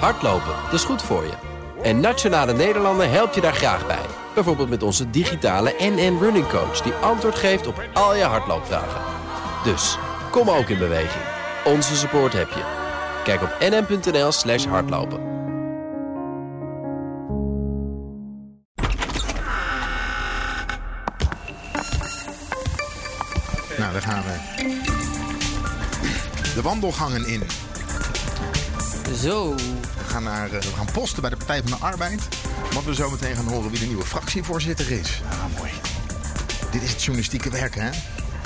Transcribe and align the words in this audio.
Hardlopen, 0.00 0.54
dat 0.64 0.72
is 0.72 0.84
goed 0.84 1.02
voor 1.02 1.24
je. 1.24 1.32
En 1.82 2.00
Nationale 2.00 2.52
Nederlanden 2.52 3.10
helpt 3.10 3.34
je 3.34 3.40
daar 3.40 3.54
graag 3.54 3.86
bij. 3.86 4.06
Bijvoorbeeld 4.34 4.68
met 4.68 4.82
onze 4.82 5.10
digitale 5.10 5.74
NN 5.78 6.18
Running 6.20 6.48
Coach... 6.48 6.80
die 6.80 6.92
antwoord 6.92 7.34
geeft 7.34 7.66
op 7.66 7.82
al 7.92 8.14
je 8.16 8.22
hardloopvragen. 8.22 9.00
Dus, 9.64 9.98
kom 10.30 10.50
ook 10.50 10.68
in 10.68 10.78
beweging. 10.78 11.24
Onze 11.64 11.96
support 11.96 12.32
heb 12.32 12.48
je. 12.48 12.62
Kijk 13.24 13.42
op 13.42 13.56
nn.nl 13.60 14.32
slash 14.32 14.64
hardlopen. 14.66 15.32
Nou, 23.78 23.92
daar 23.92 24.02
gaan 24.02 24.22
we. 24.22 24.54
De 26.54 26.62
wandelgangen 26.62 27.26
in. 27.26 27.42
Zo. 29.14 29.54
We 30.14 30.20
gaan, 30.20 30.32
naar, 30.32 30.52
eh, 30.52 30.60
we 30.60 30.76
gaan 30.76 30.92
posten 30.92 31.20
bij 31.20 31.30
de 31.30 31.36
Partij 31.36 31.62
van 31.62 31.70
de 31.70 31.84
Arbeid. 31.84 32.28
Want 32.72 32.86
we 32.86 32.94
zo 32.94 33.10
meteen 33.10 33.36
gaan 33.36 33.46
horen 33.46 33.70
wie 33.70 33.80
de 33.80 33.86
nieuwe 33.86 34.04
fractievoorzitter 34.04 34.90
is. 34.90 35.22
Ah, 35.30 35.58
mooi. 35.58 35.70
Dit 36.70 36.82
is 36.82 36.90
het 36.90 37.02
journalistieke 37.02 37.50
werk, 37.50 37.74
hè? 37.74 37.90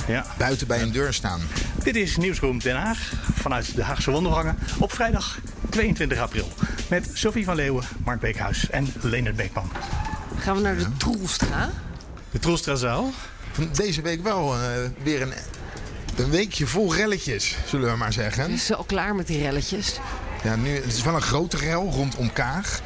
Ja. 0.07 0.27
Buiten 0.39 0.67
bij 0.67 0.83
een 0.83 0.93
deur 0.93 1.15
staan. 1.15 1.41
Dit 1.83 1.97
is 1.97 2.17
Nieuwsroom 2.17 2.59
Den 2.59 2.77
Haag 2.77 3.13
vanuit 3.35 3.75
de 3.75 3.83
Haagse 3.83 4.11
Wandelgangen 4.11 4.59
op 4.79 4.93
vrijdag 4.93 5.39
22 5.69 6.19
april. 6.19 6.53
Met 6.89 7.11
Sophie 7.13 7.45
van 7.45 7.55
Leeuwen, 7.55 7.85
Mark 8.05 8.21
Beekhuis 8.21 8.71
en 8.71 8.93
Leonard 9.01 9.37
Beekman. 9.37 9.71
Gaan 10.39 10.57
we 10.57 10.61
naar 10.63 10.77
de 10.77 10.97
Troelstra? 10.97 11.71
De 12.31 12.39
Troelstrazaal. 12.39 13.11
Van 13.53 13.69
deze 13.73 14.03
week 14.03 14.23
wel 14.23 14.55
eh, 14.55 14.61
weer 15.03 15.23
een, 15.23 15.33
een 16.17 16.31
weekje 16.31 16.67
vol 16.67 16.95
relletjes, 16.95 17.57
zullen 17.67 17.91
we 17.91 17.97
maar 17.97 18.13
zeggen. 18.13 18.51
Is 18.51 18.67
ze 18.67 18.75
al 18.75 18.85
klaar 18.85 19.15
met 19.15 19.27
die 19.27 19.43
relletjes? 19.43 19.99
Ja, 20.43 20.57
nu, 20.57 20.75
het 20.75 20.93
is 20.93 21.03
wel 21.03 21.15
een 21.15 21.23
grote 21.23 21.57
rel 21.57 21.91
rondom 21.91 22.33
Kaag. 22.33 22.81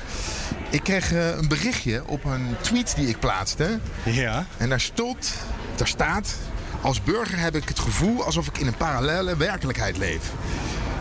Ik 0.71 0.83
kreeg 0.83 1.13
eh, 1.13 1.29
een 1.29 1.49
berichtje 1.49 2.03
op 2.07 2.25
een 2.25 2.57
tweet 2.61 2.93
die 2.97 3.09
ik 3.09 3.19
plaatste. 3.19 3.79
Ja. 4.05 4.47
En 4.57 4.69
daar 4.69 4.81
stond, 4.81 5.33
daar 5.77 5.89
staat... 5.89 6.35
Als 6.81 7.03
burger 7.03 7.39
heb 7.39 7.57
ik 7.57 7.69
het 7.69 7.79
gevoel 7.79 8.25
alsof 8.25 8.47
ik 8.47 8.59
in 8.59 8.67
een 8.67 8.77
parallele 8.77 9.37
werkelijkheid 9.37 9.97
leef. 9.97 10.31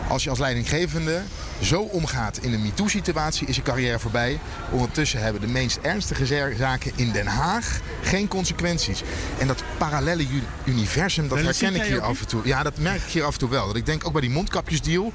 Als 0.08 0.24
je 0.24 0.30
als 0.30 0.38
leidinggevende 0.38 1.22
zo 1.62 1.80
omgaat 1.80 2.38
in 2.38 2.52
een 2.52 2.62
MeToo-situatie, 2.62 3.46
is 3.46 3.56
je 3.56 3.62
carrière 3.62 3.98
voorbij. 3.98 4.38
Ondertussen 4.70 5.22
hebben 5.22 5.40
de 5.40 5.46
meest 5.46 5.78
ernstige 5.82 6.26
za- 6.26 6.56
zaken 6.58 6.92
in 6.94 7.10
Den 7.12 7.26
Haag 7.26 7.80
geen 8.02 8.28
consequenties. 8.28 9.02
En 9.38 9.46
dat 9.46 9.62
parallele 9.78 10.26
universum, 10.64 11.28
dat 11.28 11.38
dat 11.42 11.46
herken 11.58 11.74
ik 11.74 11.82
hier 11.82 12.00
af 12.00 12.20
en 12.20 12.26
toe. 12.26 12.40
Ja, 12.44 12.62
dat 12.62 12.78
merk 12.78 13.02
ik 13.02 13.12
hier 13.12 13.24
af 13.24 13.32
en 13.32 13.38
toe 13.38 13.48
wel. 13.50 13.66
Dat 13.66 13.76
ik 13.76 13.86
denk 13.86 14.06
ook 14.06 14.12
bij 14.12 14.20
die 14.20 14.30
mondkapjesdeal, 14.30 15.12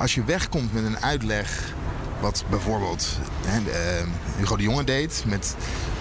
als 0.00 0.14
je 0.14 0.24
wegkomt 0.24 0.72
met 0.72 0.84
een 0.84 0.98
uitleg 1.02 1.72
wat 2.20 2.44
bijvoorbeeld 2.50 3.08
hè, 3.46 3.62
de, 3.64 3.70
eh, 3.70 4.06
Hugo 4.36 4.56
de 4.56 4.62
Jonge 4.62 4.84
deed 4.84 5.24
met 5.26 5.56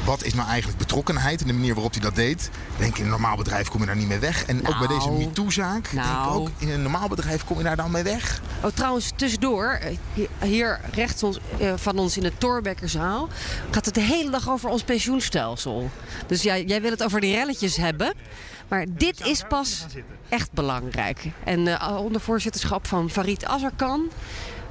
wat 0.05 0.23
is 0.23 0.33
nou 0.33 0.47
eigenlijk 0.47 0.77
betrokkenheid 0.77 1.41
en 1.41 1.47
de 1.47 1.53
manier 1.53 1.73
waarop 1.73 1.91
hij 1.91 2.01
dat 2.01 2.15
deed. 2.15 2.49
Denk 2.77 2.91
ik, 2.91 2.97
in 2.97 3.03
een 3.03 3.09
normaal 3.09 3.37
bedrijf 3.37 3.67
kom 3.69 3.79
je 3.79 3.85
daar 3.85 3.95
niet 3.95 4.07
mee 4.07 4.19
weg. 4.19 4.45
En 4.45 4.57
ook 4.57 4.77
bij 4.77 4.87
Nou. 4.87 4.99
deze 4.99 5.11
MeToo-zaak, 5.11 5.91
denk 5.91 6.05
ik 6.05 6.11
Nou. 6.11 6.39
ook, 6.39 6.49
in 6.57 6.69
een 6.69 6.81
normaal 6.81 7.07
bedrijf 7.07 7.43
kom 7.43 7.57
je 7.57 7.63
daar 7.63 7.75
dan 7.75 7.91
mee 7.91 8.03
weg. 8.03 8.41
Oh, 8.63 8.71
trouwens, 8.73 9.11
tussendoor, 9.15 9.79
eh, 9.81 10.27
hier, 10.41 10.79
rechts 10.91 11.23
ons, 11.23 11.39
eh, 11.59 11.73
van 11.75 11.97
ons 11.97 12.17
in 12.17 12.23
de 12.23 12.37
Torbekkerzaal... 12.37 13.29
gaat 13.71 13.85
het 13.85 13.93
de 13.93 14.01
hele 14.01 14.29
dag 14.29 14.49
over 14.49 14.69
ons 14.69 14.83
pensioenstelsel. 14.83 15.89
Dus 16.27 16.41
jij, 16.41 16.63
jij 16.63 16.81
wil 16.81 16.91
het 16.91 17.03
over 17.03 17.21
die 17.21 17.35
relletjes 17.35 17.75
hebben. 17.75 18.13
Maar 18.67 18.85
dit 18.89 19.25
is 19.25 19.43
pas 19.49 19.85
echt 20.29 20.51
belangrijk. 20.51 21.25
En 21.43 21.67
eh, 21.67 21.97
onder 22.03 22.21
voorzitterschap 22.21 22.87
van 22.87 23.09
Farid 23.09 23.45
Azarkan 23.45 24.09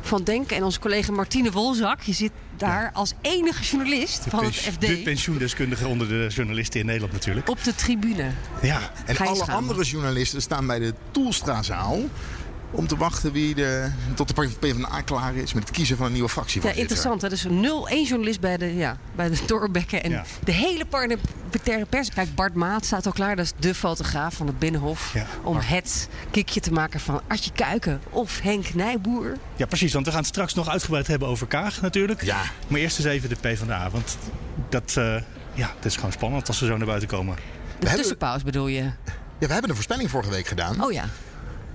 van 0.01 0.25
Denk... 0.25 0.51
en 0.51 0.65
onze 0.65 0.81
collega 0.81 1.13
Martine 1.13 1.51
Wolzak. 1.51 2.03
Je 2.03 2.13
zit 2.13 2.33
daar 2.57 2.91
als 2.93 3.13
enige 3.21 3.63
journalist 3.63 4.25
van 4.29 4.45
het 4.45 4.55
FD... 4.55 4.81
De 4.81 5.01
pensioendeskundige 5.05 5.89
onder 5.89 6.09
de 6.09 6.27
journalisten 6.29 6.81
in 6.81 6.87
Nederland 6.87 7.13
natuurlijk. 7.13 7.49
op 7.49 7.65
de 7.65 7.75
tribune. 7.75 8.31
Ja. 8.63 8.91
En 9.07 9.17
alle 9.17 9.45
andere 9.45 9.85
journalisten 9.85 10.43
staan 10.43 10.67
bij 10.67 10.79
de 10.79 10.95
Toelstrazaal 11.11 12.01
om 12.71 12.87
te 12.87 12.97
wachten 12.97 13.33
wie 13.33 13.55
de, 13.55 13.91
tot 14.15 14.29
de 14.29 14.35
PvdA 14.61 15.01
klaar 15.01 15.35
is 15.35 15.53
met 15.53 15.63
het 15.69 15.77
kiezen 15.77 15.97
van 15.97 16.07
een 16.07 16.13
nieuwe 16.13 16.27
Ja, 16.29 16.33
fractievoorzitter. 16.35 16.81
interessant. 16.83 17.23
hè? 17.23 17.29
Dus 17.29 17.45
nul, 17.45 17.89
één 17.89 18.05
journalist 18.05 18.41
bij 18.41 18.57
de, 18.57 18.75
ja, 18.77 18.97
bij 19.15 19.29
de 19.29 19.45
Torbekken. 19.45 20.03
En 20.03 20.11
Ja. 20.11 20.25
de 20.45 20.53
hele 20.53 20.85
parlementaire 20.87 21.85
pers. 21.89 22.09
Kijk, 22.11 22.35
Bart 22.35 22.55
Maat 22.55 22.85
staat 22.85 23.07
al 23.07 23.13
klaar. 23.13 23.37
Dat 23.37 23.45
is 23.45 23.53
de 23.59 23.75
fotograaf 23.75 24.35
van 24.35 24.47
het 24.47 24.59
Binnenhof. 24.59 25.11
Ja, 25.15 25.27
om 25.43 25.53
Bart. 25.55 25.69
het 25.69 26.09
kikje 26.31 26.61
te 26.61 26.73
maken 26.73 27.01
van 27.01 27.21
Artje 27.29 27.51
Kuiken 27.53 28.01
of 28.11 28.41
Henk 28.41 28.75
Nijboer. 28.75 29.37
ja, 29.57 29.67
precies. 29.67 29.93
Want 29.93 30.05
we 30.05 30.11
gaan 30.11 30.21
het 30.21 30.29
straks 30.29 30.55
nog 30.55 30.69
uitgebreid 30.69 31.07
hebben 31.07 31.29
over 31.29 31.47
Kaag 31.47 31.81
natuurlijk. 31.81 32.23
Ja. 32.25 32.43
Maar 32.69 32.81
eerst 32.81 32.99
eens 32.99 33.07
even 33.09 33.29
de 33.29 33.37
PvdA. 33.37 33.91
Want 33.91 34.17
dat, 34.69 34.95
eh, 34.97 35.05
ja, 35.55 35.67
dat 35.77 35.85
is 35.85 35.95
gewoon 35.95 36.13
spannend 36.13 36.49
als 36.49 36.59
ze 36.59 36.67
zo 36.67 36.77
naar 36.77 36.87
buiten 36.87 37.09
komen. 37.09 37.37
De 37.79 37.87
tussenpauze 37.95 38.45
bedoel 38.45 38.67
je? 38.67 38.81
Ja, 39.39 39.47
we 39.47 39.53
hebben 39.53 39.69
een 39.69 39.75
voorspelling 39.75 40.11
vorige 40.11 40.31
week 40.31 40.47
gedaan. 40.47 40.85
Oh 40.85 40.93
ja. 40.93 41.05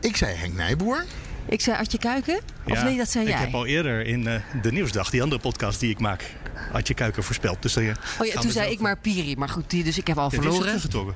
Ik 0.03 0.15
zei 0.17 0.35
Henk 0.35 0.53
Nijboer. 0.53 1.05
Ik 1.45 1.61
zei 1.61 1.77
Artje 1.77 1.97
Kuiken? 1.97 2.39
Of 2.67 2.73
Ja, 2.73 2.83
nee, 2.83 2.97
dat 2.97 3.09
zei 3.09 3.25
ik 3.25 3.31
jij? 3.31 3.39
heb 3.39 3.53
al 3.53 3.65
eerder 3.65 4.05
in 4.05 4.27
eh, 4.27 4.39
de 4.61 4.71
Nieuwsdag, 4.71 5.09
die 5.09 5.21
andere 5.21 5.41
podcast 5.41 5.79
die 5.79 5.89
ik 5.89 5.99
maak, 5.99 6.31
had 6.71 6.87
je 6.87 6.93
Kuiken 6.93 7.23
voorspeld. 7.23 7.61
Dus 7.61 7.75
eh, 7.75 7.89
Oh 8.19 8.27
ja, 8.27 8.41
toen 8.41 8.51
zei 8.51 8.71
ik 8.71 8.79
maar 8.79 8.97
Piri. 8.97 9.35
Maar 9.35 9.49
goed, 9.49 9.69
die, 9.69 9.83
dus 9.83 9.97
ik 9.97 10.07
heb 10.07 10.17
al 10.17 10.23
Ja, 10.23 10.29
die 10.29 10.39
is 10.39 10.45
er 10.45 10.51
verloren. 10.51 10.67
teruggetrokken. 10.79 11.15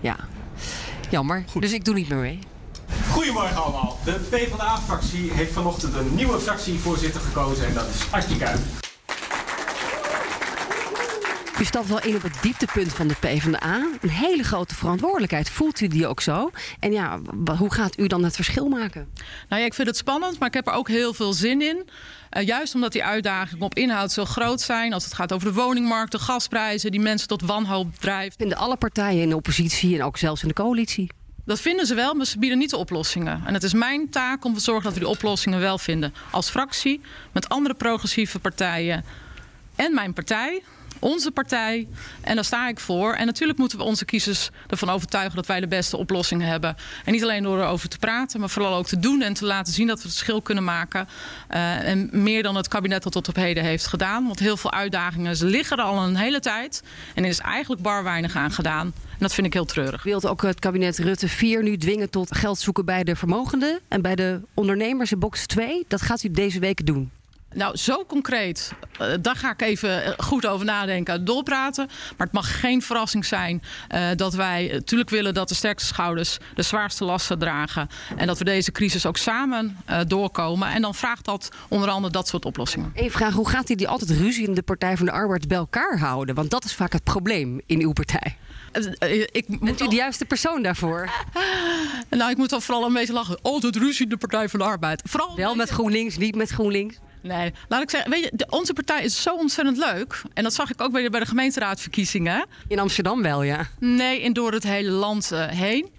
Ja. 0.00 0.16
Jammer. 1.10 1.44
Dus 1.60 1.72
ik 1.72 1.84
doe 1.84 1.94
niet 1.94 2.08
meer 2.08 2.18
mee. 2.18 2.38
Goedemorgen 3.10 3.56
allemaal. 3.62 3.98
De 4.04 4.12
PvdA-fractie 4.30 5.32
heeft 5.32 5.52
vanochtend 5.52 5.94
een 5.94 6.14
nieuwe 6.14 6.38
fractievoorzitter 6.40 7.20
gekozen 7.20 7.66
en 7.66 7.74
dat 7.74 7.88
is 7.88 8.00
Artje 8.12 8.36
Kuiken. 8.36 8.64
U 11.60 11.64
stapt 11.64 11.88
wel 11.88 12.02
in 12.02 12.14
op 12.14 12.22
het 12.22 12.42
dieptepunt 12.42 12.92
van 12.92 13.08
de 13.08 13.14
PvdA. 13.20 13.88
Een 14.00 14.08
hele 14.08 14.42
grote 14.42 14.74
verantwoordelijkheid. 14.74 15.50
Voelt 15.50 15.80
u 15.80 15.88
die 15.88 16.06
ook 16.06 16.20
zo? 16.20 16.50
En 16.80 16.92
ja, 16.92 17.20
hoe 17.58 17.72
gaat 17.72 17.98
u 17.98 18.06
dan 18.06 18.24
het 18.24 18.34
verschil 18.34 18.68
maken? 18.68 19.08
Nou 19.48 19.60
ja, 19.60 19.66
ik 19.66 19.74
vind 19.74 19.88
het 19.88 19.96
spannend, 19.96 20.38
maar 20.38 20.48
ik 20.48 20.54
heb 20.54 20.66
er 20.66 20.72
ook 20.72 20.88
heel 20.88 21.14
veel 21.14 21.32
zin 21.32 21.62
in. 21.62 21.88
Eh, 22.30 22.46
juist 22.46 22.74
omdat 22.74 22.92
die 22.92 23.04
uitdagingen 23.04 23.64
op 23.64 23.74
inhoud 23.74 24.12
zo 24.12 24.24
groot 24.24 24.60
zijn. 24.60 24.92
Als 24.92 25.04
het 25.04 25.14
gaat 25.14 25.32
over 25.32 25.48
de 25.48 25.54
woningmarkt, 25.54 26.12
de 26.12 26.18
gasprijzen, 26.18 26.90
die 26.90 27.00
mensen 27.00 27.28
tot 27.28 27.42
wanhoop 27.42 27.94
drijft. 27.94 28.36
Vinden 28.36 28.58
alle 28.58 28.76
partijen 28.76 29.22
in 29.22 29.28
de 29.28 29.36
oppositie 29.36 29.94
en 29.94 30.04
ook 30.04 30.16
zelfs 30.16 30.42
in 30.42 30.48
de 30.48 30.54
coalitie. 30.54 31.10
Dat 31.44 31.60
vinden 31.60 31.86
ze 31.86 31.94
wel, 31.94 32.14
maar 32.14 32.26
ze 32.26 32.38
bieden 32.38 32.58
niet 32.58 32.70
de 32.70 32.76
oplossingen. 32.76 33.42
En 33.46 33.54
het 33.54 33.62
is 33.62 33.72
mijn 33.72 34.10
taak 34.10 34.44
om 34.44 34.54
te 34.54 34.60
zorgen 34.60 34.84
dat 34.84 34.92
we 34.92 34.98
die 34.98 35.08
oplossingen 35.08 35.60
wel 35.60 35.78
vinden. 35.78 36.14
Als 36.30 36.50
fractie, 36.50 37.00
met 37.32 37.48
andere 37.48 37.74
progressieve 37.74 38.38
partijen 38.38 39.04
en 39.76 39.94
mijn 39.94 40.12
partij. 40.12 40.62
Onze 40.98 41.30
partij. 41.30 41.88
En 42.20 42.34
daar 42.34 42.44
sta 42.44 42.68
ik 42.68 42.80
voor. 42.80 43.14
En 43.14 43.26
natuurlijk 43.26 43.58
moeten 43.58 43.78
we 43.78 43.84
onze 43.84 44.04
kiezers 44.04 44.50
ervan 44.66 44.90
overtuigen 44.90 45.36
dat 45.36 45.46
wij 45.46 45.60
de 45.60 45.68
beste 45.68 45.96
oplossingen 45.96 46.48
hebben. 46.48 46.76
En 47.04 47.12
niet 47.12 47.22
alleen 47.22 47.42
door 47.42 47.60
erover 47.60 47.88
te 47.88 47.98
praten, 47.98 48.40
maar 48.40 48.48
vooral 48.48 48.74
ook 48.74 48.86
te 48.86 48.98
doen 48.98 49.22
en 49.22 49.34
te 49.34 49.44
laten 49.44 49.72
zien 49.72 49.86
dat 49.86 49.96
we 49.96 50.02
het 50.02 50.12
verschil 50.12 50.42
kunnen 50.42 50.64
maken. 50.64 51.08
Eh, 51.48 51.88
en 51.88 52.08
meer 52.12 52.42
dan 52.42 52.56
het 52.56 52.68
kabinet 52.68 53.02
dat 53.02 53.12
tot 53.12 53.28
op 53.28 53.36
heden 53.36 53.64
heeft 53.64 53.86
gedaan. 53.86 54.26
Want 54.26 54.38
heel 54.38 54.56
veel 54.56 54.72
uitdagingen 54.72 55.44
liggen 55.44 55.78
er 55.78 55.84
al 55.84 56.02
een 56.02 56.16
hele 56.16 56.40
tijd. 56.40 56.82
En 57.14 57.22
er 57.22 57.30
is 57.30 57.38
eigenlijk 57.38 57.82
bar 57.82 58.02
weinig 58.04 58.36
aan 58.36 58.50
gedaan. 58.50 58.86
En 58.86 59.22
dat 59.22 59.34
vind 59.34 59.46
ik 59.46 59.52
heel 59.52 59.64
treurig. 59.64 60.02
Wilt 60.02 60.26
ook 60.26 60.42
het 60.42 60.58
kabinet 60.58 60.98
Rutte 60.98 61.28
4 61.28 61.62
nu 61.62 61.76
dwingen 61.76 62.10
tot 62.10 62.36
geld 62.36 62.58
zoeken 62.58 62.84
bij 62.84 63.04
de 63.04 63.16
vermogenden 63.16 63.80
en 63.88 64.02
bij 64.02 64.14
de 64.14 64.40
ondernemers 64.54 65.12
in 65.12 65.18
box 65.18 65.46
2? 65.46 65.84
Dat 65.88 66.02
gaat 66.02 66.22
u 66.22 66.30
deze 66.30 66.58
week 66.58 66.86
doen. 66.86 67.10
Nou, 67.56 67.76
zo 67.76 68.04
concreet. 68.06 68.72
eh, 68.98 69.08
daar 69.20 69.36
ga 69.36 69.50
ik 69.52 69.62
even 69.62 70.04
eh, 70.04 70.12
goed 70.16 70.46
over 70.46 70.66
nadenken, 70.66 71.24
doorpraten. 71.24 71.86
Maar 71.86 72.26
het 72.26 72.32
mag 72.32 72.60
geen 72.60 72.82
verrassing 72.82 73.24
zijn 73.24 73.62
eh, 73.88 74.08
dat 74.16 74.34
wij 74.34 74.68
natuurlijk 74.72 75.10
willen 75.10 75.34
dat 75.34 75.48
de 75.48 75.54
sterkste 75.54 75.88
schouders 75.94 76.38
de 76.54 76.62
zwaarste 76.62 77.04
lasten 77.04 77.38
dragen. 77.38 77.88
En 78.16 78.26
dat 78.26 78.38
we 78.38 78.44
deze 78.44 78.72
crisis 78.72 79.06
ook 79.06 79.16
samen 79.16 79.76
doorkomen. 80.06 80.68
En 80.68 80.82
dan 80.82 80.94
vraagt 80.94 81.24
dat 81.24 81.48
onder 81.68 81.88
andere 81.88 82.12
dat 82.12 82.28
soort 82.28 82.44
oplossingen. 82.44 82.92
Eén 82.94 83.10
vraag, 83.10 83.32
hoe 83.34 83.48
gaat 83.48 83.70
u 83.70 83.74
die 83.74 83.88
altijd 83.88 84.10
ruzie 84.10 84.46
in 84.46 84.54
de 84.54 84.62
Partij 84.62 84.96
van 84.96 85.06
de 85.06 85.12
Arbeid 85.12 85.48
bij 85.48 85.56
elkaar 85.56 85.98
houden? 85.98 86.34
Want 86.34 86.50
dat 86.50 86.64
is 86.64 86.74
vaak 86.74 86.92
het 86.92 87.04
probleem 87.04 87.60
in 87.66 87.80
uw 87.80 87.92
partij. 87.92 88.36
Ik 89.32 89.44
Bent 89.48 89.60
moet, 89.60 89.80
u 89.80 89.84
al- 89.84 89.90
de 89.90 89.96
juiste 89.96 90.24
persoon 90.24 90.62
daarvoor? 90.62 91.10
nou, 92.10 92.30
ik 92.30 92.36
moet 92.36 92.50
dan 92.50 92.62
vooral 92.62 92.84
een 92.86 92.92
beetje 92.92 93.12
lachen. 93.12 93.38
Altijd 93.42 93.76
ruzie 93.76 94.02
in 94.04 94.08
de 94.10 94.16
Partij 94.16 94.48
van 94.48 94.58
de 94.58 94.64
Arbeid. 94.64 95.02
Vooral 95.04 95.36
Wel 95.36 95.54
met 95.54 95.68
GroenLinks, 95.70 96.16
niet 96.16 96.34
met 96.34 96.50
GroenLinks. 96.50 96.96
Nee, 97.26 97.52
laat 97.68 97.82
ik 97.82 97.90
zeggen, 97.90 98.10
weet 98.10 98.22
je, 98.24 98.30
de- 98.34 98.46
onze 98.50 98.72
partij 98.72 99.02
is 99.04 99.22
zo 99.22 99.34
ontzettend 99.34 99.76
leuk. 99.76 100.22
En 100.34 100.42
dat 100.42 100.54
zag 100.54 100.70
ik 100.70 100.80
ook 100.80 100.92
weer 100.92 101.10
bij 101.10 101.20
de 101.20 101.26
gemeenteraadverkiezingen. 101.26 102.46
In 102.68 102.78
Amsterdam 102.78 103.22
wel, 103.22 103.42
ja. 103.42 103.66
Nee, 103.78 104.20
en 104.22 104.32
door 104.32 104.52
het 104.52 104.62
hele 104.62 104.90
land 104.90 105.32
eh, 105.32 105.46
heen. 105.48 105.94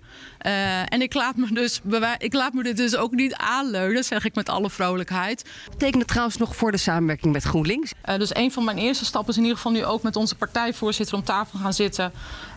Uh, 0.46 0.94
en 0.94 1.02
ik 1.02 1.14
laat, 1.14 1.36
me 1.36 1.54
dus, 1.54 1.82
ik 2.18 2.34
laat 2.34 2.54
me 2.54 2.64
dit 2.64 2.78
dus 2.78 2.96
ook 2.96 3.12
niet 3.12 3.36
aanleunen, 3.36 4.04
zeg 4.04 4.26
ik 4.26 4.36
met 4.36 4.50
alle 4.50 4.70
vrolijkheid. 4.70 5.46
Betekent 5.70 6.02
het 6.02 6.08
trouwens 6.08 6.38
nog 6.38 6.56
voor 6.56 6.72
de 6.72 6.78
samenwerking 6.78 7.34
met 7.34 7.44
GroenLinks? 7.44 7.92
Uh, 8.10 8.18
dus 8.18 8.36
een 8.36 8.52
van 8.52 8.64
mijn 8.64 8.78
eerste 8.78 9.06
stappen 9.06 9.30
is 9.32 9.38
in 9.38 9.44
ieder 9.44 9.58
geval 9.58 9.72
nu 9.72 9.86
ook 9.86 10.02
met 10.02 10.16
onze 10.16 10.36
partijvoorzitter 10.36 11.16
om 11.16 11.24
tafel 11.24 11.60
gaan 11.60 11.74
zitten. 11.74 12.12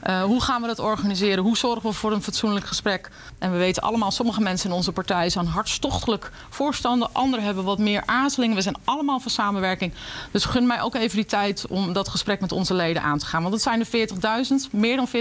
Uh, 0.07 0.23
hoe 0.23 0.43
gaan 0.43 0.61
we 0.61 0.67
dat 0.67 0.79
organiseren? 0.79 1.45
Hoe 1.45 1.57
zorgen 1.57 1.91
we 1.91 1.97
voor 1.97 2.13
een 2.13 2.23
fatsoenlijk 2.23 2.67
gesprek? 2.67 3.11
En 3.39 3.53
we 3.53 3.59
weten 3.59 3.83
allemaal, 3.83 4.11
sommige 4.11 4.41
mensen 4.41 4.71
in 4.71 4.77
onze 4.77 4.93
partij 4.93 5.31
zijn 5.31 5.47
hartstochtelijk 5.47 6.31
voorstander. 6.49 7.09
Anderen 7.13 7.45
hebben 7.45 7.65
wat 7.65 7.79
meer 7.79 8.03
aarzelingen. 8.07 8.57
We 8.57 8.63
zijn 8.63 8.77
allemaal 8.85 9.21
voor 9.21 9.31
samenwerking. 9.31 9.93
Dus 10.31 10.45
gun 10.45 10.67
mij 10.67 10.83
ook 10.83 10.95
even 10.95 11.17
die 11.17 11.27
tijd 11.27 11.67
om 11.67 11.93
dat 11.93 12.09
gesprek 12.09 12.41
met 12.41 12.53
onze 12.53 12.75
leden 12.75 13.03
aan 13.03 13.19
te 13.19 13.27
gaan. 13.27 13.43
Want 13.43 13.55
het 13.55 13.63
zijn 13.63 13.81
er 13.81 14.45
40.000, 14.67 14.71
meer 14.71 14.97
dan 14.97 15.09
40.000. 15.09 15.15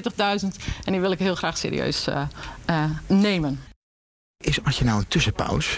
En 0.84 0.92
die 0.92 1.02
wil 1.02 1.12
ik 1.12 1.20
heel 1.20 1.36
graag 1.36 1.58
serieus 1.58 2.08
uh, 2.08 2.22
nemen. 3.08 3.60
Is 4.38 4.64
als 4.64 4.78
je 4.78 4.86
nou 4.86 5.00
een 5.00 5.08
tussenpauze? 5.08 5.78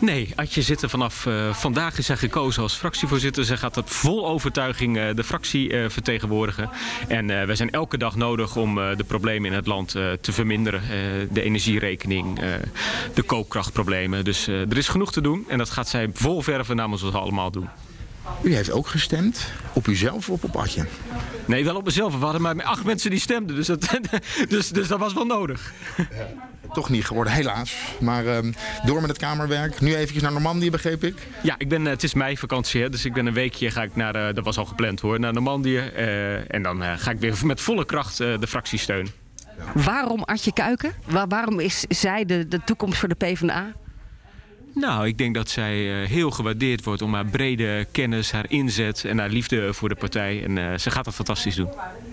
Nee, 0.00 0.32
Adje 0.34 0.62
zit 0.62 0.82
er 0.82 0.88
vanaf 0.88 1.26
uh, 1.26 1.54
vandaag 1.54 1.98
is 1.98 2.06
zij 2.06 2.16
gekozen 2.16 2.62
als 2.62 2.74
fractievoorzitter. 2.74 3.44
Zij 3.44 3.56
gaat 3.56 3.74
dat 3.74 3.90
vol 3.90 4.26
overtuiging 4.26 4.96
uh, 4.96 5.14
de 5.14 5.24
fractie 5.24 5.72
uh, 5.72 5.88
vertegenwoordigen. 5.88 6.70
En 7.08 7.26
wij 7.26 7.54
zijn 7.54 7.70
elke 7.70 7.98
dag 7.98 8.16
nodig 8.16 8.56
om 8.56 8.74
de 8.74 9.04
problemen 9.06 9.50
in 9.50 9.56
het 9.56 9.66
land 9.66 9.88
te 10.20 10.32
verminderen. 10.32 10.82
de 11.32 11.42
energierekening, 11.42 12.40
de 13.14 13.22
koopkrachtproblemen. 13.22 14.24
Dus 14.24 14.46
er 14.46 14.76
is 14.76 14.88
genoeg 14.88 15.12
te 15.12 15.20
doen 15.20 15.44
en 15.48 15.58
dat 15.58 15.70
gaat 15.70 15.88
zij 15.88 16.10
vol 16.12 16.42
verven 16.42 16.76
namens 16.76 17.02
ons 17.02 17.14
allemaal 17.14 17.50
doen. 17.50 17.68
U 18.42 18.54
heeft 18.54 18.70
ook 18.70 18.86
gestemd 18.86 19.46
op 19.72 19.86
uzelf 19.86 20.28
of 20.28 20.42
op 20.42 20.56
Adje? 20.56 20.86
Nee, 21.44 21.64
wel 21.64 21.76
op 21.76 21.84
mezelf. 21.84 22.18
We 22.18 22.24
hadden 22.24 22.42
maar 22.42 22.62
acht 22.62 22.84
mensen 22.84 23.10
die 23.10 23.20
stemden, 23.20 23.56
dus 23.56 23.66
dat, 23.66 23.88
dus, 24.48 24.68
dus 24.68 24.88
dat 24.88 24.98
was 24.98 25.12
wel 25.12 25.24
nodig. 25.24 25.72
Ja, 25.96 26.04
toch 26.72 26.88
niet 26.88 27.04
geworden, 27.04 27.32
helaas. 27.32 27.76
Maar 28.00 28.26
um, 28.26 28.54
door 28.84 29.00
met 29.00 29.10
het 29.10 29.18
kamerwerk. 29.18 29.80
Nu 29.80 29.94
even 29.94 30.22
naar 30.22 30.32
Normandië, 30.32 30.70
begreep 30.70 31.04
ik? 31.04 31.14
Ja, 31.42 31.54
ik 31.58 31.68
ben, 31.68 31.84
het 31.84 32.02
is 32.02 32.14
meivakantie, 32.14 32.82
hè, 32.82 32.90
dus 32.90 33.04
ik 33.04 33.12
ben 33.12 33.26
een 33.26 33.32
weekje 33.32 33.70
ga 33.70 33.82
ik 33.82 33.96
naar, 33.96 34.16
uh, 34.16 34.34
dat 34.34 34.44
was 34.44 34.58
al 34.58 34.64
gepland 34.64 35.00
hoor, 35.00 35.20
naar 35.20 35.32
Normandië. 35.32 35.90
Uh, 35.96 36.54
en 36.54 36.62
dan 36.62 36.82
uh, 36.82 36.92
ga 36.96 37.10
ik 37.10 37.18
weer 37.18 37.38
met 37.44 37.60
volle 37.60 37.84
kracht 37.84 38.16
de 38.16 38.46
fractie 38.48 38.78
steunen. 38.78 39.12
Waarom 39.74 40.22
Adje 40.22 40.52
Kuiken? 40.52 40.92
Waar, 41.06 41.28
waarom 41.28 41.60
is 41.60 41.80
zij 41.88 42.24
de, 42.24 42.48
de 42.48 42.60
toekomst 42.64 42.98
voor 42.98 43.08
de 43.08 43.14
PvdA? 43.14 43.72
Nou, 44.80 45.06
ik 45.06 45.18
denk 45.18 45.34
dat 45.34 45.48
zij 45.48 46.02
uh, 46.02 46.08
heel 46.08 46.30
gewaardeerd 46.30 46.84
wordt 46.84 47.02
om 47.02 47.14
haar 47.14 47.26
brede 47.26 47.86
kennis, 47.92 48.32
haar 48.32 48.44
inzet 48.48 49.04
en 49.04 49.18
haar 49.18 49.28
liefde 49.28 49.74
voor 49.74 49.88
de 49.88 49.94
partij. 49.94 50.44
En 50.44 50.56
uh, 50.56 50.76
ze 50.78 50.90
gaat 50.90 51.04
dat 51.04 51.14
fantastisch 51.14 51.54
doen. 51.54 51.68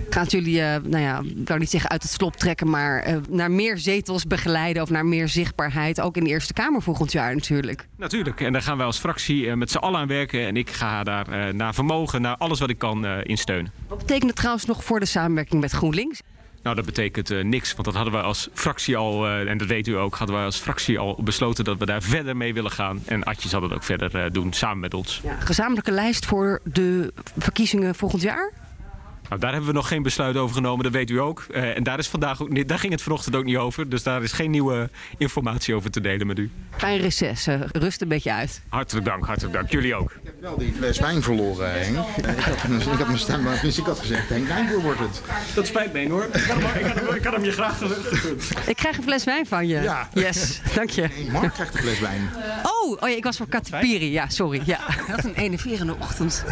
Gaat 0.09 0.31
jullie, 0.31 0.59
uh, 0.59 0.75
nou 0.83 1.03
ja, 1.03 1.21
ik 1.23 1.45
kan 1.45 1.59
niet 1.59 1.69
zeggen 1.69 1.89
uit 1.89 2.03
het 2.03 2.11
slop 2.11 2.35
trekken, 2.35 2.69
maar 2.69 3.19
naar 3.29 3.51
meer 3.51 3.77
zetels 3.77 4.25
begeleiden 4.25 4.81
of 4.81 4.89
naar 4.89 5.05
meer 5.05 5.27
zichtbaarheid, 5.27 6.01
ook 6.01 6.17
in 6.17 6.23
de 6.23 6.29
Eerste 6.29 6.53
Kamer 6.53 6.81
volgend 6.81 7.11
jaar 7.11 7.35
natuurlijk? 7.35 7.87
Natuurlijk, 7.97 8.41
en 8.41 8.53
daar 8.53 8.61
gaan 8.61 8.77
wij 8.77 8.85
als 8.85 8.97
fractie 8.97 9.55
met 9.55 9.71
z'n 9.71 9.77
allen 9.77 9.99
aan 9.99 10.07
werken 10.07 10.45
en 10.45 10.57
ik 10.57 10.69
ga 10.69 11.03
daar 11.03 11.55
naar 11.55 11.73
vermogen, 11.73 12.21
naar 12.21 12.37
alles 12.37 12.59
wat 12.59 12.69
ik 12.69 12.77
kan 12.77 13.05
in 13.05 13.37
steunen. 13.37 13.71
Wat 13.87 13.97
betekent 13.97 14.29
het 14.29 14.35
trouwens 14.35 14.65
nog 14.65 14.83
voor 14.83 14.99
de 14.99 15.05
samenwerking 15.05 15.61
met 15.61 15.71
GroenLinks? 15.71 16.21
Nou, 16.67 16.79
dat 16.79 16.87
betekent 16.87 17.31
uh, 17.31 17.43
niks, 17.43 17.73
want 17.73 17.85
dat 17.85 17.93
hadden 17.95 18.13
we 18.13 18.21
als 18.21 18.49
fractie 18.53 18.97
al, 18.97 19.27
uh, 19.27 19.49
en 19.49 19.57
dat 19.57 19.67
weet 19.67 19.87
u 19.87 19.97
ook, 19.97 20.15
hadden 20.15 20.37
we 20.37 20.43
als 20.43 20.57
fractie 20.57 20.99
al 20.99 21.19
besloten 21.23 21.63
dat 21.63 21.77
we 21.77 21.85
daar 21.85 22.01
verder 22.01 22.37
mee 22.37 22.53
willen 22.53 22.71
gaan. 22.71 23.01
En 23.05 23.23
Atje 23.23 23.49
zal 23.49 23.61
dat 23.61 23.73
ook 23.73 23.83
verder 23.83 24.15
uh, 24.15 24.31
doen, 24.31 24.53
samen 24.53 24.79
met 24.79 24.93
ons. 24.93 25.21
Ja, 25.23 25.35
gezamenlijke 25.39 25.91
lijst 25.91 26.25
voor 26.25 26.59
de 26.63 27.13
verkiezingen 27.37 27.95
volgend 27.95 28.21
jaar? 28.21 28.51
Nou, 29.29 29.41
daar 29.41 29.51
hebben 29.51 29.69
we 29.69 29.75
nog 29.75 29.88
geen 29.88 30.03
besluit 30.03 30.35
over 30.35 30.56
genomen, 30.56 30.83
dat 30.83 30.94
weet 30.94 31.09
u 31.09 31.19
ook. 31.19 31.45
Uh, 31.50 31.77
en 31.77 31.83
daar, 31.83 32.00
is 32.00 32.07
vandaag 32.07 32.41
ook 32.41 32.68
daar 32.68 32.79
ging 32.79 32.91
het 32.91 33.01
vanochtend 33.01 33.35
ook 33.35 33.44
niet 33.44 33.57
over. 33.57 33.89
Dus 33.89 34.03
daar 34.03 34.24
is 34.24 34.31
geen 34.31 34.51
nieuwe 34.51 34.89
informatie 35.18 35.75
over 35.75 35.91
te 35.91 36.01
delen 36.01 36.27
met 36.27 36.39
u. 36.39 36.51
Fijn 36.77 37.00
reces, 37.00 37.47
uh, 37.47 37.62
rust 37.71 38.01
een 38.01 38.07
beetje 38.07 38.33
uit. 38.33 38.62
Hartelijk 38.69 39.06
dank, 39.06 39.25
hartelijk 39.25 39.53
dank. 39.53 39.71
Jullie 39.71 39.95
ook. 39.95 40.12
Ik 40.12 40.19
heb 40.24 40.41
wel 40.41 40.57
die 40.57 40.74
fles 40.74 41.00
wijn 41.00 41.21
verloren, 41.21 41.71
Henk. 41.71 41.97
ik, 42.18 42.25
had, 42.25 42.81
ik 42.81 42.97
had 42.97 43.07
mijn 43.07 43.19
stem, 43.19 43.47
dus 43.62 43.77
ik 43.77 43.85
had 43.85 44.00
gezegd, 44.00 44.29
Henk 44.29 44.47
Wijnboer 44.47 44.81
wordt 44.81 45.00
het. 45.00 45.21
Dat 45.56 45.68
spijt 45.68 45.94
me 45.94 46.09
hoor. 46.09 46.27
Ik 46.33 46.41
had, 46.41 46.62
hem, 46.62 46.85
ik, 46.85 46.85
had 46.85 46.95
hem, 46.95 47.15
ik 47.15 47.24
had 47.24 47.33
hem 47.33 47.44
je 47.44 47.51
graag 47.51 47.77
gegund. 47.77 48.51
Ik 48.65 48.75
krijg 48.75 48.97
een 48.97 49.03
fles 49.03 49.24
wijn 49.24 49.45
van 49.45 49.68
je. 49.68 49.81
Ja. 49.81 50.09
Yes, 50.13 50.62
dank 50.75 50.89
je. 50.89 51.01
Nee, 51.01 51.31
Mark 51.31 51.53
krijgt 51.53 51.74
een 51.74 51.79
fles 51.79 52.00
wijn. 52.00 52.29
Oh, 52.63 53.01
oh 53.01 53.09
ja, 53.09 53.15
ik 53.15 53.24
was 53.24 53.38
voor 53.38 53.47
Katipiri. 53.47 54.12
Ja, 54.12 54.29
sorry. 54.29 54.62
Ja. 54.65 54.79
Wat 55.07 55.24
een 55.24 55.35
enerverende 55.35 55.95
ochtend. 56.00 56.45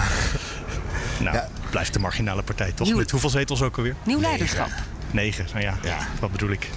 Nou, 1.19 1.35
ja. 1.35 1.49
Blijft 1.69 1.93
de 1.93 1.99
marginale 1.99 2.43
partij 2.43 2.71
toch? 2.71 2.87
Nieuw... 2.87 2.97
Met 2.97 3.11
hoeveel 3.11 3.29
zetels 3.29 3.61
ook 3.61 3.77
alweer? 3.77 3.95
Nieuw 4.03 4.19
leiderschap. 4.19 4.69
Negen, 5.11 5.45
nou 5.53 5.61
ja, 5.65 5.77
ja. 5.83 6.07
wat 6.19 6.31
bedoel 6.31 6.49
ik? 6.49 6.69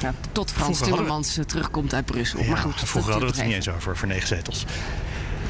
Ja, 0.00 0.14
tot 0.32 0.52
Frans 0.52 0.78
Timmermans 0.78 1.36
we... 1.36 1.44
terugkomt 1.44 1.94
uit 1.94 2.04
Brussel. 2.04 2.42
Ja, 2.42 2.48
maar 2.48 2.58
goed, 2.58 2.74
vroeger 2.74 3.12
hadden 3.12 3.30
we 3.30 3.34
het 3.34 3.42
er 3.42 3.46
niet 3.46 3.54
eens 3.54 3.68
over, 3.68 3.96
voor 3.96 4.08
negen 4.08 4.28
zetels. 4.28 4.64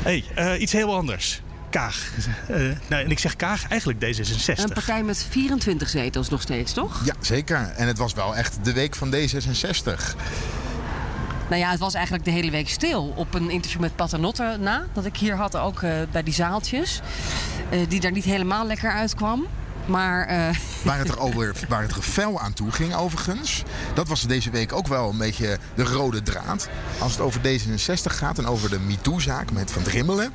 hey, 0.02 0.24
uh, 0.38 0.60
iets 0.60 0.72
heel 0.72 0.94
anders. 0.94 1.42
Kaag. 1.70 2.10
Uh, 2.50 2.56
nou, 2.88 3.04
en 3.04 3.10
ik 3.10 3.18
zeg 3.18 3.36
Kaag, 3.36 3.68
eigenlijk 3.68 4.04
D66. 4.04 4.58
Een 4.58 4.72
partij 4.72 5.02
met 5.02 5.26
24 5.30 5.88
zetels 5.88 6.28
nog 6.28 6.42
steeds, 6.42 6.72
toch? 6.72 7.02
Ja, 7.04 7.14
zeker. 7.20 7.72
En 7.76 7.86
het 7.86 7.98
was 7.98 8.12
wel 8.12 8.36
echt 8.36 8.58
de 8.62 8.72
week 8.72 8.94
van 8.94 9.14
D66. 9.14 10.16
Nou 11.48 11.60
ja, 11.60 11.70
het 11.70 11.78
was 11.78 11.94
eigenlijk 11.94 12.24
de 12.24 12.30
hele 12.30 12.50
week 12.50 12.68
stil. 12.68 13.12
Op 13.16 13.34
een 13.34 13.50
interview 13.50 13.80
met 13.80 13.96
Paternotte 13.96 14.56
na, 14.60 14.86
dat 14.92 15.04
ik 15.04 15.16
hier 15.16 15.36
had, 15.36 15.56
ook 15.56 15.82
uh, 15.82 15.92
bij 16.12 16.22
die 16.22 16.34
zaaltjes. 16.34 17.00
Uh, 17.72 17.80
die 17.88 18.00
daar 18.00 18.12
niet 18.12 18.24
helemaal 18.24 18.66
lekker 18.66 18.90
uitkwam. 18.90 19.46
Maar, 19.86 20.30
uh... 20.30 20.56
waar, 20.84 20.98
het 20.98 21.08
er 21.08 21.18
over, 21.18 21.54
waar 21.68 21.82
het 21.82 21.90
er 21.90 22.02
fel 22.02 22.40
aan 22.40 22.52
toe 22.52 22.70
ging 22.70 22.94
overigens. 22.94 23.62
Dat 23.94 24.08
was 24.08 24.22
deze 24.22 24.50
week 24.50 24.72
ook 24.72 24.86
wel 24.86 25.10
een 25.10 25.18
beetje 25.18 25.58
de 25.74 25.84
rode 25.84 26.22
draad. 26.22 26.68
Als 26.98 27.12
het 27.12 27.20
over 27.20 27.40
D66 27.40 28.02
gaat 28.02 28.38
en 28.38 28.46
over 28.46 28.70
de 28.70 28.78
MeToo-zaak 28.78 29.52
met 29.52 29.70
Van 29.70 29.82
Drimmelen 29.82 30.32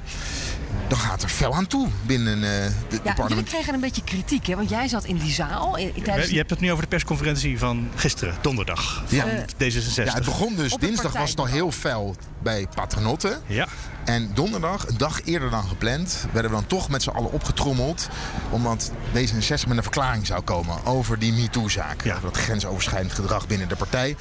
dan 0.94 1.02
gaat 1.02 1.24
er 1.24 1.30
fel 1.30 1.56
aan 1.56 1.68
toe 1.68 1.88
binnen 2.06 2.38
uh, 2.38 2.44
de, 2.44 2.50
ja, 2.50 2.70
de 2.90 3.00
parlement. 3.00 3.30
Jullie 3.30 3.44
kregen 3.44 3.74
een 3.74 3.80
beetje 3.80 4.04
kritiek, 4.04 4.46
hè? 4.46 4.56
want 4.56 4.70
jij 4.70 4.88
zat 4.88 5.04
in 5.04 5.18
die 5.18 5.32
zaal. 5.32 5.78
In, 5.78 6.04
tijdens... 6.04 6.30
Je 6.30 6.38
hebt 6.38 6.50
het 6.50 6.60
nu 6.60 6.72
over 6.72 6.84
de 6.84 6.90
persconferentie 6.90 7.60
van 7.60 7.90
gisteren, 7.96 8.36
donderdag, 8.42 9.04
van 9.06 9.18
ja. 9.18 9.46
D66. 9.46 10.04
Ja, 10.04 10.14
het 10.14 10.26
begon 10.26 10.56
dus, 10.56 10.74
dinsdag 10.74 11.14
was 11.14 11.30
het 11.30 11.40
al 11.40 11.46
heel 11.46 11.72
fel 11.72 12.16
bij 12.42 12.68
Paternotte. 12.76 13.40
Ja. 13.48 13.68
En 14.06 14.32
donderdag, 14.34 14.88
een 14.88 14.98
dag 14.98 15.26
eerder 15.26 15.50
dan 15.50 15.64
gepland, 15.64 16.26
werden 16.32 16.52
we 16.52 16.58
dan 16.58 16.68
toch 16.68 16.90
met 16.90 17.04
z'n 17.04 17.10
allen 17.10 17.32
opgetrommeld. 17.32 18.10
Omdat 18.50 18.92
D66 19.14 19.68
met 19.68 19.78
een 19.78 19.84
verklaring 19.84 20.26
zou 20.26 20.42
komen 20.42 20.86
over 20.86 21.20
die 21.20 21.34
MeToo-zaak. 21.34 22.04
Ja. 22.04 22.12
Over 22.12 22.24
dat 22.24 22.38
grensoverschrijdend 22.38 23.14
gedrag 23.14 23.48
binnen 23.48 23.68
de 23.68 23.76
partij. 23.76 24.16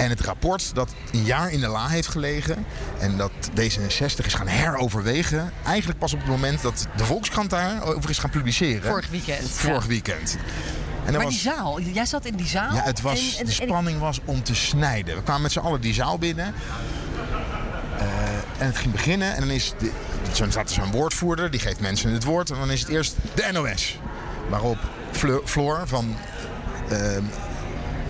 En 0.00 0.10
het 0.10 0.20
rapport 0.20 0.74
dat 0.74 0.90
een 1.12 1.24
jaar 1.24 1.50
in 1.50 1.60
de 1.60 1.68
la 1.68 1.88
heeft 1.88 2.08
gelegen 2.08 2.66
en 2.98 3.16
dat 3.16 3.30
D66 3.50 4.24
is 4.24 4.34
gaan 4.34 4.46
heroverwegen, 4.46 5.52
eigenlijk 5.64 5.98
pas 5.98 6.12
op 6.12 6.18
het 6.18 6.28
moment 6.28 6.62
dat 6.62 6.86
de 6.96 7.04
Volkskrant 7.04 7.50
daarover 7.50 8.10
is 8.10 8.18
gaan 8.18 8.30
publiceren. 8.30 8.90
Vorig 8.90 9.08
weekend. 9.08 9.50
Vorig 9.50 9.82
ja. 9.82 9.88
weekend. 9.88 10.36
En 11.04 11.12
maar 11.12 11.22
was, 11.22 11.32
die 11.32 11.42
zaal, 11.42 11.80
jij 11.80 12.06
zat 12.06 12.24
in 12.24 12.36
die 12.36 12.46
zaal? 12.46 12.74
Ja, 12.74 12.82
het 12.82 13.00
was, 13.00 13.32
en, 13.32 13.40
en, 13.40 13.46
de 13.46 13.52
spanning 13.52 14.00
was 14.00 14.20
om 14.24 14.42
te 14.42 14.54
snijden. 14.54 15.16
We 15.16 15.22
kwamen 15.22 15.42
met 15.42 15.52
z'n 15.52 15.58
allen 15.58 15.80
die 15.80 15.94
zaal 15.94 16.18
binnen. 16.18 16.54
Uh, 17.98 18.02
en 18.58 18.66
het 18.66 18.76
ging 18.76 18.92
beginnen 18.92 19.34
en 19.34 19.40
dan 19.40 19.50
is 19.50 19.74
de, 19.78 19.90
zo 20.32 20.50
staat 20.50 20.68
er 20.68 20.74
zo'n 20.74 20.90
woordvoerder, 20.90 21.50
die 21.50 21.60
geeft 21.60 21.80
mensen 21.80 22.12
het 22.12 22.24
woord. 22.24 22.50
En 22.50 22.58
dan 22.58 22.70
is 22.70 22.80
het 22.80 22.88
eerst 22.88 23.14
de 23.34 23.48
NOS. 23.52 23.98
Waarop 24.48 24.78
Floor 25.44 25.82
van 25.86 26.16
uh, 26.92 26.98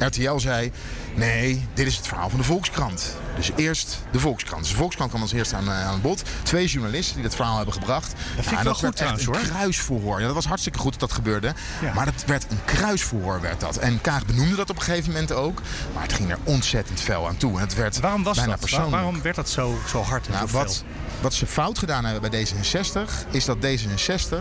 RTL 0.06 0.38
zei... 0.38 0.72
Nee, 1.14 1.66
dit 1.74 1.86
is 1.86 1.96
het 1.96 2.06
verhaal 2.06 2.30
van 2.30 2.38
de 2.38 2.44
Volkskrant. 2.44 3.16
Dus 3.36 3.50
eerst 3.56 3.98
de 4.10 4.20
Volkskrant. 4.20 4.62
Dus 4.62 4.70
de 4.70 4.76
Volkskrant 4.76 5.10
kwam 5.10 5.22
als 5.22 5.32
eerste 5.32 5.56
aan, 5.56 5.70
aan 5.70 5.92
het 5.92 6.02
bod. 6.02 6.22
Twee 6.42 6.66
journalisten 6.66 7.14
die 7.14 7.24
dat 7.24 7.34
verhaal 7.34 7.56
hebben 7.56 7.74
gebracht. 7.74 8.12
Dat 8.36 8.44
vind 8.44 8.56
ja, 8.56 8.62
wel 8.62 8.64
dat 8.64 8.76
goed 8.76 9.00
een 9.00 9.42
kruisverhoor. 9.42 10.20
Ja, 10.20 10.26
dat 10.26 10.34
was 10.34 10.46
hartstikke 10.46 10.78
goed 10.78 10.90
dat 10.90 11.00
dat 11.00 11.12
gebeurde. 11.12 11.54
Ja. 11.80 11.94
Maar 11.94 12.04
dat 12.04 12.24
werd 12.26 12.46
een 12.50 12.64
kruisverhoor 12.64 13.40
werd 13.40 13.60
dat. 13.60 13.76
En 13.76 14.00
Kaag 14.00 14.26
benoemde 14.26 14.56
dat 14.56 14.70
op 14.70 14.76
een 14.76 14.82
gegeven 14.82 15.12
moment 15.12 15.32
ook. 15.32 15.60
Maar 15.94 16.02
het 16.02 16.12
ging 16.12 16.30
er 16.30 16.38
ontzettend 16.44 17.00
fel 17.00 17.28
aan 17.28 17.36
toe. 17.36 17.54
En 17.54 17.60
het 17.60 17.74
werd 17.74 18.00
Waarom 18.00 18.22
was 18.22 18.36
bijna 18.36 18.50
dat? 18.50 18.60
persoonlijk. 18.60 18.92
Waarom 18.92 19.22
werd 19.22 19.36
dat 19.36 19.48
zo, 19.48 19.78
zo 19.88 20.02
hard 20.02 20.26
en 20.26 20.32
nou, 20.32 20.48
zo 20.48 20.56
wat, 20.56 20.84
wat 21.20 21.34
ze 21.34 21.46
fout 21.46 21.78
gedaan 21.78 22.04
hebben 22.04 22.30
bij 22.30 22.46
D66... 22.46 23.30
is 23.30 23.44
dat 23.44 23.56
D66 23.56 24.36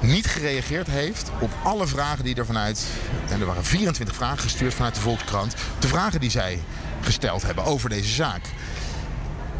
niet 0.00 0.26
gereageerd 0.26 0.86
heeft 0.86 1.30
op 1.40 1.50
alle 1.62 1.86
vragen 1.86 2.24
die 2.24 2.34
er 2.34 2.46
vanuit... 2.46 2.86
en 3.28 3.40
er 3.40 3.46
waren 3.46 3.64
24 3.64 4.16
vragen 4.16 4.38
gestuurd 4.38 4.74
vanuit 4.74 4.94
de 4.94 5.00
Volkskrant... 5.00 5.54
de 5.78 5.88
vragen 5.88 6.20
die 6.20 6.30
zij 6.30 6.62
gesteld 7.00 7.42
hebben 7.42 7.64
over 7.64 7.88
deze 7.88 8.14
zaak. 8.14 8.40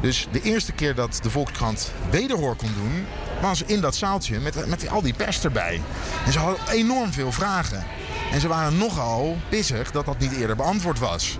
Dus 0.00 0.28
de 0.30 0.42
eerste 0.42 0.72
keer 0.72 0.94
dat 0.94 1.18
de 1.22 1.30
Volkskrant 1.30 1.92
wederhoor 2.10 2.56
kon 2.56 2.74
doen... 2.74 3.06
was 3.40 3.62
in 3.62 3.80
dat 3.80 3.96
zaaltje 3.96 4.40
met, 4.40 4.66
met 4.66 4.88
al 4.88 5.02
die 5.02 5.14
pers 5.14 5.44
erbij. 5.44 5.80
En 6.26 6.32
ze 6.32 6.38
hadden 6.38 6.68
enorm 6.70 7.12
veel 7.12 7.32
vragen. 7.32 7.84
En 8.32 8.40
ze 8.40 8.48
waren 8.48 8.78
nogal 8.78 9.36
pissig 9.48 9.90
dat 9.90 10.04
dat 10.04 10.18
niet 10.18 10.32
eerder 10.32 10.56
beantwoord 10.56 10.98
was. 10.98 11.38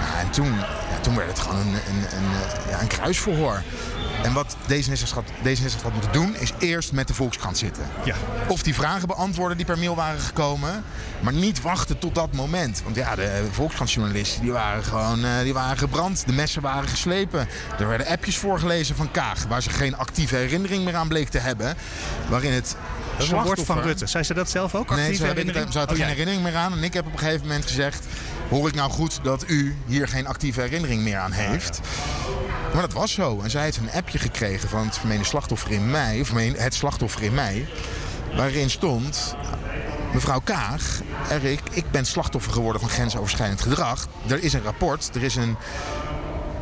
Ja, 0.00 0.20
en 0.20 0.30
toen, 0.30 0.54
ja, 0.90 1.00
toen 1.00 1.16
werd 1.16 1.28
het 1.28 1.38
gewoon 1.38 1.60
een, 1.60 1.74
een, 1.74 2.16
een, 2.16 2.80
een 2.80 2.86
kruisverhoor. 2.86 3.62
En 4.22 4.32
wat 4.32 4.56
D66 4.72 5.14
had, 5.14 5.24
D66 5.44 5.82
had 5.82 5.92
moeten 5.92 6.12
doen, 6.12 6.36
is 6.36 6.52
eerst 6.58 6.92
met 6.92 7.08
de 7.08 7.14
Volkskrant 7.14 7.58
zitten. 7.58 7.84
Ja. 8.04 8.14
Of 8.48 8.62
die 8.62 8.74
vragen 8.74 9.08
beantwoorden 9.08 9.56
die 9.56 9.66
per 9.66 9.78
mail 9.78 9.94
waren 9.94 10.20
gekomen. 10.20 10.84
Maar 11.20 11.32
niet 11.32 11.60
wachten 11.62 11.98
tot 11.98 12.14
dat 12.14 12.32
moment. 12.32 12.82
Want 12.84 12.96
ja, 12.96 13.14
de 13.14 13.44
Volkskrantjournalisten 13.50 14.42
die 14.42 14.52
waren 14.52 14.84
gewoon 14.84 15.24
eh, 15.24 15.40
die 15.42 15.52
waren 15.52 15.78
gebrand. 15.78 16.22
De 16.26 16.32
messen 16.32 16.62
waren 16.62 16.88
geslepen. 16.88 17.48
Er 17.78 17.88
werden 17.88 18.06
appjes 18.06 18.36
voorgelezen 18.38 18.96
van 18.96 19.10
Kaag. 19.10 19.44
Waar 19.48 19.62
ze 19.62 19.70
geen 19.70 19.96
actieve 19.96 20.36
herinnering 20.36 20.84
meer 20.84 20.96
aan 20.96 21.08
bleek 21.08 21.28
te 21.28 21.38
hebben. 21.38 21.76
Waarin 22.28 22.52
het 22.52 22.76
Dat 23.16 23.26
is 23.26 23.32
een 23.32 23.42
woord 23.42 23.60
van 23.64 23.80
Rutte. 23.80 24.06
Zei 24.06 24.24
ze 24.24 24.34
dat 24.34 24.50
zelf 24.50 24.74
ook? 24.74 24.90
Nee, 24.90 25.14
ze, 25.14 25.24
hebben, 25.24 25.46
herinnering? 25.46 25.74
had 25.74 25.84
er 25.84 25.90
Oh, 25.90 25.96
geen 25.96 26.08
herinnering 26.08 26.42
meer 26.42 26.56
aan. 26.56 26.72
En 26.72 26.82
ik 26.82 26.94
heb 26.94 27.06
op 27.06 27.12
een 27.12 27.18
gegeven 27.18 27.46
moment 27.46 27.66
gezegd... 27.66 28.06
hoor 28.58 28.68
ik 28.68 28.74
nou 28.74 28.90
goed 28.90 29.20
dat 29.22 29.44
u 29.48 29.76
hier 29.86 30.08
geen 30.08 30.26
actieve 30.26 30.60
herinnering 30.60 31.02
meer 31.02 31.18
aan 31.18 31.32
heeft? 31.32 31.80
Maar 32.72 32.82
dat 32.82 32.92
was 32.92 33.12
zo. 33.12 33.40
En 33.40 33.50
zij 33.50 33.62
heeft 33.62 33.76
een 33.76 33.90
appje 33.92 34.18
gekregen 34.18 34.68
van 34.68 34.86
het 34.86 34.98
vermeende 34.98 35.24
slachtoffer 35.24 35.70
in 35.70 35.90
mei... 35.90 36.20
of 36.20 36.32
het 36.56 36.74
slachtoffer 36.74 37.22
in 37.22 37.34
mei... 37.34 37.66
waarin 38.36 38.70
stond... 38.70 39.36
Mevrouw 40.12 40.40
Kaag, 40.40 41.00
Erik, 41.30 41.60
ik 41.70 41.90
ben 41.90 42.04
slachtoffer 42.06 42.52
geworden 42.52 42.80
van 42.80 42.90
grensoverschrijdend 42.90 43.60
gedrag. 43.60 44.08
Er 44.26 44.42
is 44.42 44.52
een 44.52 44.62
rapport, 44.62 45.10
er 45.14 45.22
is 45.22 45.36
een 45.36 45.56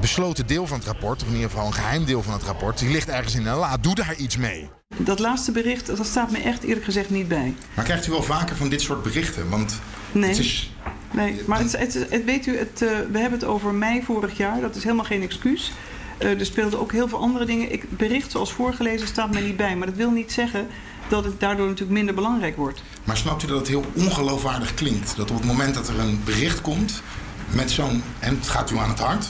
besloten 0.00 0.46
deel 0.46 0.66
van 0.66 0.78
het 0.78 0.86
rapport... 0.86 1.22
of 1.22 1.28
in 1.28 1.34
ieder 1.34 1.50
geval 1.50 1.66
een 1.66 1.72
geheim 1.74 2.04
deel 2.04 2.22
van 2.22 2.32
het 2.32 2.42
rapport... 2.42 2.78
die 2.78 2.90
ligt 2.90 3.08
ergens 3.08 3.34
in 3.34 3.46
een 3.46 3.56
la. 3.56 3.76
Doe 3.76 3.94
daar 3.94 4.14
iets 4.14 4.36
mee. 4.36 4.70
Dat 4.96 5.18
laatste 5.18 5.52
bericht, 5.52 5.86
dat 5.96 6.06
staat 6.06 6.30
me 6.30 6.38
echt 6.38 6.62
eerlijk 6.62 6.84
gezegd 6.84 7.10
niet 7.10 7.28
bij. 7.28 7.54
Maar 7.74 7.84
krijgt 7.84 8.06
u 8.06 8.10
wel 8.10 8.22
vaker 8.22 8.56
van 8.56 8.68
dit 8.68 8.80
soort 8.80 9.02
berichten? 9.02 9.48
Want 9.48 9.80
Nee. 10.12 10.28
het 10.30 10.38
is... 10.38 10.72
Nee, 11.10 11.42
maar 11.46 11.58
het, 11.58 11.72
het, 12.10 12.24
weet 12.24 12.46
u, 12.46 12.58
het, 12.58 12.82
eh, 12.82 12.88
we 12.88 13.18
hebben 13.18 13.38
het 13.38 13.48
over 13.48 13.74
mei 13.74 14.02
vorig 14.02 14.36
jaar. 14.36 14.60
Dat 14.60 14.76
is 14.76 14.82
helemaal 14.82 15.04
geen 15.04 15.22
excuus. 15.22 15.72
Eh, 16.18 16.38
er 16.38 16.46
speelden 16.46 16.80
ook 16.80 16.92
heel 16.92 17.08
veel 17.08 17.18
andere 17.18 17.44
dingen. 17.44 17.72
Ik, 17.72 17.96
bericht 17.96 18.30
zoals 18.30 18.52
voorgelezen 18.52 19.06
staat 19.06 19.32
mij 19.32 19.42
niet 19.42 19.56
bij. 19.56 19.76
Maar 19.76 19.86
dat 19.86 19.96
wil 19.96 20.10
niet 20.10 20.32
zeggen 20.32 20.66
dat 21.08 21.24
het 21.24 21.40
daardoor 21.40 21.66
natuurlijk 21.66 21.96
minder 21.96 22.14
belangrijk 22.14 22.56
wordt. 22.56 22.82
Maar 23.04 23.16
snapt 23.16 23.42
u 23.42 23.46
dat 23.46 23.58
het 23.58 23.68
heel 23.68 23.84
ongeloofwaardig 23.94 24.74
klinkt? 24.74 25.16
Dat 25.16 25.30
op 25.30 25.36
het 25.36 25.46
moment 25.46 25.74
dat 25.74 25.88
er 25.88 25.98
een 25.98 26.20
bericht 26.24 26.60
komt 26.60 27.02
met 27.50 27.70
zo'n, 27.70 28.02
en 28.18 28.34
het 28.34 28.48
gaat 28.48 28.70
u 28.70 28.76
aan 28.78 28.88
het 28.88 28.98
hart, 28.98 29.26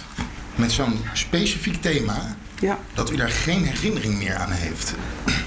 met 0.61 0.73
zo'n 0.73 0.99
specifiek 1.13 1.83
thema, 1.83 2.37
Ja, 2.61 2.79
dat 2.95 3.11
u 3.11 3.17
daar 3.17 3.29
geen 3.29 3.65
herinnering 3.65 4.19
meer 4.19 4.37
aan 4.37 4.51
heeft. 4.51 4.95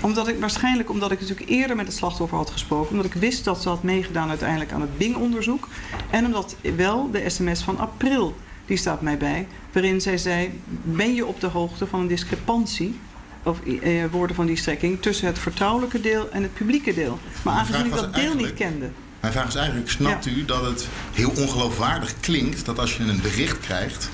omdat 0.02 0.28
ik, 0.28 0.40
waarschijnlijk 0.40 0.90
omdat 0.90 1.12
ik 1.12 1.20
natuurlijk 1.22 1.50
eerder 1.50 1.76
met 1.76 1.86
het 1.88 1.96
slachtoffer 1.96 2.38
had 2.38 2.50
gesproken. 2.50 2.90
Omdat 2.92 3.06
ik 3.06 3.14
wist 3.14 3.44
dat 3.44 3.62
ze 3.62 3.70
had 3.70 3.84
meegedaan 3.84 4.30
uiteindelijk 4.30 4.72
aan 4.72 4.82
het 4.82 4.98
Bing-onderzoek. 4.98 5.68
En 6.10 6.26
omdat 6.26 6.56
wel 6.76 7.12
de 7.12 7.30
sms 7.30 7.62
van 7.62 7.78
april, 7.78 8.36
die 8.66 8.78
staat 8.78 9.02
mij 9.02 9.18
bij. 9.18 9.48
Waarin 9.72 10.02
zij 10.02 10.18
zei, 10.18 10.60
ben 10.84 11.14
je 11.16 11.26
op 11.26 11.40
de 11.40 11.48
hoogte 11.48 11.88
van 11.88 12.00
een 12.00 12.08
discrepantie... 12.08 13.00
of 13.44 13.60
eh, 13.82 14.06
woorden 14.12 14.36
van 14.36 14.46
die 14.46 14.56
strekking, 14.56 15.02
tussen 15.02 15.28
het 15.28 15.40
vertrouwelijke 15.40 16.02
deel 16.02 16.30
en 16.32 16.42
het 16.42 16.54
publieke 16.54 16.94
deel. 16.94 17.20
Maar 17.42 17.54
aangezien 17.54 17.86
ik 17.86 17.94
dat 17.94 18.14
deel 18.16 18.36
niet 18.36 18.54
kende... 18.54 18.90
Mijn 19.20 19.36
vraag 19.36 19.48
is 19.48 19.56
eigenlijk, 19.56 19.90
snapt 19.90 20.26
Ja. 20.26 20.32
u 20.32 20.46
dat 20.46 20.66
het 20.66 20.88
heel 21.14 21.30
ongeloofwaardig 21.30 22.14
klinkt 22.20 22.66
dat 22.66 22.80
als 22.80 22.98
je 22.98 23.04
een 23.04 23.22
bericht 23.22 23.60
krijgt 23.60 24.10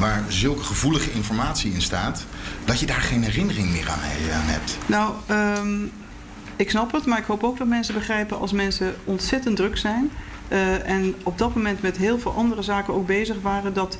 waar 0.00 0.24
zulke 0.28 0.62
gevoelige 0.62 1.12
informatie 1.12 1.72
in 1.72 1.82
staat, 1.82 2.24
dat 2.64 2.80
je 2.80 2.86
daar 2.86 3.00
geen 3.00 3.22
herinnering 3.22 3.70
meer 3.70 3.88
aan, 3.88 3.98
hebt? 4.00 4.78
Nou, 4.86 5.14
ehm, 5.26 5.82
ik 6.56 6.70
snap 6.70 6.92
het, 6.92 7.06
maar 7.06 7.18
ik 7.18 7.24
hoop 7.24 7.44
ook 7.44 7.58
dat 7.58 7.66
mensen 7.66 7.94
begrijpen 7.94 8.38
als 8.38 8.52
mensen 8.52 8.94
ontzettend 9.04 9.56
druk 9.56 9.76
zijn. 9.76 10.10
eh, 10.48 10.88
en 10.88 11.14
op 11.22 11.38
dat 11.38 11.54
moment 11.54 11.82
met 11.82 11.96
heel 11.96 12.18
veel 12.18 12.32
andere 12.32 12.62
zaken 12.62 12.94
ook 12.94 13.06
bezig 13.06 13.36
waren, 13.42 13.74
dat 13.74 13.98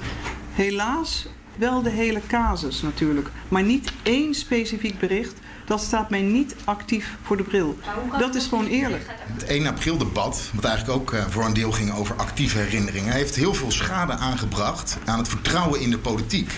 helaas 0.55 1.27
wel 1.57 1.83
de 1.83 1.91
hele 1.91 2.21
casus 2.27 2.83
natuurlijk, 2.83 3.31
maar 3.49 3.63
niet 3.63 3.93
één 4.03 4.35
specifiek 4.35 4.99
bericht, 4.99 5.35
dat 5.71 5.83
staat 5.83 6.11
mij 6.11 6.23
niet 6.23 6.55
actief 6.65 7.17
voor 7.23 7.37
de 7.37 7.43
bril. 7.43 7.79
Dat 8.19 8.35
is 8.35 8.47
gewoon 8.47 8.67
eerlijk. 8.67 9.07
Het 9.09 9.45
1 9.45 9.67
april 9.67 9.99
debat, 9.99 10.51
wat 10.53 10.65
eigenlijk 10.65 11.01
ook 11.01 11.13
eh, 11.13 11.25
voor 11.29 11.45
een 11.45 11.53
deel 11.53 11.73
ging 11.73 11.93
over 11.93 12.17
actieve 12.17 12.59
herinneringen, 12.59 13.13
heeft 13.13 13.35
heel 13.35 13.55
veel 13.55 13.71
schade 13.71 14.13
aangebracht 14.13 14.99
aan 15.05 15.19
het 15.19 15.29
vertrouwen 15.29 15.81
in 15.81 15.91
de 15.91 15.99
politiek. 15.99 16.53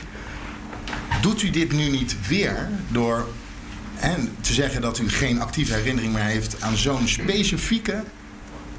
Doet 1.20 1.42
u 1.42 1.50
dit 1.50 1.72
nu 1.72 1.88
niet 1.88 2.28
weer 2.28 2.68
door 2.88 3.28
en 3.98 4.36
te 4.40 4.52
zeggen 4.52 4.80
dat 4.80 4.98
u 4.98 5.08
geen 5.08 5.40
actieve 5.40 5.74
herinnering 5.74 6.12
meer 6.12 6.22
heeft 6.22 6.62
aan 6.62 6.76
zo'n 6.76 7.08
specifieke, 7.08 8.04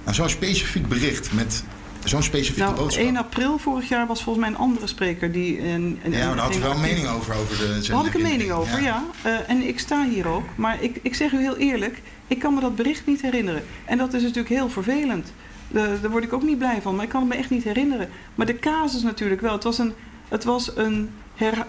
aan 0.04 0.14
zo'n 0.14 0.30
specifiek 0.30 0.88
bericht 0.88 1.34
met 1.34 1.64
zo'n 2.04 2.24
specifieke 2.24 2.62
Nou, 2.62 2.76
boodschap? 2.76 3.04
1 3.04 3.18
april 3.18 3.58
vorig 3.58 3.90
jaar 3.90 4.08
was 4.08 4.24
volgens 4.24 4.46
mij 4.46 4.54
een 4.54 4.62
andere 4.62 4.88
spreker 4.88 5.32
die... 5.32 5.60
Een, 5.60 6.00
een, 6.04 6.12
ja, 6.12 6.28
maar 6.28 6.36
daar 6.36 6.46
had 6.46 6.56
u 6.56 6.60
wel 6.60 6.72
een 6.72 6.82
mening 6.82 7.08
over. 7.08 7.36
over 7.36 7.58
de, 7.58 7.88
Daar 7.88 7.98
had 7.98 8.06
ik 8.06 8.14
een 8.14 8.22
mening 8.22 8.52
over, 8.52 8.82
ja. 8.82 9.04
Eh, 9.22 9.50
en 9.50 9.68
ik 9.68 9.80
sta 9.80 10.06
hier 10.06 10.28
ook. 10.28 10.46
Maar 10.56 10.84
ik, 10.84 11.00
ik 11.02 11.16
zeg 11.16 11.32
u 11.32 11.38
heel 11.38 11.58
eerlijk, 11.58 12.02
ik 12.28 12.40
kan 12.40 12.54
me 12.54 12.62
dat 12.62 12.76
bericht 12.76 13.06
niet 13.06 13.22
herinneren. 13.22 13.64
En 13.86 13.98
dat 13.98 14.14
is 14.14 14.22
natuurlijk 14.22 14.50
heel 14.50 14.70
vervelend. 14.70 15.34
Eh, 15.74 15.84
daar 16.02 16.12
word 16.12 16.24
ik 16.24 16.34
ook 16.34 16.44
niet 16.44 16.58
blij 16.58 16.82
van, 16.82 16.96
maar 16.96 17.04
ik 17.04 17.10
kan 17.10 17.22
het 17.22 17.30
me 17.30 17.36
echt 17.36 17.50
niet 17.50 17.64
herinneren. 17.64 18.10
Maar 18.36 18.46
de 18.46 18.60
casus 18.60 19.02
natuurlijk 19.02 19.42
wel. 19.42 19.54
Het 19.54 19.64
was, 19.64 19.78
een, 19.78 19.94
het 20.28 20.44
was 20.44 20.76
een 20.76 21.10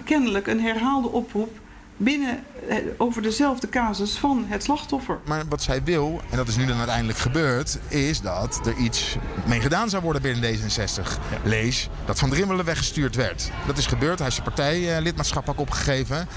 kennelijk 0.04 0.46
een 0.46 0.60
herhaalde 0.60 1.08
oproep 1.08 1.58
binnen, 1.96 2.44
eh, 2.68 2.76
over 2.96 3.22
dezelfde 3.22 3.68
casus 3.68 4.18
van 4.18 4.44
het 4.48 4.62
slachtoffer. 4.62 5.18
Maar 5.24 5.44
wat 5.48 5.62
zij 5.62 5.82
wil, 5.84 6.20
en 6.30 6.36
dat 6.36 6.48
is 6.48 6.56
nu 6.56 6.66
dan 6.66 6.78
uiteindelijk 6.78 7.18
gebeurd, 7.18 7.78
is 7.88 8.20
dat 8.20 8.60
er 8.66 8.76
iets 8.76 9.16
mee 9.46 9.60
gedaan 9.60 9.88
zou 9.88 10.02
worden 10.02 10.22
binnen 10.22 10.42
D66. 10.42 11.18
Lees 11.44 11.88
dat 12.06 12.18
Van 12.18 12.30
Drimmelen 12.30 12.64
weggestuurd 12.64 13.14
werd. 13.14 13.50
Dat 13.66 13.78
is 13.78 13.86
gebeurd, 13.86 14.18
hij 14.18 14.28
heeft 14.28 14.42
zijn 14.42 14.54
partijlidmaatschap 14.54 15.48
ook 15.48 15.60
opgegeven. 15.60 16.28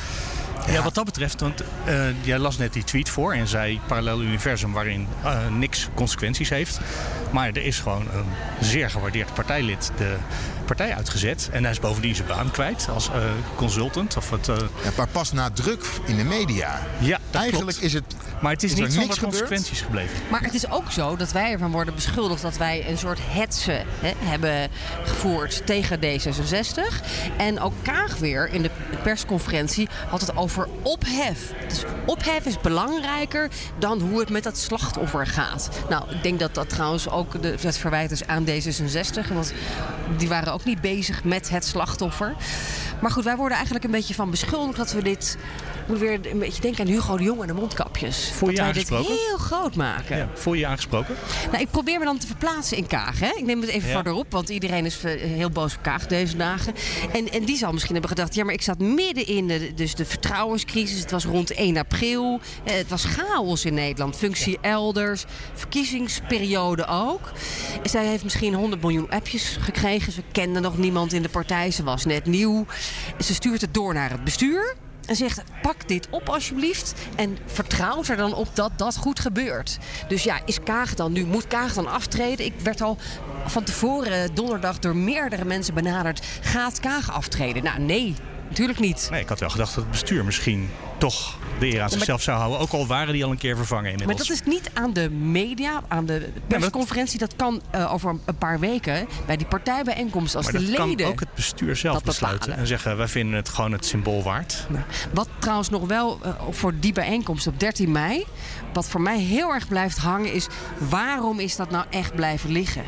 Ja, 0.72 0.84
wat 0.84 0.94
dat 0.96 1.06
betreft, 1.06 1.42
want 1.42 1.64
eh, 1.86 2.26
jij 2.26 2.38
las 2.40 2.58
net 2.58 2.74
die 2.74 2.84
tweet 2.84 3.10
voor 3.10 3.34
en 3.34 3.48
zei 3.48 3.80
parallel 3.88 4.22
universum 4.22 4.72
waarin 4.74 5.08
eh, 5.24 5.48
niks 5.48 5.88
consequenties 5.94 6.50
heeft. 6.50 6.80
Maar 7.32 7.48
er 7.48 7.64
is 7.66 7.80
gewoon 7.80 8.08
een 8.14 8.26
zeer 8.62 8.90
gewaardeerd 8.90 9.34
partijlid 9.34 9.92
de 9.98 10.16
partij 10.66 10.96
uitgezet. 10.96 11.50
En 11.52 11.64
hij 11.64 11.72
is 11.72 11.80
bovendien 11.80 12.16
zijn 12.16 12.28
baan 12.28 12.52
kwijt 12.52 12.88
als 12.94 13.10
eh, 13.10 13.22
consultant. 13.56 14.18
Of 14.18 14.30
het, 14.30 14.48
eh, 14.48 14.56
Ja, 14.58 14.90
maar 14.98 15.08
pas 15.08 15.32
na 15.32 15.50
druk 15.52 15.86
in 16.06 16.18
de 16.18 16.24
media. 16.24 16.80
ja, 17.00 17.20
dat 17.32 17.42
Eigenlijk 17.42 17.72
klopt. 17.78 17.86
is 17.86 17.94
het. 17.94 18.16
Maar 18.42 18.52
het 18.52 18.64
is, 18.64 18.70
is 18.72 18.76
niet 18.78 18.84
niks 18.86 18.98
zonder 19.00 19.18
gebeurd? 19.18 19.34
consequenties 19.36 19.82
gebleven. 19.82 20.18
Maar 20.32 20.42
het 20.42 20.54
is 20.54 20.70
ook 20.70 20.92
zo 20.92 21.16
dat 21.16 21.32
wij 21.32 21.52
ervan 21.52 21.72
worden 21.72 21.94
beschuldigd 21.96 22.42
dat 22.42 22.58
wij 22.58 22.90
een 22.90 22.98
soort 22.98 23.20
hetze 23.22 23.84
hè, 24.00 24.12
hebben 24.18 24.70
gevoerd 25.04 25.62
tegen 25.66 26.00
D66. 26.00 27.06
En 27.38 27.60
ook 27.60 27.74
Kaag 27.82 28.18
weer 28.18 28.50
in 28.50 28.62
de 28.62 28.70
persconferentie 29.04 29.88
had 30.10 30.22
het 30.22 30.36
over 30.38 30.57
ophef. 30.82 31.54
Dus 31.68 31.84
ophef 32.06 32.46
is 32.46 32.62
belangrijker 32.62 33.50
dan 33.80 34.02
hoe 34.02 34.20
het 34.20 34.30
met 34.30 34.44
dat 34.44 34.58
slachtoffer 34.58 35.28
gaat. 35.28 35.70
Nou, 35.90 36.12
ik 36.12 36.24
denk 36.24 36.40
dat 36.40 36.56
dat 36.56 36.70
trouwens 36.70 37.10
ook 37.10 37.42
de, 37.42 37.56
het 37.62 37.78
verwijt 37.78 38.12
is 38.12 38.28
aan 38.28 38.46
D66. 38.46 39.34
Want 39.34 39.54
die 40.18 40.30
waren 40.30 40.54
ook 40.54 40.64
niet 40.64 40.82
bezig 40.82 41.24
met 41.24 41.50
het 41.50 41.66
slachtoffer. 41.66 42.36
Maar 43.02 43.12
goed, 43.12 43.24
wij 43.24 43.36
worden 43.36 43.56
eigenlijk 43.56 43.86
een 43.86 43.92
beetje 43.92 44.14
van 44.14 44.30
beschuldigd 44.30 44.78
dat 44.78 44.92
we 44.92 45.04
dit... 45.04 45.38
Moet 45.88 46.00
weer 46.00 46.20
een 46.32 46.40
beetje 46.40 46.62
denken 46.62 46.86
aan 46.86 46.92
Hugo 46.92 47.18
de 47.18 47.24
Jong 47.24 47.42
en 47.42 47.48
de 47.48 47.54
mondkapjes. 47.54 48.32
Voel 48.34 48.50
je 48.50 48.56
dit 48.56 48.64
aangesproken? 48.64 49.14
heel 49.14 49.38
groot 49.38 49.76
maken. 49.76 50.18
Ja, 50.18 50.30
voel 50.34 50.54
je 50.54 50.60
je 50.60 50.68
aangesproken? 50.68 51.16
Nou, 51.52 51.62
ik 51.64 51.72
probeer 51.72 52.00
me 52.00 52.06
dan 52.06 52.18
te 52.18 52.28
verplaatsen 52.28 52.78
in 52.78 52.88
Kaag. 52.88 53.20
Hè? 53.20 53.28
Ik 53.36 53.46
neem 53.46 53.62
het 53.62 53.70
even 53.70 53.88
Ja. 53.88 53.94
verderop, 53.94 54.32
want 54.32 54.50
iedereen 54.50 54.86
is 54.86 55.04
eh, 55.04 55.22
heel 55.22 55.50
boos 55.50 55.76
op 55.76 55.82
Kaag 55.82 56.08
deze 56.08 56.38
dagen. 56.38 56.74
En, 57.14 57.32
en 57.32 57.46
die 57.46 57.58
zal 57.58 57.72
misschien 57.72 57.92
hebben 57.94 58.10
gedacht, 58.12 58.36
ja, 58.36 58.44
maar 58.44 58.54
ik 58.54 58.62
zat 58.62 58.80
midden 58.80 59.28
in 59.28 59.48
de, 59.48 59.72
dus 59.76 59.96
de 59.96 60.06
vertrouwenscrisis. 60.06 61.00
Het 61.00 61.12
was 61.12 61.26
rond 61.26 61.52
1 61.52 61.78
april. 61.78 62.40
Eh, 62.64 62.74
het 62.76 62.88
was 62.90 63.04
chaos 63.06 63.66
in 63.66 63.74
Nederland. 63.74 64.16
Functie 64.16 64.58
elders, 64.62 65.26
verkiezingsperiode 65.54 66.86
ook. 66.88 67.32
Zij 67.84 68.06
heeft 68.06 68.24
misschien 68.24 68.54
100 68.54 68.82
miljoen 68.82 69.10
appjes 69.10 69.58
gekregen. 69.60 70.12
Ze 70.12 70.22
kende 70.32 70.60
nog 70.60 70.78
niemand 70.78 71.14
in 71.14 71.22
de 71.22 71.30
partij. 71.30 71.72
Ze 71.72 71.84
was 71.84 72.06
net 72.06 72.26
nieuw. 72.26 72.66
Ze 73.20 73.34
stuurt 73.34 73.62
het 73.62 73.74
door 73.74 73.94
naar 73.94 74.10
het 74.12 74.24
bestuur. 74.24 74.76
En 75.08 75.16
zegt, 75.16 75.44
pak 75.62 75.88
dit 75.88 76.08
op 76.10 76.30
alsjeblieft. 76.30 76.94
En 77.16 77.38
vertrouwt 77.46 78.08
er 78.08 78.18
dan 78.18 78.34
op 78.34 78.48
dat 78.54 78.72
dat 78.76 78.98
goed 78.98 79.20
gebeurt. 79.20 79.78
Dus 80.08 80.24
ja, 80.24 80.40
is 80.46 80.64
Kaag 80.64 80.94
dan 80.94 81.12
nu, 81.12 81.26
moet 81.26 81.48
Kaag 81.48 81.74
dan 81.74 81.88
aftreden? 81.88 82.46
Ik 82.46 82.54
werd 82.64 82.82
al 82.82 82.98
van 83.46 83.64
tevoren 83.64 84.36
donderdag 84.36 84.80
door 84.80 84.96
meerdere 84.96 85.46
mensen 85.46 85.74
benaderd. 85.74 86.26
Gaat 86.42 86.80
Kaag 86.80 87.12
aftreden? 87.12 87.64
Nou, 87.64 87.80
nee, 87.80 88.16
natuurlijk 88.50 88.80
niet. 88.80 89.08
Nee, 89.12 89.22
ik 89.22 89.30
had 89.30 89.40
wel 89.40 89.50
gedacht 89.50 89.76
dat 89.76 89.84
het 89.84 89.92
bestuur 89.92 90.26
misschien 90.26 90.70
toch 90.98 91.38
de 91.60 91.66
eer 91.74 91.82
aan 91.82 91.90
zichzelf 91.90 92.22
zou 92.22 92.38
houden. 92.38 92.60
Ook 92.60 92.72
al 92.72 92.88
waren 92.88 93.14
die 93.14 93.24
al 93.26 93.32
een 93.32 93.38
keer 93.38 93.56
vervangen 93.56 93.84
Maar 93.92 94.02
inmiddels. 94.02 94.28
dat 94.28 94.38
is 94.38 94.44
niet 94.46 94.70
aan 94.74 94.94
de 94.94 95.10
media, 95.10 95.82
aan 95.88 96.06
de 96.06 96.30
persconferentie. 96.48 97.20
Dat 97.20 97.36
kan 97.36 97.62
eh, 97.72 97.94
over 97.94 98.10
een 98.26 98.36
paar 98.38 98.60
weken 98.60 99.08
bij 99.26 99.38
die 99.38 99.48
partijbijeenkomst 99.48 100.36
als 100.36 100.46
Maar 100.52 100.62
de 100.62 100.66
dat 100.68 100.76
kan 100.76 100.88
leden. 100.90 101.08
ook 101.08 101.20
het 101.20 101.34
bestuur 101.36 101.76
zelf 101.76 102.04
besluiten. 102.04 102.40
bepalen. 102.40 102.60
En 102.62 102.68
zeggen, 102.68 102.98
wij 102.98 103.08
vinden 103.08 103.36
het 103.36 103.50
gewoon 103.50 103.72
het 103.72 103.86
symbool 103.86 104.24
waard. 104.24 104.66
Nou, 104.70 104.84
Wat 105.14 105.28
trouwens 105.40 105.70
nog 105.70 105.88
wel 105.88 106.20
eh, 106.24 106.30
voor 106.50 106.74
die 106.80 106.94
bijeenkomst 106.94 107.48
op 107.48 107.60
13 107.60 107.92
mei, 107.92 108.26
wat 108.74 108.90
voor 108.90 109.02
mij 109.02 109.20
heel 109.20 109.54
erg 109.54 109.68
blijft 109.68 109.98
hangen, 109.98 110.34
is 110.34 110.48
waarom 110.78 111.40
is 111.40 111.56
dat 111.56 111.70
nou 111.72 111.86
echt 111.90 112.16
blijven 112.16 112.52
liggen? 112.52 112.84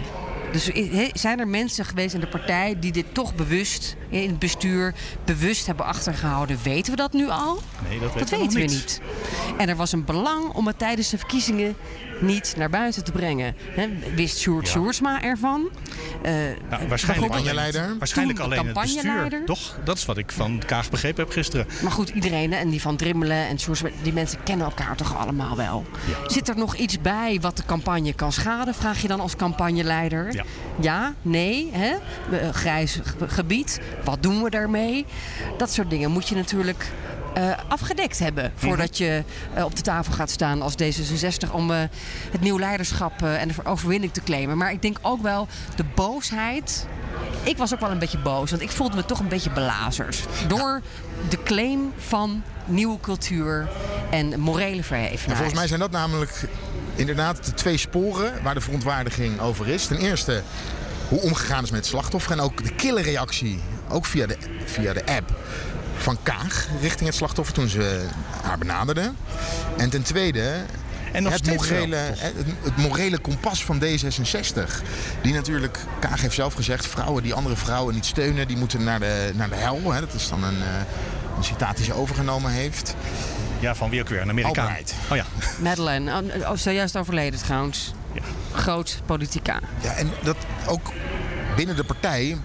Dus 0.51 0.65
he- 0.65 1.09
zijn 1.13 1.39
er 1.39 1.47
mensen 1.47 1.85
geweest 1.85 2.13
in 2.13 2.19
de 2.19 2.27
partij 2.27 2.75
die 2.79 2.91
dit 2.91 3.05
toch 3.11 3.35
bewust, 3.35 3.95
in 4.09 4.29
het 4.29 4.39
bestuur, 4.39 4.93
bewust 5.25 5.65
hebben 5.65 5.85
achtergehouden? 5.85 6.59
Weten 6.63 6.91
we 6.91 6.97
dat 6.97 7.13
nu 7.13 7.29
al? 7.29 7.59
Nee, 7.89 7.99
dat, 7.99 8.13
Dat 8.19 8.29
weten 8.29 8.47
we 8.47 8.53
we 8.53 8.59
niet. 8.73 9.01
En 9.57 9.69
er 9.69 9.75
was 9.75 9.91
een 9.91 10.05
belang 10.05 10.53
om 10.53 10.67
het 10.67 10.77
tijdens 10.79 11.09
de 11.09 11.17
verkiezingen 11.17 11.75
niet 12.21 12.53
naar 12.57 12.69
buiten 12.69 13.03
te 13.03 13.11
brengen. 13.11 13.55
Hè, 13.61 13.87
wist 14.15 14.39
Sjoerd 14.39 14.65
Ja. 14.65 14.71
Sjoerdsma 14.71 15.21
ervan? 15.23 15.69
Eh, 16.21 16.31
Nou, 16.69 16.87
waarschijnlijk 16.87 17.31
Campagneleider? 17.31 17.95
Waarschijnlijk 17.97 18.39
alleen 18.39 18.65
het 18.65 18.73
bestuur. 18.73 18.93
campagneleider? 18.95 19.45
Toch? 19.45 19.77
Dat 19.83 19.97
is 19.97 20.05
wat 20.05 20.17
ik 20.17 20.31
van 20.31 20.61
Kaag 20.65 20.89
begrepen 20.89 21.23
heb 21.23 21.33
gisteren. 21.33 21.67
Maar 21.81 21.91
goed, 21.91 22.09
iedereen, 22.09 22.53
en 22.53 22.69
die 22.69 22.81
van 22.81 22.95
Drimmelen 22.95 23.47
en 23.47 23.59
Sjoerdsma, 23.59 23.89
die 24.01 24.13
mensen 24.13 24.43
kennen 24.43 24.65
elkaar 24.65 24.95
toch 24.95 25.17
allemaal 25.17 25.55
wel. 25.55 25.85
Zit 26.27 26.49
er 26.49 26.57
nog 26.57 26.75
iets 26.75 27.01
bij 27.01 27.37
wat 27.41 27.57
de 27.57 27.63
campagne 27.65 28.13
kan 28.13 28.31
schaden? 28.31 28.73
Vraag 28.73 29.01
je 29.01 29.07
dan 29.07 29.19
als 29.19 29.35
campagneleider? 29.35 30.33
Ja. 30.33 30.43
Ja, 30.79 31.13
nee, 31.21 31.69
hè? 31.73 31.95
Eh, 32.37 32.49
grijs 32.49 32.99
ge- 33.03 33.27
gebied, 33.27 33.79
wat 34.03 34.23
doen 34.23 34.43
we 34.43 34.49
daarmee? 34.49 35.05
Dat 35.57 35.71
soort 35.71 35.89
dingen 35.89 36.11
moet 36.11 36.27
je 36.29 36.35
natuurlijk 36.35 36.91
eh, 37.33 37.51
afgedekt 37.67 38.19
hebben 38.19 38.51
voordat 38.55 38.97
je 38.97 39.23
eh, 39.53 39.63
op 39.63 39.75
de 39.75 39.81
tafel 39.81 40.13
gaat 40.13 40.29
staan 40.29 40.61
als 40.61 40.73
D66 40.73 41.51
om 41.51 41.71
eh, 41.71 41.79
het 42.31 42.41
nieuw 42.41 42.59
leiderschap 42.59 43.21
en 43.21 43.47
de 43.47 43.53
overwinning 43.63 44.13
te 44.13 44.21
claimen. 44.21 44.57
Maar 44.57 44.71
ik 44.71 44.81
denk 44.81 44.97
ook 45.01 45.21
wel 45.21 45.47
de 45.75 45.83
boosheid. 45.95 46.87
Ik 47.43 47.57
was 47.57 47.73
ook 47.73 47.79
wel 47.79 47.91
een 47.91 47.99
beetje 47.99 48.17
boos, 48.17 48.49
want 48.49 48.61
ik 48.61 48.69
voelde 48.69 48.95
me 48.95 49.05
toch 49.05 49.19
een 49.19 49.27
beetje 49.27 49.49
belazerd 49.49 50.25
door 50.47 50.81
de 51.29 51.43
claim 51.43 51.93
van 51.97 52.43
nieuwe 52.65 52.99
cultuur 52.99 53.69
en 54.09 54.39
morele 54.39 54.83
verhevenheid. 54.83 55.29
En 55.29 55.35
volgens 55.35 55.57
mij 55.57 55.67
zijn 55.67 55.79
dat 55.79 55.91
namelijk 55.91 56.47
inderdaad 56.95 57.45
de 57.45 57.53
twee 57.53 57.77
sporen 57.77 58.43
waar 58.43 58.53
de 58.53 58.61
verontwaardiging 58.61 59.39
over 59.39 59.67
is. 59.67 59.85
Ten 59.85 59.97
eerste 59.97 60.41
hoe 61.09 61.21
omgegaan 61.21 61.63
is 61.63 61.71
met 61.71 61.85
slachtoffer 61.85 62.31
en 62.31 62.39
ook 62.39 62.63
de 62.63 62.75
killerreactie, 62.75 63.59
ook 63.89 64.05
via 64.05 64.25
de, 64.25 64.37
via 64.65 64.93
de 64.93 65.05
app 65.05 65.31
van 65.99 66.17
Kaag 66.23 66.67
richting 66.81 67.05
het 67.05 67.17
slachtoffer 67.17 67.53
toen 67.53 67.67
ze 67.67 68.05
haar 68.41 68.57
benaderde. 68.57 69.11
En 69.77 69.89
ten 69.89 70.03
tweede 70.03 70.53
En 71.11 71.23
nog 71.23 71.33
het 71.33 71.45
morele, 71.45 71.97
toch? 72.09 72.21
het, 72.21 72.35
het 72.63 72.77
morele 72.77 73.17
kompas 73.17 73.63
van 73.63 73.83
D66. 73.83 74.83
Die 75.21 75.33
natuurlijk, 75.33 75.79
Kaag 75.99 76.21
heeft 76.21 76.35
zelf 76.35 76.53
gezegd, 76.53 76.87
vrouwen 76.87 77.23
die 77.23 77.33
andere 77.33 77.55
vrouwen 77.55 77.93
niet 77.93 78.05
steunen, 78.05 78.47
die 78.47 78.57
moeten 78.57 78.83
naar 78.83 78.99
de, 78.99 79.31
naar 79.35 79.49
de 79.49 79.55
hel. 79.55 79.91
Hè. 79.91 79.99
Dat 79.99 80.13
is 80.13 80.29
dan 80.29 80.43
een, 80.43 80.61
eh, 80.61 81.37
een 81.37 81.43
citaat 81.43 81.75
die 81.75 81.85
ze 81.85 81.93
overgenomen 81.93 82.51
heeft. 82.51 82.95
Ja, 83.59 83.75
van 83.75 83.89
wie 83.89 84.01
ook 84.01 84.09
weer? 84.09 84.21
Een 84.21 84.29
Amerikaan. 84.29 84.67
Albright. 84.67 84.93
Oh 85.11 85.17
ja. 85.17 85.25
Madeleine, 85.69 86.11
oh, 86.11 86.49
oh, 86.49 86.57
zojuist 86.57 86.97
overleden 86.97 87.39
trouwens. 87.39 87.93
Ja. 88.13 88.21
Groot 88.53 89.01
politica. 89.05 89.59
Ja, 89.81 89.93
en 89.93 90.11
dat 90.23 90.37
ook 90.67 90.91
binnen 91.55 91.75
de 91.75 91.83
partij 91.83 92.37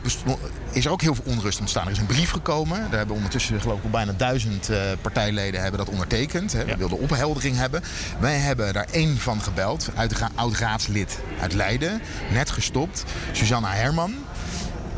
is 0.73 0.85
er 0.85 0.91
ook 0.91 1.01
heel 1.01 1.15
veel 1.15 1.25
onrust 1.27 1.61
ontstaan. 1.61 1.87
Er 1.87 1.93
is 1.93 1.99
een 1.99 2.07
brief 2.07 2.31
gekomen. 2.31 2.81
Daar 2.81 2.99
hebben 2.99 3.17
ondertussen 3.17 3.61
geloof 3.61 3.83
ik 3.83 3.91
bijna 3.91 4.13
duizend 4.17 4.69
eh, 4.69 4.79
partijleden 5.01 5.61
hebben 5.61 5.79
dat 5.79 5.89
ondertekend. 5.89 6.53
Hè. 6.53 6.65
We 6.65 6.77
wilden 6.77 6.99
opheldering 6.99 7.57
hebben. 7.57 7.83
Wij 8.21 8.37
hebben 8.37 8.73
daar 8.73 8.89
één 8.91 9.19
van 9.19 9.41
gebeld. 9.41 9.91
Uit 9.95 10.15
oud-raadslid 10.35 11.19
uit 11.41 11.53
Leiden. 11.53 12.01
Net 12.33 12.51
gestopt. 12.51 13.05
Susanna 13.33 13.73
Herman. 13.73 14.15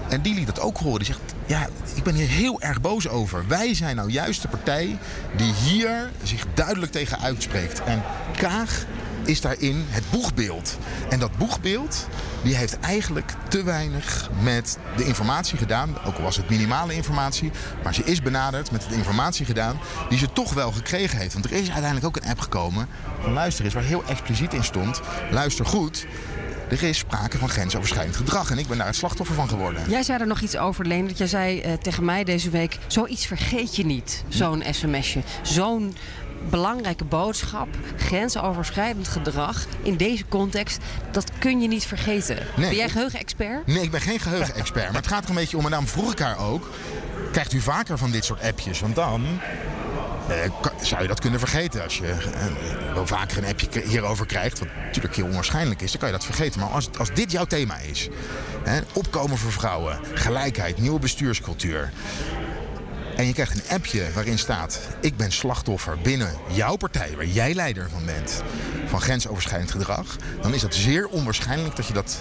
En 0.08 0.22
die 0.22 0.34
liet 0.34 0.46
dat 0.46 0.60
ook 0.60 0.78
horen. 0.78 0.98
Die 0.98 1.06
zegt, 1.06 1.20
ja, 1.46 1.68
ik 1.94 2.02
ben 2.02 2.14
hier 2.14 2.28
heel 2.28 2.60
erg 2.60 2.80
boos 2.80 3.08
over. 3.08 3.44
Wij 3.48 3.74
zijn 3.74 3.96
nou 3.96 4.10
juist 4.10 4.42
de 4.42 4.48
partij 4.48 4.98
die 5.36 5.52
hier 5.52 6.10
zich 6.22 6.44
duidelijk 6.54 6.92
tegen 6.92 7.20
uitspreekt. 7.20 7.82
En 7.84 8.02
Kaag 8.36 8.84
is 9.26 9.40
daarin 9.40 9.84
het 9.88 10.10
boegbeeld. 10.10 10.78
En 11.10 11.18
dat 11.18 11.36
boegbeeld, 11.36 12.06
die 12.42 12.56
heeft 12.56 12.80
eigenlijk 12.80 13.34
te 13.48 13.62
weinig 13.62 14.30
met 14.42 14.78
de 14.96 15.04
informatie 15.04 15.58
gedaan. 15.58 15.96
Ook 16.04 16.16
al 16.16 16.22
was 16.22 16.36
het 16.36 16.48
minimale 16.48 16.94
informatie. 16.94 17.50
Maar 17.82 17.94
ze 17.94 18.04
is 18.04 18.22
benaderd 18.22 18.70
met 18.70 18.86
de 18.88 18.94
informatie 18.94 19.46
gedaan 19.46 19.78
die 20.08 20.18
ze 20.18 20.32
toch 20.32 20.52
wel 20.52 20.72
gekregen 20.72 21.18
heeft. 21.18 21.32
Want 21.32 21.44
er 21.44 21.52
is 21.52 21.70
uiteindelijk 21.70 22.06
ook 22.06 22.16
een 22.16 22.30
app 22.30 22.40
gekomen 22.40 22.88
van 23.20 23.32
luister 23.32 23.64
eens, 23.64 23.74
waar 23.74 23.82
heel 23.82 24.04
expliciet 24.04 24.54
in 24.54 24.64
stond. 24.64 25.00
Luister 25.30 25.66
goed. 25.66 26.06
Er 26.70 26.82
is 26.82 26.98
sprake 26.98 27.38
van 27.38 27.48
grensoverschrijdend 27.48 28.16
gedrag 28.16 28.50
en 28.50 28.58
ik 28.58 28.66
ben 28.66 28.78
daar 28.78 28.86
het 28.86 28.96
slachtoffer 28.96 29.34
van 29.34 29.48
geworden. 29.48 29.82
Jij 29.88 30.02
zei 30.02 30.20
er 30.20 30.26
nog 30.26 30.40
iets 30.40 30.56
over, 30.56 30.86
Leen. 30.86 31.06
Dat 31.06 31.18
jij 31.18 31.26
zei 31.26 31.60
eh, 31.60 31.72
tegen 31.72 32.04
mij 32.04 32.24
deze 32.24 32.50
week... 32.50 32.78
zoiets 32.86 33.26
vergeet 33.26 33.76
je 33.76 33.84
niet, 33.84 34.24
zo'n 34.28 34.62
sms'je. 34.70 35.22
Zo'n 35.42 35.94
belangrijke 36.50 37.04
boodschap, 37.04 37.68
grensoverschrijdend 37.96 39.08
gedrag... 39.08 39.66
in 39.82 39.96
deze 39.96 40.24
context, 40.28 40.78
dat 41.10 41.30
kun 41.38 41.60
je 41.60 41.68
niet 41.68 41.86
vergeten. 41.86 42.36
Nee. 42.56 42.68
Ben 42.68 42.76
jij 42.76 42.88
geheugenexpert? 42.88 43.66
Nee, 43.66 43.82
ik 43.82 43.90
ben 43.90 44.00
geen 44.00 44.20
geheugenexpert, 44.20 44.86
maar 44.86 45.02
het 45.02 45.06
gaat 45.06 45.24
er 45.24 45.28
een 45.28 45.34
beetje 45.34 45.56
om. 45.56 45.64
En 45.64 45.70
daarom 45.70 45.88
vroeg 45.88 46.12
ik 46.12 46.18
haar 46.18 46.38
ook, 46.38 46.70
krijgt 47.32 47.52
u 47.52 47.60
vaker 47.60 47.98
van 47.98 48.10
dit 48.10 48.24
soort 48.24 48.42
appjes? 48.42 48.80
Want 48.80 48.94
dan 48.94 49.24
eh, 50.28 50.50
zou 50.82 51.02
je 51.02 51.08
dat 51.08 51.20
kunnen 51.20 51.38
vergeten. 51.38 51.82
Als 51.82 51.98
je 51.98 52.06
eh, 52.06 52.94
wel 52.94 53.06
vaker 53.06 53.38
een 53.38 53.46
appje 53.46 53.80
hierover 53.80 54.26
krijgt, 54.26 54.58
wat 54.58 54.68
natuurlijk 54.84 55.16
heel 55.16 55.24
onwaarschijnlijk 55.24 55.82
is, 55.82 55.90
dan 55.90 56.00
kan 56.00 56.08
je 56.08 56.14
dat 56.14 56.24
vergeten. 56.24 56.60
Maar 56.60 56.68
als, 56.68 56.88
als 56.98 57.14
dit 57.14 57.30
jouw 57.30 57.44
thema 57.44 57.78
is, 57.78 58.08
hè, 58.64 58.80
opkomen 58.92 59.38
voor 59.38 59.52
vrouwen, 59.52 59.98
gelijkheid, 60.14 60.78
nieuwe 60.78 60.98
bestuurscultuur... 60.98 61.92
En 63.16 63.26
je 63.26 63.32
krijgt 63.32 63.54
een 63.54 63.76
appje 63.76 64.12
waarin 64.14 64.38
staat: 64.38 64.80
Ik 65.00 65.16
ben 65.16 65.32
slachtoffer 65.32 65.98
binnen 66.02 66.34
jouw 66.50 66.76
partij, 66.76 67.16
waar 67.16 67.26
jij 67.26 67.54
leider 67.54 67.90
van 67.90 68.04
bent, 68.04 68.42
van 68.86 69.00
grensoverschrijdend 69.00 69.70
gedrag. 69.70 70.16
Dan 70.40 70.54
is 70.54 70.62
het 70.62 70.74
zeer 70.74 71.08
onwaarschijnlijk 71.08 71.76
dat 71.76 71.86
je 71.86 71.92
dat 71.92 72.18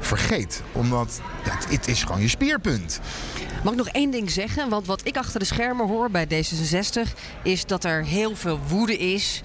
vergeet. 0.00 0.62
Omdat 0.72 1.20
het, 1.42 1.70
het 1.70 1.88
is 1.88 2.02
gewoon 2.02 2.20
je 2.20 2.28
speerpunt. 2.28 3.00
Mag 3.64 3.72
ik 3.72 3.78
nog 3.78 3.88
één 3.88 4.10
ding 4.10 4.30
zeggen? 4.30 4.68
Want 4.68 4.86
wat 4.86 5.06
ik 5.06 5.16
achter 5.16 5.40
de 5.40 5.46
schermen 5.46 5.88
hoor 5.88 6.10
bij 6.10 6.26
D66 6.26 7.12
is 7.42 7.66
dat 7.66 7.84
er 7.84 8.04
heel 8.04 8.36
veel 8.36 8.58
woede 8.68 8.96
is. 8.96 9.42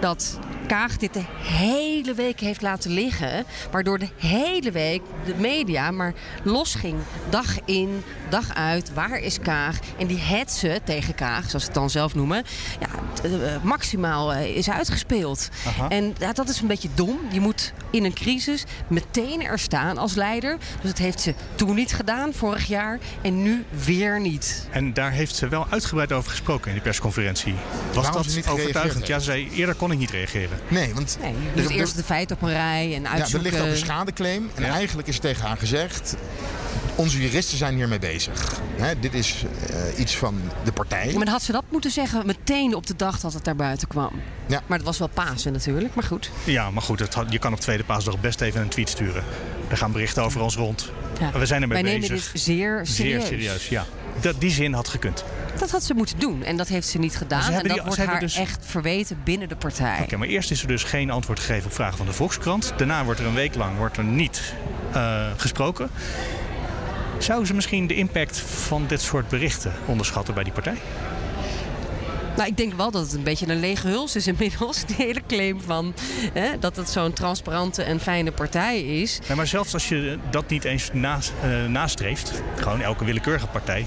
Dat 0.00 0.38
Kaag 0.66 0.96
dit 0.96 1.14
de 1.14 1.24
hele 1.36 2.14
week 2.14 2.40
heeft 2.40 2.62
laten 2.62 2.90
liggen. 2.90 3.44
Waardoor 3.70 3.98
de 3.98 4.08
hele 4.16 4.70
week 4.70 5.02
de 5.24 5.34
media 5.34 5.90
maar 5.90 6.14
losging. 6.42 6.98
Dag 7.28 7.64
in, 7.64 8.02
dag 8.28 8.54
uit. 8.54 8.92
Waar 8.94 9.18
is 9.18 9.38
Kaag? 9.38 9.78
En 9.98 10.06
die 10.06 10.18
hetsen 10.18 10.84
tegen 10.84 11.14
Kaag, 11.14 11.50
zoals 11.50 11.64
ze 11.64 11.70
het 11.70 11.74
dan 11.74 11.90
zelf 11.90 12.14
noemen. 12.14 12.44
Ja, 12.80 12.88
eh, 13.22 13.62
maximaal 13.62 14.32
eh, 14.32 14.56
is 14.56 14.70
uitgespeeld. 14.70 15.48
En 15.88 16.14
ja, 16.18 16.32
dat 16.32 16.48
is 16.48 16.60
een 16.60 16.66
beetje 16.66 16.88
dom. 16.94 17.18
Je 17.30 17.40
moet 17.40 17.72
in 17.90 18.04
een 18.04 18.14
crisis 18.14 18.64
meteen 18.88 19.42
er 19.42 19.58
staan 19.58 19.98
als 19.98 20.14
leider. 20.14 20.58
Dus 20.80 20.90
dat 20.90 20.98
heeft 20.98 21.20
ze 21.20 21.34
toen 21.54 21.74
niet 21.74 21.92
gedaan, 21.92 22.32
vorig 22.32 22.66
jaar. 22.66 22.98
En 23.22 23.42
nu 23.42 23.64
weer 23.84 24.20
niet. 24.20 24.68
En 24.70 24.92
daar 24.92 25.10
heeft 25.10 25.34
ze 25.34 25.48
wel 25.48 25.66
uitgebreid 25.70 26.12
over 26.12 26.30
gesproken 26.30 26.66
in 26.66 26.72
die 26.72 26.82
persconferentie. 26.82 27.54
Was 27.86 27.94
Waarom 27.94 28.22
dat 28.22 28.30
ze 28.30 28.36
niet 28.36 28.48
overtuigend? 28.48 29.06
Ja, 29.06 29.18
ze 29.18 29.24
zei 29.24 29.50
eerder 29.54 29.74
kon 29.74 29.92
ik 29.92 29.98
niet 29.98 30.10
reageren. 30.10 30.53
Nee, 30.68 30.94
want 30.94 31.18
Nee, 31.20 31.34
je 31.54 31.62
er- 31.62 31.70
eerst 31.70 31.96
de 31.96 32.02
feiten 32.02 32.36
op 32.36 32.42
een 32.42 32.50
rij 32.52 32.94
en 32.94 33.02
ja, 33.02 33.08
er 33.08 33.14
uitzoeken. 33.20 33.50
ligt 33.50 33.62
ook 33.62 33.68
een 33.70 33.76
schadeclaim. 33.76 34.50
En 34.54 34.62
Ja. 34.64 34.68
eigenlijk 34.72 35.08
is 35.08 35.18
tegen 35.18 35.46
haar 35.46 35.56
gezegd: 35.56 36.16
Onze 36.96 37.20
juristen 37.22 37.58
zijn 37.58 37.74
hiermee 37.74 37.98
bezig. 37.98 38.60
Hè, 38.76 38.98
dit 39.00 39.14
is 39.14 39.44
eh, 39.70 39.98
iets 39.98 40.16
van 40.16 40.40
de 40.64 40.72
partij. 40.72 41.06
Ja, 41.06 41.14
maar 41.16 41.24
dan 41.24 41.34
had 41.34 41.42
ze 41.42 41.52
dat 41.52 41.64
moeten 41.68 41.90
zeggen 41.90 42.26
meteen 42.26 42.74
op 42.74 42.86
de 42.86 42.96
dag 42.96 43.20
dat 43.20 43.32
het 43.32 43.44
daar 43.44 43.56
buiten 43.56 43.88
kwam. 43.88 44.10
Ja. 44.46 44.62
Maar 44.66 44.76
het 44.78 44.86
was 44.86 44.98
wel 44.98 45.08
Pasen 45.08 45.52
natuurlijk, 45.52 45.94
maar 45.94 46.04
goed. 46.04 46.30
Ja, 46.44 46.70
maar 46.70 46.82
goed, 46.82 46.98
het 46.98 47.14
had- 47.14 47.32
je 47.32 47.38
kan 47.38 47.52
op 47.52 47.60
tweede 47.60 47.84
paasdag 47.84 48.20
best 48.20 48.40
even 48.40 48.60
een 48.60 48.68
tweet 48.68 48.88
sturen. 48.88 49.24
Er 49.68 49.76
gaan 49.76 49.92
berichten 49.92 50.22
over 50.22 50.40
ons 50.40 50.56
rond. 50.56 50.90
Ja. 51.20 51.38
We 51.38 51.46
zijn 51.46 51.62
ermee 51.62 51.82
Wij 51.82 51.92
bezig. 51.98 52.08
nemen 52.10 52.24
dit 52.32 52.40
zeer 52.42 52.80
serieus. 52.82 52.96
Zeer 52.96 53.20
serieus, 53.20 53.68
ja. 53.68 53.84
Dat, 54.20 54.34
die 54.40 54.50
zin 54.50 54.72
had 54.72 54.88
gekund. 54.88 55.24
Dat 55.58 55.70
had 55.70 55.82
ze 55.82 55.94
moeten 55.94 56.18
doen 56.18 56.42
en 56.42 56.56
dat 56.56 56.68
heeft 56.68 56.88
ze 56.88 56.98
niet 56.98 57.16
gedaan. 57.16 57.42
Ze 57.42 57.52
En 57.52 57.62
dat 57.62 57.72
die- 57.72 57.82
wordt 57.82 57.96
haar 58.04 58.20
dus- 58.20 58.36
echt 58.36 58.58
verweten 58.66 59.20
binnen 59.24 59.48
de 59.48 59.56
partij. 59.56 60.00
Oké, 60.02 60.16
maar 60.16 60.28
eerst 60.28 60.50
is 60.50 60.62
er 60.62 60.68
dus 60.68 60.82
geen 60.82 61.10
antwoord 61.10 61.40
gegeven 61.40 61.66
op 61.66 61.72
vragen 61.74 61.96
van 61.96 62.06
de 62.06 62.12
Volkskrant. 62.12 62.72
Daarna 62.76 63.04
wordt 63.04 63.20
er 63.20 63.26
een 63.26 63.34
week 63.34 63.54
lang 63.54 63.76
wordt 63.76 63.96
er 63.96 64.04
niet 64.04 64.54
eh, 64.92 65.26
gesproken. 65.36 65.90
Zou 67.18 67.46
ze 67.46 67.54
misschien 67.54 67.86
de 67.86 67.94
impact 67.94 68.38
van 68.38 68.84
dit 68.86 69.00
soort 69.00 69.28
berichten 69.28 69.72
onderschatten 69.86 70.34
bij 70.34 70.44
die 70.44 70.52
partij? 70.52 70.76
Nou, 72.36 72.48
ik 72.48 72.56
denk 72.56 72.74
wel 72.74 72.90
dat 72.90 73.02
het 73.02 73.12
een 73.12 73.22
beetje 73.22 73.48
een 73.48 73.60
lege 73.60 73.88
huls 73.88 74.16
is 74.16 74.26
inmiddels. 74.26 74.84
Die 74.86 74.96
hele 74.96 75.22
claim 75.26 75.60
van 75.60 75.94
hè, 76.32 76.58
dat 76.58 76.76
het 76.76 76.88
zo'n 76.88 77.12
transparante 77.12 77.82
en 77.82 78.00
fijne 78.00 78.32
partij 78.32 78.80
is. 78.80 79.18
Maar 79.36 79.46
zelfs 79.46 79.72
als 79.72 79.88
je 79.88 80.18
dat 80.30 80.48
niet 80.48 80.64
eens 80.64 80.90
eh, 80.90 81.64
nastreeft, 81.68 82.32
gewoon 82.56 82.80
elke 82.80 83.04
willekeurige 83.04 83.46
partij, 83.46 83.86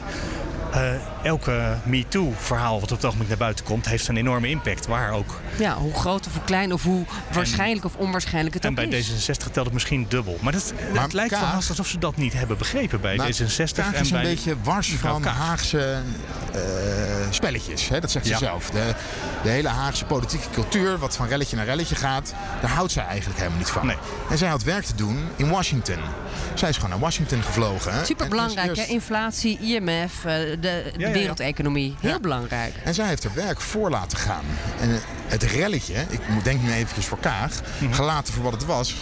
eh, 0.74 0.92
elke 1.24 1.78
MeToo-verhaal 1.84 2.80
wat 2.80 2.92
op 2.92 2.98
het 2.98 3.06
ogenblik 3.06 3.28
naar 3.30 3.38
buiten 3.38 3.66
komt, 3.66 3.86
heeft 3.86 4.08
een 4.08 4.18
enorme 4.18 4.48
impact. 4.50 4.88
Waar 4.88 5.12
ook. 5.12 5.40
Ja, 5.58 5.76
hoe 5.76 5.94
groot 5.94 6.28
of 6.28 6.34
hoe 6.34 6.44
klein 6.44 6.74
of 6.74 6.84
hoe 6.84 7.06
waarschijnlijk 7.32 7.86
of 7.86 7.96
onwaarschijnlijk 7.96 8.54
het 8.56 8.64
En 8.64 8.70
ook 8.70 8.76
bij 8.76 8.88
is. 8.88 9.10
D66 9.30 9.52
telt 9.52 9.66
het 9.66 9.74
misschien 9.74 10.06
dubbel. 10.10 10.38
Maar 10.42 10.54
het, 10.54 10.74
Maar 10.94 11.02
het 11.04 11.14
lijkt 11.14 11.40
wel 11.40 11.50
alsof 11.68 11.88
ze 11.88 11.98
dat 12.00 12.16
niet 12.16 12.34
hebben 12.34 12.58
begrepen 12.58 13.02
bij 13.02 13.16
Nou, 13.16 13.32
D66 13.34 13.74
Kaag 13.74 13.94
en 13.94 14.02
is 14.02 14.10
een 14.12 14.22
bij 14.22 14.24
beetje 14.24 14.56
wars 14.64 14.94
van 14.94 15.22
Kaag. 15.22 15.36
Haagse 15.38 15.98
eh, 16.54 16.62
spelletjes. 17.30 17.90
Hè? 17.90 18.00
Dat 18.00 18.12
zegt 18.12 18.28
Ja. 18.28 18.38
ze 18.38 18.44
zelf. 18.46 18.70
De, 18.70 18.94
de 19.44 19.50
hele 19.50 19.68
Haagse 19.68 20.06
politieke 20.06 20.50
cultuur, 20.50 20.98
wat 20.98 21.16
van 21.16 21.28
relletje 21.28 21.56
naar 21.56 21.66
relletje 21.66 21.96
gaat, 21.96 22.34
daar 22.62 22.70
houdt 22.72 22.92
zij 22.92 23.06
eigenlijk 23.06 23.38
helemaal 23.40 23.60
niet 23.60 23.70
van. 23.70 23.86
Nee. 23.86 23.96
En 24.30 24.38
zij 24.38 24.48
had 24.50 24.64
werk 24.64 24.84
te 24.86 24.96
doen 24.96 25.28
in 25.36 25.50
Washington. 25.50 25.98
Zij 26.54 26.70
is 26.70 26.76
gewoon 26.76 26.90
naar 26.90 27.00
Washington 27.00 27.42
gevlogen. 27.44 27.94
hè. 27.94 28.06
Super 28.06 28.28
belangrijk, 28.28 28.78
En 28.78 28.84
hè? 28.84 28.90
Inflatie, 28.90 29.60
IMF, 29.60 30.26
eh, 30.26 30.57
de, 30.62 30.91
de 30.93 31.00
ja, 31.00 31.08
ja. 31.08 31.13
wereldeconomie. 31.13 31.96
Heel 32.00 32.10
Ja. 32.12 32.20
belangrijk. 32.20 32.74
En 32.84 32.93
zij 32.93 33.08
heeft 33.08 33.24
haar 33.24 33.34
werk 33.34 33.62
voor 33.62 33.89
laten 33.89 34.17
gaan. 34.17 34.43
En 34.80 34.89
eh, 34.91 34.98
het 35.28 35.43
relletje, 35.43 35.93
ik 36.10 36.28
moet- 36.30 36.43
denk 36.43 36.62
nu 36.62 36.72
eventjes 36.72 37.06
voor 37.06 37.20
Kaag, 37.20 37.52
Mhm. 37.80 37.93
gelaten 37.93 38.34
voor 38.34 38.43
wat 38.43 38.54
het 38.54 38.65
was. 38.65 38.96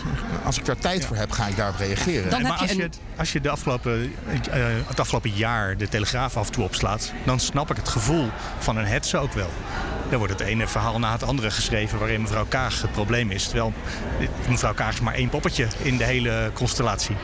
Als 0.46 0.58
ik 0.58 0.66
daar 0.66 0.78
tijd 0.78 1.06
voor 1.06 1.16
heb, 1.16 1.32
ga 1.32 1.48
ik 1.48 1.56
daarop 1.58 1.78
reageren. 1.78 2.30
Dan 2.30 2.42
Nee, 2.42 2.48
heb 2.52 2.60
maar 2.60 2.68
je 2.68 2.68
als 2.68 2.72
je, 2.78 2.82
het- 2.84 3.00
als 3.18 3.32
je 3.32 3.42
de 3.42 3.50
afgelopen, 3.50 4.14
eh, 4.52 4.64
het 4.88 5.00
afgelopen 5.00 5.30
jaar 5.34 5.78
de 5.78 5.90
Telegraaf 5.90 6.38
af 6.38 6.46
en 6.48 6.52
toe 6.54 6.64
opslaat... 6.64 7.12
dan 7.24 7.40
snap 7.40 7.72
ik 7.72 7.78
het 7.78 7.90
gevoel 7.90 8.30
van 8.60 8.78
een 8.78 8.86
hetze 8.86 9.18
ook 9.18 9.34
wel. 9.34 9.50
Dan 10.10 10.18
wordt 10.18 10.34
het 10.40 10.48
ene 10.48 10.68
verhaal 10.68 11.00
na 11.00 11.12
het 11.12 11.24
andere 11.24 11.52
geschreven... 11.52 12.00
waarin 12.00 12.22
mevrouw 12.22 12.46
Kaag 12.46 12.82
het 12.82 12.92
probleem 12.92 13.32
is. 13.32 13.44
Terwijl 13.48 13.74
eh, 14.20 14.28
mevrouw 14.50 14.74
Kaag 14.74 14.94
is 14.94 15.00
maar 15.00 15.14
één 15.14 15.30
poppetje 15.30 15.68
in 15.82 15.98
de 15.98 16.04
hele 16.04 16.50
constellatie. 16.54 17.16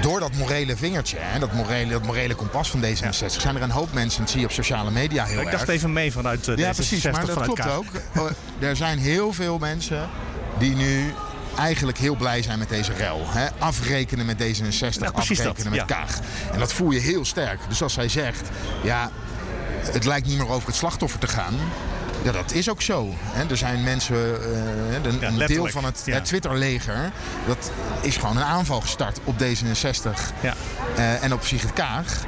Door 0.00 0.20
dat 0.20 0.32
morele 0.32 0.76
vingertje, 0.76 1.16
hè, 1.20 1.38
dat, 1.38 1.52
morele, 1.52 1.90
dat 1.92 2.02
morele 2.02 2.34
kompas 2.34 2.70
van 2.70 2.82
D66, 2.82 3.26
zijn 3.26 3.56
er 3.56 3.62
een 3.62 3.70
hoop 3.70 3.92
mensen, 3.92 4.20
dat 4.20 4.30
zie 4.30 4.40
je 4.40 4.46
op 4.46 4.52
sociale 4.52 4.90
media 4.90 5.24
heel 5.24 5.40
ik 5.40 5.46
erg. 5.46 5.56
dacht 5.56 5.68
even 5.68 5.92
mee 5.92 6.12
vanuit 6.12 6.46
ja, 6.46 6.54
D66, 6.54 6.74
precies, 6.74 7.04
maar 7.04 7.26
dat 7.26 7.42
klopt 7.42 7.68
ook. 7.70 7.84
Oh, 8.18 8.30
Er 8.58 8.76
zijn 8.76 8.98
heel 8.98 9.32
veel 9.32 9.58
mensen 9.58 10.08
die 10.58 10.74
nu 10.76 11.14
eigenlijk 11.56 11.98
heel 11.98 12.14
blij 12.14 12.42
zijn 12.42 12.58
met 12.58 12.68
deze 12.68 12.92
rel. 12.92 13.20
Hè? 13.26 13.46
Afrekenen 13.58 14.26
met 14.26 14.36
D66, 14.42 14.78
Ja, 14.78 14.90
dat, 14.98 15.14
afrekenen 15.14 15.70
met 15.70 15.74
ja. 15.80 15.84
Kaag. 15.84 16.18
En 16.52 16.58
dat 16.58 16.72
voel 16.72 16.90
je 16.90 17.00
heel 17.00 17.24
sterk. 17.24 17.60
Dus 17.68 17.82
als 17.82 17.92
zij 17.92 18.08
zegt, 18.08 18.48
ja, 18.82 19.10
het 19.92 20.04
lijkt 20.04 20.26
niet 20.26 20.38
meer 20.38 20.48
over 20.48 20.66
het 20.66 20.76
slachtoffer 20.76 21.18
te 21.20 21.28
gaan. 21.28 21.54
Ja, 22.22 22.32
dat 22.32 22.52
is 22.52 22.70
ook 22.70 22.82
zo. 22.82 23.08
Hè? 23.18 23.44
Er 23.50 23.56
zijn 23.56 23.82
mensen, 23.82 24.16
eh, 24.16 24.94
een, 25.02 25.26
een 25.26 25.46
deel 25.46 25.66
van 25.68 25.84
het, 25.84 26.02
ja. 26.04 26.14
het 26.14 26.24
Twitter-leger, 26.24 27.10
dat 27.46 27.70
is 28.00 28.16
gewoon 28.16 28.36
een 28.36 28.42
aanval 28.42 28.80
gestart 28.80 29.18
op 29.24 29.34
D66 29.42 30.18
Ja. 30.40 30.54
eh, 30.96 31.22
en 31.22 31.32
op 31.32 31.44
Sigrid 31.44 31.72
Kaag. 31.72 32.24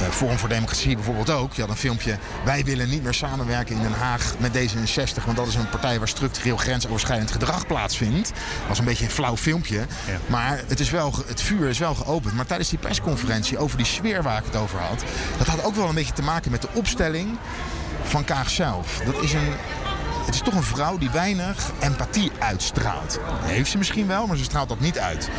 Eh, 0.00 0.08
Forum 0.08 0.38
voor 0.38 0.48
Democratie 0.48 0.94
bijvoorbeeld 0.94 1.30
ook. 1.30 1.54
Je 1.54 1.60
had 1.60 1.70
een 1.70 1.76
filmpje. 1.76 2.18
Wij 2.44 2.64
willen 2.64 2.88
niet 2.88 3.02
meer 3.02 3.14
samenwerken 3.14 3.76
in 3.76 3.82
Den 3.82 3.92
Haag 3.92 4.34
met 4.38 4.52
D66. 4.56 5.24
Want 5.24 5.36
dat 5.36 5.46
is 5.46 5.54
een 5.54 5.68
partij 5.68 5.98
waar 5.98 6.08
structureel 6.08 6.56
grensoverschrijdend 6.56 7.30
gedrag 7.30 7.66
plaatsvindt. 7.66 8.28
Dat 8.28 8.68
was 8.68 8.78
een 8.78 8.84
beetje 8.84 9.04
een 9.04 9.10
flauw 9.10 9.36
filmpje. 9.36 9.86
Maar 10.26 10.60
het, 10.66 10.80
is 10.80 10.90
wel, 10.90 11.14
het 11.26 11.42
vuur 11.42 11.68
is 11.68 11.78
wel 11.78 11.94
geopend. 11.94 12.34
Maar 12.34 12.46
tijdens 12.46 12.68
die 12.68 12.78
persconferentie 12.78 13.58
over 13.58 13.76
die 13.76 13.86
sfeer 13.86 14.22
waar 14.22 14.38
ik 14.38 14.44
het 14.44 14.56
over 14.56 14.78
had. 14.78 15.02
Dat 15.38 15.46
had 15.46 15.64
ook 15.64 15.74
wel 15.74 15.88
een 15.88 15.94
beetje 15.94 16.12
te 16.12 16.22
maken 16.22 16.50
met 16.50 16.62
de 16.62 16.68
opstelling 16.72 17.38
van 18.08 18.24
Kaag 18.24 18.50
zelf. 18.50 19.00
Dat 19.04 19.22
is 19.22 19.32
een, 19.32 19.52
het 20.26 20.34
is 20.34 20.40
toch 20.40 20.54
een 20.54 20.62
vrouw 20.62 20.98
die 20.98 21.10
weinig 21.10 21.70
empathie 21.80 22.30
uitstraalt. 22.38 23.20
Heeft 23.42 23.70
ze 23.70 23.78
misschien 23.78 24.06
wel, 24.06 24.26
maar 24.26 24.36
ze 24.36 24.44
straalt 24.44 24.68
dat 24.68 24.80
niet 24.80 24.98
uit. 24.98 25.30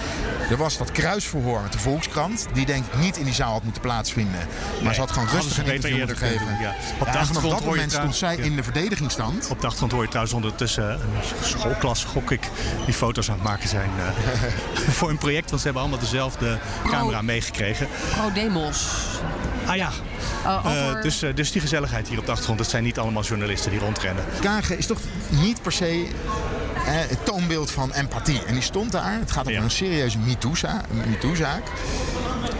Er 0.49 0.57
was 0.57 0.77
dat 0.77 0.91
kruisverhoor 0.91 1.61
met 1.61 1.71
de 1.71 1.79
Volkskrant. 1.79 2.47
Die 2.53 2.65
denk 2.65 2.85
ik 2.85 2.99
niet 2.99 3.17
in 3.17 3.25
die 3.25 3.33
zaal 3.33 3.51
had 3.51 3.63
moeten 3.63 3.81
plaatsvinden. 3.81 4.47
Maar 4.83 4.93
ze 4.93 4.99
had 4.99 5.11
gewoon 5.11 5.27
rustig 5.27 5.57
een 5.57 5.65
interview 5.73 5.97
moeten 5.97 6.17
geven. 6.17 6.45
ja. 6.59 6.75
Op 6.99 7.05
de 7.05 7.11
Ja, 7.11 7.19
en 7.19 7.25
vanaf 7.25 7.27
achtergrond 7.27 7.53
dat 7.53 7.65
moment 7.65 7.91
stond 7.91 8.15
zij 8.15 8.35
in 8.35 8.55
de 8.55 8.63
verdedigingsstand. 8.63 9.47
Op 9.49 9.59
de 9.59 9.65
achtergrond 9.65 9.91
hoor 9.91 10.01
je 10.01 10.07
trouwens 10.07 10.35
ondertussen 10.35 10.91
een 10.91 10.99
schoolklas, 11.41 12.03
gok 12.03 12.31
ik, 12.31 12.49
die 12.85 12.93
foto's 12.93 13.29
aan 13.29 13.35
het 13.35 13.43
maken 13.43 13.69
zijn 13.69 13.89
eh, 13.97 14.31
voor 14.97 15.09
een 15.09 15.17
project. 15.17 15.49
Want 15.49 15.61
ze 15.61 15.65
hebben 15.67 15.83
allemaal 15.83 16.01
dezelfde 16.01 16.59
camera 16.89 17.21
meegekregen. 17.21 17.87
Pro 18.15 18.31
Demos. 18.31 18.87
Ah 19.67 19.75
ja, 19.75 19.89
Eh, 20.45 20.65
over- 20.65 21.01
dus, 21.01 21.21
eh, 21.21 21.35
dus 21.35 21.51
die 21.51 21.61
gezelligheid 21.61 22.07
hier 22.07 22.17
op 22.19 22.25
de 22.25 22.29
achtergrond, 22.31 22.59
dat 22.59 22.69
zijn 22.69 22.83
niet 22.83 22.99
allemaal 22.99 23.23
journalisten 23.23 23.71
die 23.71 23.79
rondrennen. 23.79 24.23
Kaag 24.41 24.69
is 24.71 24.85
toch 24.85 24.99
niet 25.29 25.61
per 25.61 25.71
se 25.71 26.07
eh, 26.85 26.93
het 26.93 27.25
toonbeeld 27.25 27.71
van 27.71 27.93
empathie. 27.93 28.43
En 28.45 28.53
die 28.53 28.63
stond 28.63 28.91
daar. 28.91 29.13
Het 29.19 29.31
gaat 29.31 29.39
over 29.41 29.51
Ja. 29.51 29.61
een 29.61 29.71
serieuze 29.71 30.17
MeToo-za- 30.17 30.81
MeToo-zaak. 31.09 31.63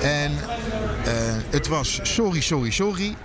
en 0.01 0.31
eh, 1.05 1.13
het 1.49 1.67
was 1.67 1.99
sorry, 2.03 2.41
sorry, 2.41 2.71
sorry. 2.71 3.15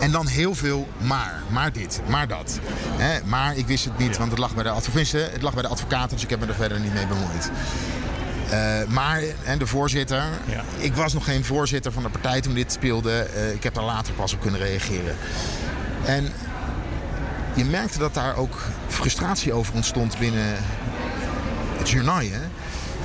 En 0.00 0.10
dan 0.10 0.26
heel 0.26 0.54
veel 0.54 0.88
maar. 0.98 1.42
Maar 1.50 1.72
dit, 1.72 2.00
maar 2.08 2.28
dat. 2.28 2.58
Hè, 2.96 3.18
maar 3.24 3.56
ik 3.56 3.66
wist 3.66 3.84
het 3.84 3.98
niet, 3.98 4.16
want 4.16 4.30
het 4.30 4.38
lag 4.40 4.54
bij 4.54 4.62
de 4.62 4.70
advocaten. 4.70 5.30
Het 5.32 5.42
lag 5.42 5.52
bij 5.52 5.62
de 5.62 5.68
advocaten, 5.68 6.10
dus 6.10 6.22
ik 6.22 6.30
heb 6.30 6.40
me 6.40 6.46
er 6.46 6.54
verder 6.54 6.80
niet 6.80 6.94
mee 6.94 7.06
bemoeid. 7.06 7.50
Eh, 8.50 8.84
maar, 8.88 9.22
en 9.44 9.58
de 9.58 9.66
voorzitter, 9.66 10.22
Ja. 10.44 10.62
ik 10.76 10.94
was 10.94 11.12
nog 11.12 11.24
geen 11.24 11.44
voorzitter 11.44 11.92
van 11.92 12.02
de 12.02 12.08
partij 12.08 12.40
toen 12.40 12.54
dit 12.54 12.72
speelde. 12.72 13.12
Eh, 13.22 13.52
ik 13.52 13.62
heb 13.62 13.74
daar 13.74 13.84
later 13.84 14.14
pas 14.14 14.32
op 14.34 14.40
kunnen 14.40 14.60
reageren. 14.60 15.16
En 16.04 16.32
je 17.54 17.64
merkte 17.64 17.98
dat 17.98 18.14
daar 18.14 18.36
ook 18.36 18.60
frustratie 18.88 19.52
over 19.52 19.74
ontstond 19.74 20.18
binnen 20.18 20.56
het 21.78 21.90
journaal. 21.90 22.18
Hè? 22.18 22.47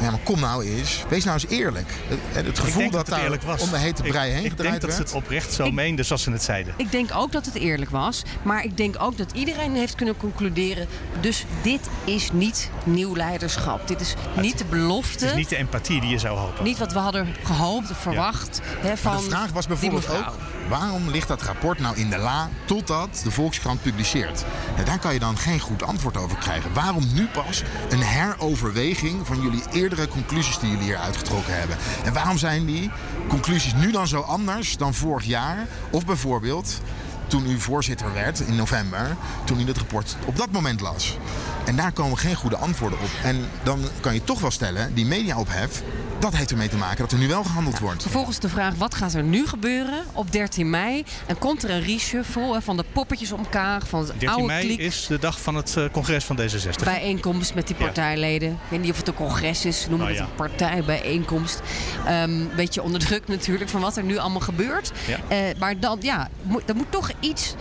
Ja, 0.03 0.11
maar 0.11 0.19
kom 0.23 0.39
nou 0.39 0.65
eens. 0.65 1.03
Wees 1.09 1.23
nou 1.23 1.39
eens 1.41 1.51
eerlijk. 1.51 1.93
Het, 2.07 2.19
het 2.45 2.47
ik 2.47 2.55
gevoel 2.57 2.81
dat, 2.83 2.91
dat 2.91 2.99
het 3.05 3.09
daar 3.15 3.23
eerlijk 3.23 3.43
was. 3.43 3.61
om 3.61 3.69
de 3.69 3.77
hete 3.77 4.01
brei 4.03 4.27
ik, 4.29 4.35
heen 4.35 4.43
Ik 4.43 4.49
gedraaid 4.49 4.69
denk 4.71 4.81
dat 4.81 4.91
ze 4.91 4.97
werd. 4.97 5.09
het 5.09 5.17
oprecht 5.23 5.53
zo 5.53 5.65
Ik- 5.65 5.73
meenden 5.73 6.05
zoals 6.05 6.21
ze 6.23 6.31
het 6.31 6.43
zeiden. 6.43 6.73
Ik 6.77 6.91
denk 6.91 7.09
ook 7.15 7.31
dat 7.31 7.45
het 7.45 7.55
eerlijk 7.55 7.91
was. 7.91 8.21
Maar 8.41 8.63
ik 8.63 8.77
denk 8.77 8.95
ook 8.99 9.17
dat 9.17 9.31
iedereen 9.31 9.75
heeft 9.75 9.95
kunnen 9.95 10.17
concluderen. 10.17 10.87
Dus 11.21 11.45
dit 11.61 11.79
is 12.03 12.29
niet 12.31 12.69
nieuw 12.83 13.15
leiderschap. 13.15 13.87
Dit 13.87 14.01
is 14.01 14.13
niet 14.41 14.57
de 14.57 14.65
belofte. 14.65 15.23
Het 15.25 15.33
is 15.33 15.39
niet 15.39 15.49
de 15.49 15.55
empathie 15.57 16.01
die 16.01 16.09
je 16.09 16.17
zou 16.19 16.37
hopen. 16.37 16.63
Niet 16.63 16.77
wat 16.77 16.93
we 16.93 16.99
hadden 16.99 17.35
gehoopt 17.43 17.91
of 17.91 17.97
verwacht. 17.97 18.61
Hè, 18.79 18.97
van 18.97 19.13
Maar 19.13 19.21
de 19.21 19.27
vraag 19.29 19.51
was 19.51 19.67
bijvoorbeeld 19.67 20.07
mevrouw. 20.07 20.27
ook... 20.29 20.37
waarom 20.79 21.09
ligt 21.09 21.27
dat 21.27 21.41
rapport 21.41 21.79
nou 21.79 21.97
in 21.97 22.09
de 22.09 22.17
la 22.17 22.49
totdat 22.65 23.21
de 23.23 23.31
Volkskrant 23.31 23.81
publiceert? 23.81 24.45
En 24.77 24.85
daar 24.85 24.99
kan 24.99 25.13
je 25.13 25.19
dan 25.19 25.37
geen 25.37 25.59
goed 25.59 25.83
antwoord 25.83 26.17
over 26.17 26.37
krijgen. 26.37 26.73
Waarom 26.73 27.03
nu 27.13 27.27
pas 27.27 27.63
een 27.89 28.01
heroverweging 28.01 29.27
van 29.27 29.41
jullie 29.41 29.63
eerdere 29.71 30.07
conclusies 30.07 30.59
die 30.59 30.69
jullie 30.69 30.83
hier 30.83 30.97
uitgetrokken 30.97 31.59
hebben? 31.59 31.77
En 32.03 32.13
waarom 32.13 32.37
zijn 32.37 32.65
die 32.65 32.91
conclusies 33.27 33.73
nu 33.73 33.91
dan 33.91 34.07
zo 34.07 34.19
anders 34.19 34.77
dan 34.77 34.93
vorig 34.93 35.25
jaar? 35.25 35.67
Of 35.89 36.05
bijvoorbeeld 36.05 36.81
toen 37.27 37.49
u 37.49 37.59
voorzitter 37.59 38.13
werd 38.13 38.39
in 38.39 38.55
november, 38.55 39.15
toen 39.43 39.59
u 39.59 39.65
het 39.65 39.77
rapport 39.77 40.17
op 40.25 40.37
dat 40.37 40.51
moment 40.51 40.81
las. 40.81 41.17
En 41.65 41.75
daar 41.75 41.91
komen 41.91 42.17
geen 42.17 42.35
goede 42.35 42.57
antwoorden 42.57 42.99
op. 42.99 43.09
En 43.23 43.47
dan 43.63 43.79
kan 43.99 44.13
je 44.13 44.23
toch 44.23 44.39
wel 44.39 44.51
stellen, 44.51 44.93
die 44.93 45.05
mediaophef, 45.05 45.83
dat 46.19 46.35
heeft 46.35 46.51
ermee 46.51 46.69
te 46.69 46.77
maken 46.77 46.97
dat 46.97 47.11
er 47.11 47.17
nu 47.17 47.27
wel 47.27 47.43
gehandeld 47.43 47.79
wordt. 47.79 48.01
Vervolgens 48.01 48.39
de 48.39 48.49
vraag, 48.49 48.73
wat 48.75 48.95
gaat 48.95 49.13
er 49.13 49.23
nu 49.23 49.47
gebeuren 49.47 50.03
op 50.13 50.31
13 50.31 50.69
mei? 50.69 51.03
En 51.25 51.37
komt 51.37 51.63
er 51.63 51.69
een 51.69 51.81
reshuffle 51.81 52.61
van 52.61 52.77
de 52.77 52.85
poppetjes 52.93 53.31
om 53.31 53.49
Kaag, 53.49 53.87
van 53.87 53.99
het 53.99 54.07
13 54.09 54.29
oude 54.29 54.45
mei 54.45 54.65
kliek... 54.65 54.79
is 54.79 55.05
de 55.07 55.19
dag 55.19 55.41
van 55.41 55.55
het 55.55 55.77
eh, 55.77 55.83
congres 55.91 56.23
van 56.23 56.39
D66. 56.41 56.83
bijeenkomst 56.83 57.53
met 57.55 57.67
die 57.67 57.75
Ja. 57.79 57.83
partijleden. 57.85 58.49
Ik 58.51 58.57
weet 58.69 58.81
niet 58.81 58.91
of 58.91 58.97
het 58.97 59.07
een 59.07 59.13
congres 59.13 59.65
is, 59.65 59.85
noemen 59.89 60.01
Oh, 60.07 60.07
het 60.13 60.17
ja. 60.21 60.23
een 60.23 60.35
partijbijeenkomst. 60.35 61.61
Een 62.05 62.49
beetje 62.55 62.81
onder 62.81 62.99
druk 62.99 63.27
natuurlijk 63.27 63.69
van 63.69 63.81
wat 63.81 63.97
er 63.97 64.03
nu 64.03 64.17
allemaal 64.17 64.39
gebeurt. 64.41 64.91
Ja. 65.07 65.17
Eh, 65.27 65.37
maar 65.59 65.79
dan, 65.79 65.97
ja, 66.01 66.29
moet, 66.41 66.61
er 66.69 66.75
moet 66.75 66.91
toch 66.91 67.11
iets, 67.19 67.53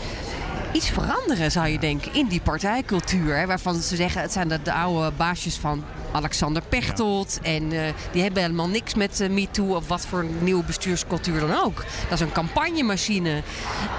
iets 0.72 0.90
veranderen, 0.90 1.50
zou 1.50 1.68
je 1.68 1.78
denken, 1.78 2.14
in 2.14 2.26
die 2.26 2.40
partijcultuur. 2.40 3.36
Hè, 3.36 3.46
waarvan 3.46 3.74
ze 3.74 3.96
zeggen, 3.96 4.20
het 4.20 4.32
zijn 4.32 4.48
de, 4.48 4.62
de 4.62 4.72
oude 4.72 5.12
baasjes 5.16 5.56
van 5.56 5.84
Alexander 6.12 6.62
Pechtold. 6.68 7.38
En 7.42 7.72
eh, 7.72 7.92
die 8.12 8.22
hebben 8.22 8.42
helemaal 8.42 8.68
niks 8.68 8.94
met 8.94 9.20
eh, 9.20 9.30
MeToo 9.30 9.74
of 9.74 9.88
wat 9.88 10.06
voor 10.06 10.26
nieuwe 10.40 10.64
bestuurscultuur 10.64 11.40
dan 11.40 11.62
ook. 11.62 11.84
Dat 12.08 12.12
is 12.12 12.20
een 12.20 12.32
campagnemachine. 12.32 13.42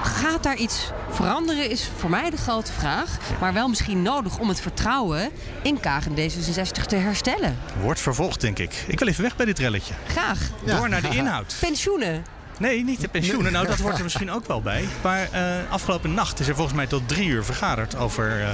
Gaat 0.03 0.43
daar 0.43 0.57
iets 0.57 0.91
veranderen, 1.09 1.69
is 1.69 1.89
voor 1.97 2.09
mij 2.09 2.29
de 2.29 2.37
grote 2.37 2.73
vraag. 2.73 3.17
Maar 3.39 3.53
wel 3.53 3.67
misschien 3.67 4.01
nodig 4.01 4.39
om 4.39 4.49
het 4.49 4.61
vertrouwen 4.61 5.29
in 5.61 5.79
Kaag 5.79 6.05
en 6.05 6.15
D66 6.15 6.85
te 6.85 6.95
herstellen. 6.95 7.57
Wordt 7.81 7.99
vervolgd, 7.99 8.41
denk 8.41 8.59
ik. 8.59 8.83
Ik 8.87 8.99
wil 8.99 9.07
even 9.07 9.23
weg 9.23 9.35
bij 9.35 9.45
dit 9.45 9.59
relletje. 9.59 9.93
Graag. 10.07 10.39
Door 10.65 10.89
naar 10.89 11.01
de 11.01 11.09
inhoud. 11.09 11.55
Pensioenen. 11.59 12.23
Nee, 12.59 12.83
niet 12.83 13.01
de 13.01 13.07
pensioenen. 13.07 13.51
Nou, 13.51 13.67
dat 13.67 13.79
hoort 13.79 13.97
er 13.97 14.03
misschien 14.11 14.31
ook 14.31 14.47
wel 14.47 14.61
bij. 14.61 14.85
Maar 15.01 15.27
eh, 15.31 15.71
afgelopen 15.71 16.13
nacht 16.13 16.39
is 16.39 16.47
er 16.47 16.55
volgens 16.55 16.75
mij 16.75 16.87
tot 16.87 17.07
drie 17.07 17.27
uur 17.27 17.43
vergaderd 17.43 17.95
over 17.95 18.41
eh, 18.41 18.47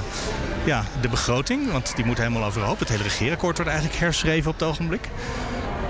ja, 0.64 0.84
de 1.02 1.10
begroting. 1.10 1.72
Want 1.72 1.96
die 1.96 2.06
moet 2.06 2.18
helemaal 2.18 2.44
overhoop. 2.44 2.80
Het 2.80 2.90
hele 2.90 3.04
regeerakkoord 3.04 3.56
wordt 3.56 3.72
eigenlijk 3.72 4.00
herschreven 4.00 4.52
op 4.52 4.60
het 4.60 4.68
ogenblik. 4.68 5.10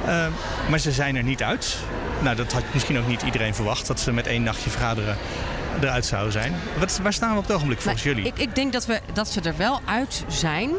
Eh, 0.05 0.27
maar 0.69 0.79
ze 0.79 0.91
zijn 0.91 1.15
er 1.15 1.23
niet 1.23 1.43
uit. 1.43 1.77
Nou, 2.21 2.35
dat 2.35 2.51
had 2.51 2.63
misschien 2.73 2.97
ook 2.97 3.07
niet 3.07 3.21
iedereen 3.21 3.55
verwacht. 3.55 3.87
Dat 3.87 3.99
ze 3.99 4.11
met 4.11 4.27
één 4.27 4.43
nachtje 4.43 4.69
vergaderen 4.69 5.17
eruit 5.81 6.05
zouden 6.05 6.31
zijn. 6.31 6.53
Wat, 6.79 6.99
waar 7.03 7.13
staan 7.13 7.31
we 7.31 7.37
op 7.37 7.43
het 7.47 7.55
ogenblik 7.55 7.81
volgens 7.81 8.03
Nou, 8.03 8.15
jullie? 8.15 8.31
Ik, 8.31 8.39
ik 8.39 8.55
denk 8.55 8.73
dat, 8.73 8.85
we, 8.85 8.99
dat 9.13 9.27
ze 9.27 9.41
er 9.41 9.57
wel 9.57 9.79
uit 9.85 10.23
zijn 10.27 10.69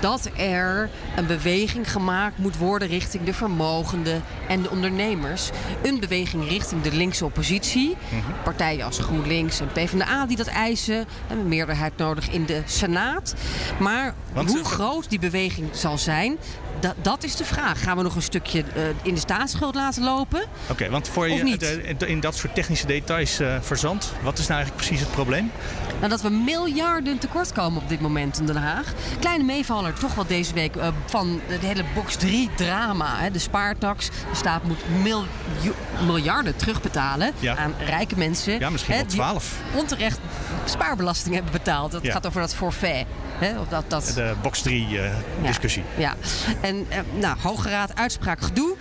dat 0.00 0.30
er 0.36 0.90
een 1.16 1.26
beweging 1.26 1.92
gemaakt 1.92 2.38
moet 2.38 2.56
worden 2.56 2.88
richting 2.88 3.24
de 3.24 3.34
vermogenden 3.34 4.22
en 4.48 4.62
de 4.62 4.70
ondernemers. 4.70 5.50
Een 5.82 6.00
beweging 6.00 6.48
richting 6.48 6.82
de 6.82 6.92
linkse 6.92 7.24
oppositie. 7.24 7.96
Mhm. 8.08 8.42
Partijen 8.42 8.84
als 8.84 8.98
GroenLinks 8.98 9.60
en 9.60 9.66
PvdA 9.72 10.26
die 10.26 10.36
dat 10.36 10.46
eisen. 10.46 11.06
Een 11.30 11.48
meerderheid 11.48 11.96
nodig 11.96 12.30
in 12.30 12.46
de 12.46 12.62
Senaat. 12.64 13.34
Maar 13.78 14.14
Want- 14.32 14.50
hoe 14.50 14.64
groot 14.64 15.10
die 15.10 15.18
beweging 15.18 15.68
zal 15.72 15.98
zijn, 15.98 16.36
dat, 16.80 16.94
dat 17.02 17.24
is 17.24 17.36
de 17.36 17.44
vraag. 17.44 17.82
Gaan 17.82 17.96
we 17.96 18.02
nog 18.02 18.14
een 18.16 18.22
stukje 18.22 18.64
eh, 18.74 18.82
in 19.02 19.14
de 19.14 19.20
staatsschuld 19.20 19.74
laten 19.74 20.04
lopen? 20.04 20.42
Oké, 20.70 20.90
want 20.90 21.08
voor 21.08 21.28
je 21.28 21.56
de- 21.58 21.94
de- 21.98 22.06
in 22.06 22.20
dat 22.20 22.36
soort 22.36 22.54
technische 22.54 22.86
details 22.86 23.38
eh 23.40 23.56
verzand, 23.60 24.12
wat 24.22 24.38
is 24.38 24.46
nou 24.46 24.60
eigenlijk 24.60 24.86
precies 24.86 25.04
het 25.04 25.14
probleem? 25.14 25.50
Nou, 25.98 26.08
dat 26.10 26.20
we 26.22 26.28
miljarden 26.30 27.18
tekort 27.18 27.52
komen 27.52 27.82
op 27.82 27.88
dit 27.88 28.00
moment 28.00 28.38
in 28.38 28.46
Den 28.46 28.56
Haag. 28.56 28.92
Kleine 29.20 29.44
meevaller 29.44 29.92
toch 29.92 30.14
wel 30.14 30.26
deze 30.26 30.54
week 30.54 30.76
eh, 30.76 30.88
van 31.06 31.40
de 31.48 31.66
hele 31.66 31.84
box 31.94 32.16
3 32.16 32.50
drama. 32.56 33.16
Hè. 33.18 33.30
De 33.30 33.38
spaartax. 33.38 34.06
De 34.06 34.12
staat 34.32 34.62
moet 34.64 34.78
miljarden 36.06 36.56
terugbetalen 36.56 37.32
Ja. 37.38 37.56
aan 37.56 37.74
rijke 37.78 38.16
mensen. 38.16 38.58
Ja, 38.58 38.70
misschien 38.70 38.92
hè, 38.94 38.98
wel 39.00 39.08
die 39.08 39.18
12. 39.18 39.52
onterecht 39.74 40.18
spaarbelasting 40.64 41.34
hebben 41.34 41.52
betaald. 41.52 41.92
Dat 41.92 42.02
Ja. 42.02 42.12
gaat 42.12 42.26
over 42.26 42.40
dat 42.40 42.54
forfait. 42.54 43.06
Hè, 43.44 43.60
of 43.60 43.68
dat, 43.68 43.84
dat, 43.88 44.12
De 44.14 44.34
box 44.42 44.62
3 44.62 44.98
eh, 45.00 45.10
discussie. 45.42 45.82
Ja, 45.96 46.14
en 46.60 46.86
eh, 46.88 46.98
nou, 47.18 47.36
Hoge 47.42 47.68
Raad, 47.68 47.94
uitspraak, 47.96 48.40
gedoe. 48.40 48.76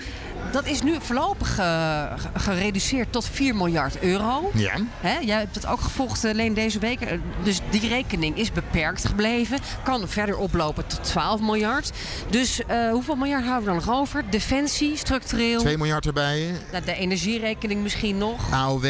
Dat 0.51 0.65
is 0.65 0.81
nu 0.81 0.95
voorlopig 1.01 1.57
eh, 1.59 2.03
ge- 2.15 2.39
gereduceerd 2.39 3.11
tot 3.11 3.25
4 3.29 3.55
miljard 3.55 3.99
euro. 3.99 4.51
Ja. 4.53 4.73
Hè, 4.99 5.17
jij 5.17 5.37
hebt 5.37 5.55
het 5.55 5.65
ook 5.65 5.81
gevolgd 5.81 6.25
alleen 6.25 6.53
deze 6.53 6.79
week. 6.79 6.99
Dus 7.43 7.59
die 7.69 7.87
rekening 7.87 8.37
is 8.37 8.51
beperkt 8.51 9.05
gebleven. 9.05 9.59
Kan 9.83 10.07
verder 10.07 10.37
oplopen 10.37 10.87
tot 10.87 11.03
12 11.03 11.41
miljard. 11.41 11.91
Dus 12.29 12.61
hoeveel 12.91 13.15
miljard 13.15 13.45
houden 13.45 13.65
we 13.73 13.75
dan 13.79 13.85
nog 13.85 13.99
over? 13.99 14.23
Defensie, 14.29 14.97
structureel. 14.97 15.59
2 15.59 15.77
miljard 15.77 16.05
erbij. 16.05 16.51
Nou, 16.71 16.83
de 16.85 16.95
energierekening 16.95 17.81
misschien 17.83 18.17
nog. 18.17 18.51
AOW 18.51 18.85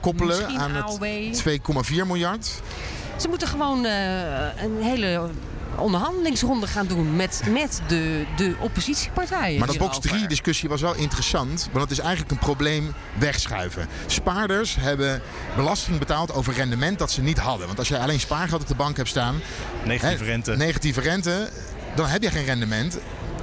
koppelen 0.00 0.36
Misschien 0.36 0.58
aan 0.58 0.82
AOW. 0.82 1.04
het 1.26 1.42
2,4 1.90 2.06
miljard. 2.06 2.50
Ze 3.16 3.28
moeten 3.28 3.48
gewoon 3.48 3.84
eh, 3.84 4.62
een 4.62 4.82
hele 4.82 5.30
onderhandelingsronde 5.76 6.66
gaan 6.66 6.86
doen 6.86 7.16
met, 7.16 7.42
met 7.50 7.80
de, 7.88 8.24
de 8.36 8.54
oppositiepartijen. 8.60 9.58
Maar 9.58 9.66
dat 9.66 9.78
box 9.78 9.92
hierover. 9.92 10.16
3 10.16 10.28
discussie 10.28 10.68
was 10.68 10.80
wel 10.80 10.94
interessant. 10.94 11.68
Want 11.72 11.82
het 11.82 11.98
is 11.98 11.98
eigenlijk 11.98 12.30
een 12.30 12.38
probleem 12.38 12.94
wegschuiven. 13.18 13.86
Spaarders 14.06 14.76
hebben 14.80 15.22
belasting 15.56 15.98
betaald 15.98 16.32
over 16.34 16.54
rendement 16.54 16.98
dat 16.98 17.10
ze 17.10 17.22
niet 17.22 17.38
hadden. 17.38 17.66
Want 17.66 17.78
als 17.78 17.88
je 17.88 17.98
alleen 17.98 18.20
spaargeld 18.20 18.60
op 18.62 18.68
de 18.68 18.74
bank 18.74 18.96
hebt 18.96 19.08
staan. 19.08 19.40
Negatieve 19.84 20.24
hè, 20.24 20.30
rente. 20.30 20.56
Negatieve 20.56 21.00
rente. 21.00 21.48
Dan 21.94 22.06
heb 22.06 22.22
je 22.22 22.30
geen 22.30 22.44
rendement. 22.44 22.98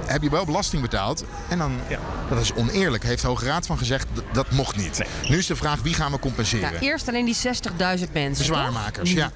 Heb 0.06 0.22
je 0.22 0.30
wel 0.30 0.44
belasting 0.44 0.82
betaald. 0.82 1.24
En 1.48 1.58
dan, 1.58 1.72
Ja. 1.88 1.98
dat 2.28 2.40
is 2.40 2.54
oneerlijk. 2.54 3.02
Heeft 3.04 3.22
de 3.22 3.28
Hoge 3.28 3.44
Raad 3.44 3.66
van 3.66 3.78
gezegd, 3.78 4.06
dat 4.32 4.50
mocht 4.50 4.76
niet. 4.76 5.02
Nu 5.28 5.38
is 5.38 5.46
de 5.46 5.56
vraag, 5.56 5.80
wie 5.82 5.94
gaan 5.94 6.12
we 6.12 6.18
compenseren? 6.18 6.72
Nou, 6.72 6.84
eerst 6.84 7.08
alleen 7.08 7.24
die 7.24 7.36
60.000 7.36 8.12
mensen. 8.12 8.46
Bezwaarmakers, 8.46 9.10
toch? 9.10 9.18
ja. 9.18 9.30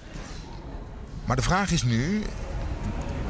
Maar 1.29 1.37
de 1.37 1.43
vraag 1.43 1.71
is 1.71 1.83
nu, 1.83 2.23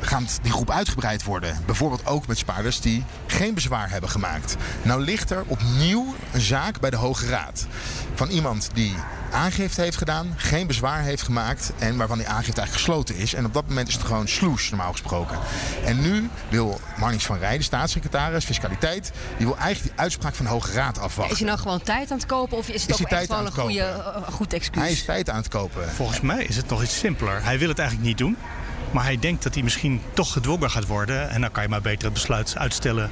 gaat 0.00 0.38
die 0.42 0.52
groep 0.52 0.70
uitgebreid 0.70 1.24
worden? 1.24 1.62
Bijvoorbeeld 1.66 2.06
ook 2.06 2.26
met 2.26 2.38
spaarders 2.38 2.80
die 2.80 3.04
geen 3.26 3.54
bezwaar 3.54 3.90
hebben 3.90 4.11
gemaakt. 4.11 4.56
Nou 4.82 5.00
ligt 5.02 5.30
er 5.30 5.44
opnieuw 5.46 6.14
een 6.32 6.40
zaak 6.40 6.80
bij 6.80 6.90
de 6.90 6.96
Hoge 6.96 7.26
Raad. 7.26 7.66
Van 8.14 8.28
iemand 8.28 8.70
die 8.74 8.94
aangifte 9.32 9.80
heeft 9.80 9.96
gedaan, 9.96 10.34
geen 10.36 10.66
bezwaar 10.66 11.02
heeft 11.02 11.22
gemaakt... 11.22 11.72
en 11.78 11.96
waarvan 11.96 12.18
die 12.18 12.26
aangifte 12.26 12.60
eigenlijk 12.60 12.86
gesloten 12.86 13.16
is. 13.16 13.34
En 13.34 13.44
op 13.44 13.54
dat 13.54 13.68
moment 13.68 13.88
is 13.88 13.94
het 13.94 14.02
gewoon 14.02 14.28
sloes, 14.28 14.70
normaal 14.70 14.92
gesproken. 14.92 15.38
En 15.84 16.00
nu 16.00 16.28
wil 16.50 16.80
Marnix 16.98 17.24
van 17.24 17.38
Rij, 17.38 17.56
de 17.56 17.62
staatssecretaris, 17.62 18.44
fiscaliteit... 18.44 19.12
die 19.36 19.46
wil 19.46 19.56
eigenlijk 19.56 19.94
die 19.94 20.02
uitspraak 20.04 20.34
van 20.34 20.44
de 20.44 20.50
Hoge 20.50 20.72
Raad 20.72 20.98
afwachten. 20.98 21.32
Is 21.32 21.38
hij 21.40 21.48
nou 21.48 21.60
gewoon 21.60 21.82
tijd 21.82 22.10
aan 22.10 22.16
het 22.16 22.26
kopen 22.26 22.56
of 22.56 22.68
is 22.68 22.82
het 22.82 22.90
Is 22.90 23.00
ook 23.00 23.10
echt 23.10 23.28
wel 23.28 23.46
een 23.46 23.52
goede, 23.52 23.80
eh, 23.80 24.22
goed 24.32 24.52
excuus? 24.52 24.82
Hij 24.82 24.92
is 24.92 25.04
tijd 25.04 25.30
aan 25.30 25.36
het 25.36 25.48
kopen. 25.48 25.90
Volgens 25.90 26.20
mij 26.20 26.44
is 26.44 26.56
het 26.56 26.68
nog 26.68 26.82
iets 26.82 26.98
simpeler. 26.98 27.44
Hij 27.44 27.58
wil 27.58 27.68
het 27.68 27.78
eigenlijk 27.78 28.08
niet 28.08 28.18
doen. 28.18 28.36
Maar 28.90 29.04
hij 29.04 29.18
denkt 29.18 29.42
dat 29.42 29.54
hij 29.54 29.62
misschien 29.62 30.02
toch 30.12 30.32
gedwongen 30.32 30.70
gaat 30.70 30.86
worden. 30.86 31.30
En 31.30 31.40
dan 31.40 31.50
kan 31.50 31.62
je 31.62 31.68
maar 31.68 31.80
beter 31.80 32.04
het 32.04 32.12
besluit 32.12 32.54
uitstellen 32.56 33.10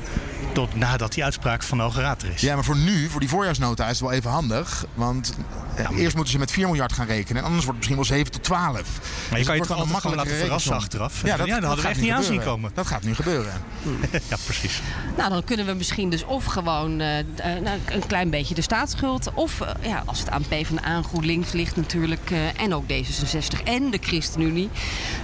tot 0.52 0.74
nadat 0.74 1.12
die 1.12 1.24
uitspraak 1.24 1.62
van 1.62 1.78
de 1.78 1.84
Hoge 1.84 2.00
Raad 2.00 2.22
er 2.22 2.30
is. 2.34 2.40
Ja, 2.40 2.54
maar 2.54 2.64
voor 2.64 2.76
nu, 2.76 3.08
voor 3.08 3.20
die 3.20 3.28
voorjaarsnota, 3.28 3.84
is 3.84 3.90
het 3.90 4.00
wel 4.00 4.12
even 4.12 4.30
handig. 4.30 4.84
Want 4.94 5.34
eh, 5.76 5.88
eerst 5.98 6.14
moeten 6.14 6.32
ze 6.32 6.38
met 6.38 6.50
4 6.50 6.66
miljard 6.66 6.92
gaan 6.92 7.06
rekenen. 7.06 7.42
En 7.42 7.48
anders 7.48 7.64
wordt 7.64 7.80
het 7.84 7.90
misschien 7.90 7.96
wel 7.96 8.04
7 8.24 8.32
tot 8.32 8.42
12. 8.42 8.72
Maar 8.72 8.80
je 8.80 8.84
Dus 8.84 8.98
kan 9.30 9.38
het 9.38 9.46
je 9.46 9.74
toch 9.92 10.04
een 10.04 10.14
laten 10.16 10.36
verrassen 10.36 10.74
achteraf. 10.74 11.22
Ja, 11.24 11.36
dat, 11.36 11.46
Ja, 11.46 11.52
dat 11.54 11.62
hadden 11.64 11.70
we 11.76 11.82
gaat 11.82 11.90
echt 11.90 12.00
niet 12.00 12.10
aan 12.10 12.16
zien 12.22 12.26
gebeuren. 12.32 12.52
komen. 12.54 12.70
Dat 12.74 12.86
gaat 12.86 13.02
nu 13.02 13.14
gebeuren. 13.14 13.52
ja, 14.30 14.36
precies. 14.44 14.80
Nou, 15.16 15.30
dan 15.30 15.44
kunnen 15.44 15.66
we 15.66 15.72
misschien 15.72 16.10
dus 16.10 16.24
of 16.24 16.44
gewoon 16.44 17.00
eh, 17.00 17.18
eh, 17.18 17.24
nou, 17.62 17.78
een 17.86 18.06
klein 18.06 18.30
beetje 18.30 18.54
de 18.54 18.62
staatsschuld. 18.62 19.30
Of 19.34 19.58
ja, 19.80 20.02
als 20.06 20.18
het 20.18 20.30
aan 20.30 20.42
PvdA 20.48 20.82
en 20.84 21.04
GroenLinks 21.04 21.52
ligt 21.52 21.76
natuurlijk. 21.76 22.30
eh, 22.30 22.62
en 22.62 22.74
ook 22.74 22.84
D66 22.84 23.62
en 23.64 23.90
de 23.90 23.98
ChristenUnie. 24.00 24.68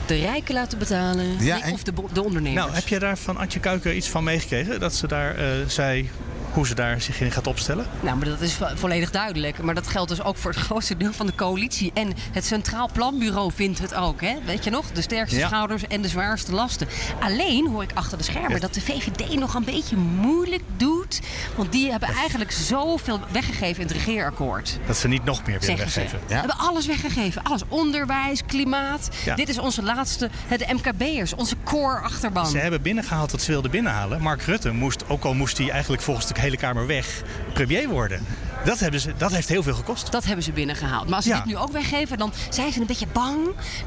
De 0.07 0.14
rijken 0.14 0.55
laten 0.55 0.79
betalen. 0.79 1.27
Ja, 1.44 1.55
Nee, 1.55 1.62
en- 1.62 1.72
Of 1.72 1.83
de, 1.83 2.22
ondernemers. 2.22 2.64
Nou, 2.64 2.75
heb 2.75 2.88
je 2.88 2.98
daar 2.98 3.18
van 3.18 3.37
Antje 3.37 3.61
Kuiken 3.61 3.96
iets 3.96 4.09
van 4.09 4.25
meegekregen? 4.25 4.81
Dat 4.81 4.94
ze 4.94 5.07
daar 5.12 5.37
eh, 5.37 5.66
zei 5.66 6.11
hoe 6.53 6.67
ze 6.67 6.75
daar 6.75 7.01
zich 7.01 7.21
in 7.21 7.31
gaat 7.31 7.47
opstellen? 7.47 7.87
Nou, 8.01 8.17
maar 8.17 8.29
dat 8.29 8.41
is 8.41 8.55
vo- 8.55 8.71
volledig 8.75 9.11
duidelijk. 9.11 9.62
Maar 9.62 9.75
dat 9.75 9.87
geldt 9.87 10.09
dus 10.09 10.23
ook 10.23 10.37
voor 10.37 10.51
het 10.51 10.61
grootste 10.69 10.97
deel 10.97 11.12
van 11.12 11.27
de 11.27 11.35
coalitie. 11.35 11.91
En 11.95 12.12
het 12.33 12.45
Centraal 12.45 12.91
Planbureau 12.93 13.53
vindt 13.55 13.79
het 13.79 13.95
ook. 13.95 14.21
Hè? 14.21 14.35
Weet 14.45 14.65
je 14.65 14.71
nog? 14.71 14.87
De 14.93 15.03
sterkste 15.03 15.37
Ja. 15.38 15.47
schouders 15.47 15.87
en 15.87 16.03
de 16.03 16.09
zwaarste 16.09 16.53
lasten. 16.53 16.88
Alleen 17.21 17.69
hoor 17.69 17.83
ik 17.83 17.91
achter 17.95 18.19
de 18.19 18.25
schermen 18.25 18.61
dat 18.61 18.75
de 18.75 18.81
VVD 18.81 19.35
nog 19.38 19.55
een 19.55 19.65
beetje 19.65 19.97
moeilijk 19.97 20.62
doet. 20.77 21.21
Want 21.55 21.73
die 21.73 21.91
hebben 21.91 22.09
eigenlijk 22.09 22.51
zoveel 22.53 23.21
weggegeven 23.31 23.83
in 23.83 23.88
het 23.88 23.97
regeerakkoord. 23.97 24.79
Dat 24.87 24.97
ze 24.97 25.09
niet 25.09 25.25
nog 25.25 25.47
meer 25.47 25.61
willen 25.61 25.77
ze. 25.79 25.85
weggeven. 26.01 26.19
We 26.27 26.35
hebben 26.35 26.57
alles 26.59 26.87
weggegeven. 26.87 27.43
Alles. 27.43 27.61
Onderwijs, 27.69 28.43
klimaat. 28.47 29.09
Ja. 29.25 29.35
Dit 29.35 29.49
is 29.49 29.59
onze 29.59 29.83
laatste, 29.83 30.31
de 30.49 30.67
MKB'ers. 30.73 31.35
Onze 31.35 31.57
core 31.65 31.99
achterban. 32.01 32.47
Ze 32.47 32.59
hebben 32.59 32.83
binnengehaald 32.83 33.31
wat 33.31 33.43
ze 33.43 33.51
wilden 33.51 33.71
binnenhalen. 33.71 34.21
Mark 34.23 34.43
Rutte 34.43 34.73
moest, 34.73 35.09
ook 35.09 35.25
al 35.25 35.35
moest 35.35 35.59
hij 35.59 35.71
eigenlijk 35.71 36.03
volgens 36.03 36.27
de 36.27 36.35
hele 36.42 36.57
Kamer 36.57 36.87
weg, 36.87 37.22
premier 37.52 37.88
worden. 37.88 38.20
Dat, 38.64 38.79
hebben 38.81 39.01
ze, 39.01 39.12
dat 39.16 39.33
heeft 39.33 39.48
heel 39.48 39.62
veel 39.62 39.75
gekost. 39.75 40.12
Dat 40.12 40.25
hebben 40.25 40.44
ze 40.44 40.53
binnengehaald. 40.53 41.07
Maar 41.07 41.14
als 41.14 41.25
ze 41.25 41.31
Ja. 41.31 41.37
dit 41.37 41.44
nu 41.46 41.57
ook 41.57 41.72
weggeven, 41.72 42.18
dan 42.18 42.33
zijn 42.51 42.72
ze 42.72 42.81
een 42.81 42.87
beetje 42.87 43.07
bang 43.12 43.38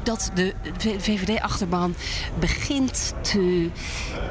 dat 0.02 0.30
de 0.34 0.54
VVD-achterban 0.78 1.94
begint 2.38 3.12
te 3.20 3.70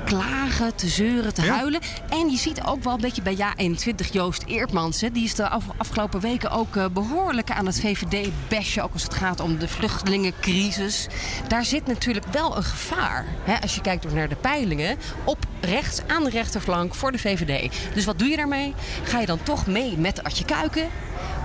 klagen, 0.05 0.75
te 0.75 0.87
zeuren, 0.87 1.33
te 1.33 1.41
Ja. 1.43 1.55
huilen. 1.55 1.79
En 2.09 2.29
je 2.29 2.37
ziet 2.37 2.63
ook 2.63 2.83
wel 2.83 2.93
een 2.93 3.01
beetje 3.01 3.21
bij 3.21 3.35
Ja21 3.35 4.11
Joost 4.11 4.43
Eertmans. 4.45 5.01
Hè, 5.01 5.11
die 5.11 5.23
is 5.23 5.35
de 5.35 5.47
af- 5.49 5.63
afgelopen 5.77 6.19
weken 6.19 6.51
ook 6.51 6.75
eh, 6.75 6.85
behoorlijk 6.93 7.51
aan 7.51 7.65
het 7.65 7.79
VVD-bashen. 7.79 8.83
Ook 8.83 8.93
als 8.93 9.03
het 9.03 9.13
gaat 9.13 9.39
om 9.39 9.57
de 9.59 9.67
vluchtelingencrisis. 9.67 11.07
Daar 11.47 11.65
zit 11.65 11.87
natuurlijk 11.87 12.25
wel 12.31 12.57
een 12.57 12.63
gevaar. 12.63 13.25
Hè, 13.43 13.61
als 13.61 13.75
je 13.75 13.81
kijkt 13.81 14.05
ook 14.05 14.13
naar 14.13 14.29
de 14.29 14.35
peilingen. 14.35 14.97
Op 15.23 15.37
rechts, 15.61 15.99
aan 16.07 16.23
de 16.23 16.29
rechterflank 16.29 16.95
voor 16.95 17.11
de 17.11 17.17
VVD. 17.17 17.71
Dus 17.93 18.05
wat 18.05 18.19
doe 18.19 18.27
je 18.27 18.35
daarmee? 18.35 18.73
Ga 19.03 19.19
je 19.19 19.25
dan 19.25 19.39
toch 19.43 19.67
mee 19.67 19.97
met 19.97 20.23
Adje 20.35 20.45
Kuiken? 20.45 20.89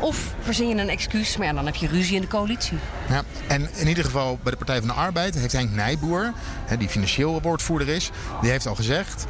Of 0.00 0.34
verzin 0.40 0.68
je 0.68 0.74
een 0.74 0.88
excuus, 0.88 1.36
maar 1.36 1.46
ja, 1.46 1.52
dan 1.52 1.66
heb 1.66 1.74
je 1.74 1.88
ruzie 1.88 2.14
in 2.14 2.20
de 2.20 2.26
coalitie. 2.26 2.78
Ja, 3.08 3.22
en 3.46 3.68
in 3.74 3.88
ieder 3.88 4.04
geval 4.04 4.38
bij 4.42 4.52
de 4.52 4.58
Partij 4.58 4.78
van 4.78 4.88
de 4.88 4.94
Arbeid 4.94 5.34
heeft 5.34 5.52
Henk 5.52 5.70
Nijboer, 5.70 6.32
die 6.78 6.88
financieel 6.88 7.42
woordvoerder 7.42 7.88
is, 7.88 8.10
die 8.40 8.50
heeft 8.50 8.66
al 8.66 8.74
gezegd. 8.74 9.26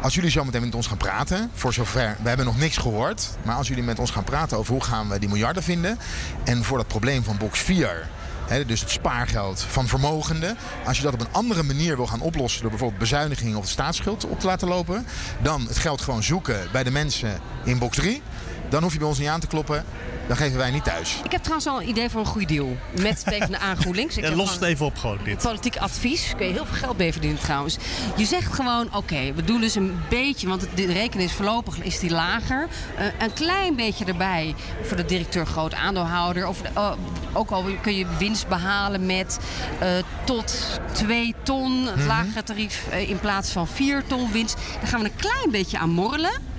Als 0.00 0.14
jullie 0.14 0.30
zo 0.30 0.44
meteen 0.44 0.60
met 0.60 0.74
ons 0.74 0.86
gaan 0.86 0.96
praten, 0.96 1.50
voor 1.54 1.72
zover, 1.72 2.16
we 2.22 2.28
hebben 2.28 2.46
nog 2.46 2.58
niks 2.58 2.76
gehoord, 2.76 3.28
maar 3.42 3.56
als 3.56 3.68
jullie 3.68 3.82
met 3.82 3.98
ons 3.98 4.10
gaan 4.10 4.24
praten 4.24 4.58
over 4.58 4.72
hoe 4.72 4.84
gaan 4.84 5.08
we 5.08 5.18
die 5.18 5.28
miljarden 5.28 5.62
vinden 5.62 5.98
en 6.44 6.64
voor 6.64 6.78
dat 6.78 6.88
probleem 6.88 7.24
van 7.24 7.36
box 7.36 7.58
4, 7.58 8.08
hè, 8.46 8.64
dus 8.64 8.80
het 8.80 8.90
spaargeld 8.90 9.60
van 9.60 9.86
vermogenden, 9.86 10.56
als 10.84 10.96
je 10.96 11.02
dat 11.02 11.12
op 11.12 11.20
een 11.20 11.32
andere 11.32 11.62
manier 11.62 11.96
wil 11.96 12.06
gaan 12.06 12.20
oplossen 12.20 12.60
door 12.60 12.70
bijvoorbeeld 12.70 13.00
bezuinigingen 13.00 13.58
of 13.58 13.64
de 13.64 13.70
staatsschuld 13.70 14.26
op 14.26 14.40
te 14.40 14.46
laten 14.46 14.68
lopen, 14.68 15.06
dan 15.42 15.66
het 15.68 15.78
geld 15.78 16.00
gewoon 16.00 16.22
zoeken 16.22 16.68
bij 16.72 16.82
de 16.82 16.90
mensen 16.90 17.40
in 17.64 17.78
box 17.78 17.96
3, 17.96 18.22
dan 18.70 18.82
hoef 18.82 18.92
je 18.92 18.98
bij 18.98 19.08
ons 19.08 19.18
niet 19.18 19.28
aan 19.28 19.40
te 19.40 19.46
kloppen, 19.46 19.84
dan 20.26 20.36
geven 20.36 20.58
wij 20.58 20.70
niet 20.70 20.84
thuis. 20.84 21.20
Ik 21.24 21.30
heb 21.32 21.40
trouwens 21.40 21.68
al 21.68 21.80
een 21.80 21.88
idee 21.88 22.10
voor 22.10 22.20
een 22.20 22.26
goede 22.26 22.46
deal. 22.46 22.76
Met 23.00 23.22
PvdA 23.24 23.74
GroenLinks. 23.74 24.16
Ik 24.16 24.22
Ja, 24.22 24.28
heb 24.28 24.38
los 24.38 24.52
het 24.52 24.62
even 24.62 24.86
op 24.86 24.96
gewoon 24.96 25.18
dit. 25.24 25.42
Politiek 25.42 25.76
advies. 25.76 26.32
Kun 26.36 26.46
je 26.46 26.52
heel 26.52 26.66
veel 26.66 26.76
geld 26.76 26.98
mee 26.98 27.12
verdienen 27.12 27.40
trouwens. 27.40 27.76
Je 28.16 28.24
zegt 28.24 28.52
gewoon, 28.54 28.94
oké, 28.94 29.32
we 29.32 29.44
doen 29.44 29.60
dus 29.60 29.74
een 29.74 30.00
beetje... 30.08 30.48
want 30.48 30.66
de 30.74 30.86
rekening 30.86 31.28
is 31.28 31.36
voorlopig 31.36 31.78
is 31.78 31.98
die 31.98 32.10
lager. 32.10 32.68
Eh, 32.96 33.04
een 33.18 33.32
klein 33.32 33.76
beetje 33.76 34.04
erbij 34.04 34.54
voor 34.82 34.96
de 34.96 35.04
directeur 35.04 35.46
groot 35.46 35.74
aandeelhouder. 35.74 36.46
Of, 36.46 36.62
eh, 36.62 36.92
ook 37.32 37.50
al 37.50 37.64
kun 37.82 37.96
je 37.96 38.06
winst 38.18 38.48
behalen 38.48 39.06
met 39.06 39.38
eh, 39.78 39.88
tot 40.24 40.80
2 40.92 41.34
ton. 41.42 41.86
Het 41.86 42.04
lagere 42.06 42.42
tarief 42.42 42.86
in 43.06 43.18
plaats 43.20 43.50
van 43.50 43.68
4 43.68 44.02
ton 44.06 44.32
winst. 44.32 44.56
Daar 44.80 44.88
gaan 44.88 45.00
we 45.00 45.06
een 45.06 45.16
klein 45.16 45.50
beetje 45.50 45.78
aan 45.78 45.90
morrelen. 45.90 46.49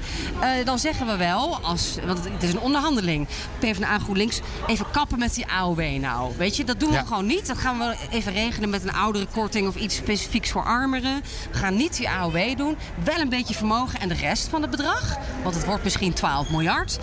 Eh, 0.41 0.49
dan 0.65 0.79
zeggen 0.79 1.07
we 1.07 1.15
wel, 1.17 1.59
als, 1.61 1.95
want 2.05 2.23
het 2.23 2.43
is 2.43 2.53
een 2.53 2.59
onderhandeling, 2.59 3.27
PvdA 3.59 3.99
GroenLinks, 3.99 4.39
even 4.67 4.85
kappen 4.91 5.19
met 5.19 5.33
die 5.33 5.45
AOW 5.51 5.79
nou. 5.99 6.33
Weet 6.37 6.55
je, 6.57 6.63
dat 6.63 6.79
doen 6.79 6.89
we 6.89 6.95
Ja. 6.95 7.03
gewoon 7.03 7.25
niet. 7.25 7.47
Dat 7.47 7.57
gaan 7.57 7.77
we 7.77 7.95
even 8.11 8.33
regelen 8.33 8.69
met 8.69 8.83
een 8.83 8.93
oudere 8.93 9.25
korting 9.33 9.67
of 9.67 9.75
iets 9.75 9.95
specifieks 9.95 10.51
voor 10.51 10.63
armeren. 10.63 11.21
We 11.51 11.57
gaan 11.57 11.75
niet 11.75 11.97
die 11.97 12.09
AOW 12.09 12.57
doen. 12.57 12.77
Wel 13.03 13.17
een 13.19 13.29
beetje 13.29 13.53
vermogen 13.53 13.99
en 13.99 14.07
de 14.07 14.15
rest 14.15 14.47
van 14.47 14.61
het 14.61 14.71
bedrag, 14.71 15.17
want 15.43 15.55
het 15.55 15.65
wordt 15.65 15.83
misschien 15.83 16.13
12 16.13 16.49
miljard. 16.49 16.99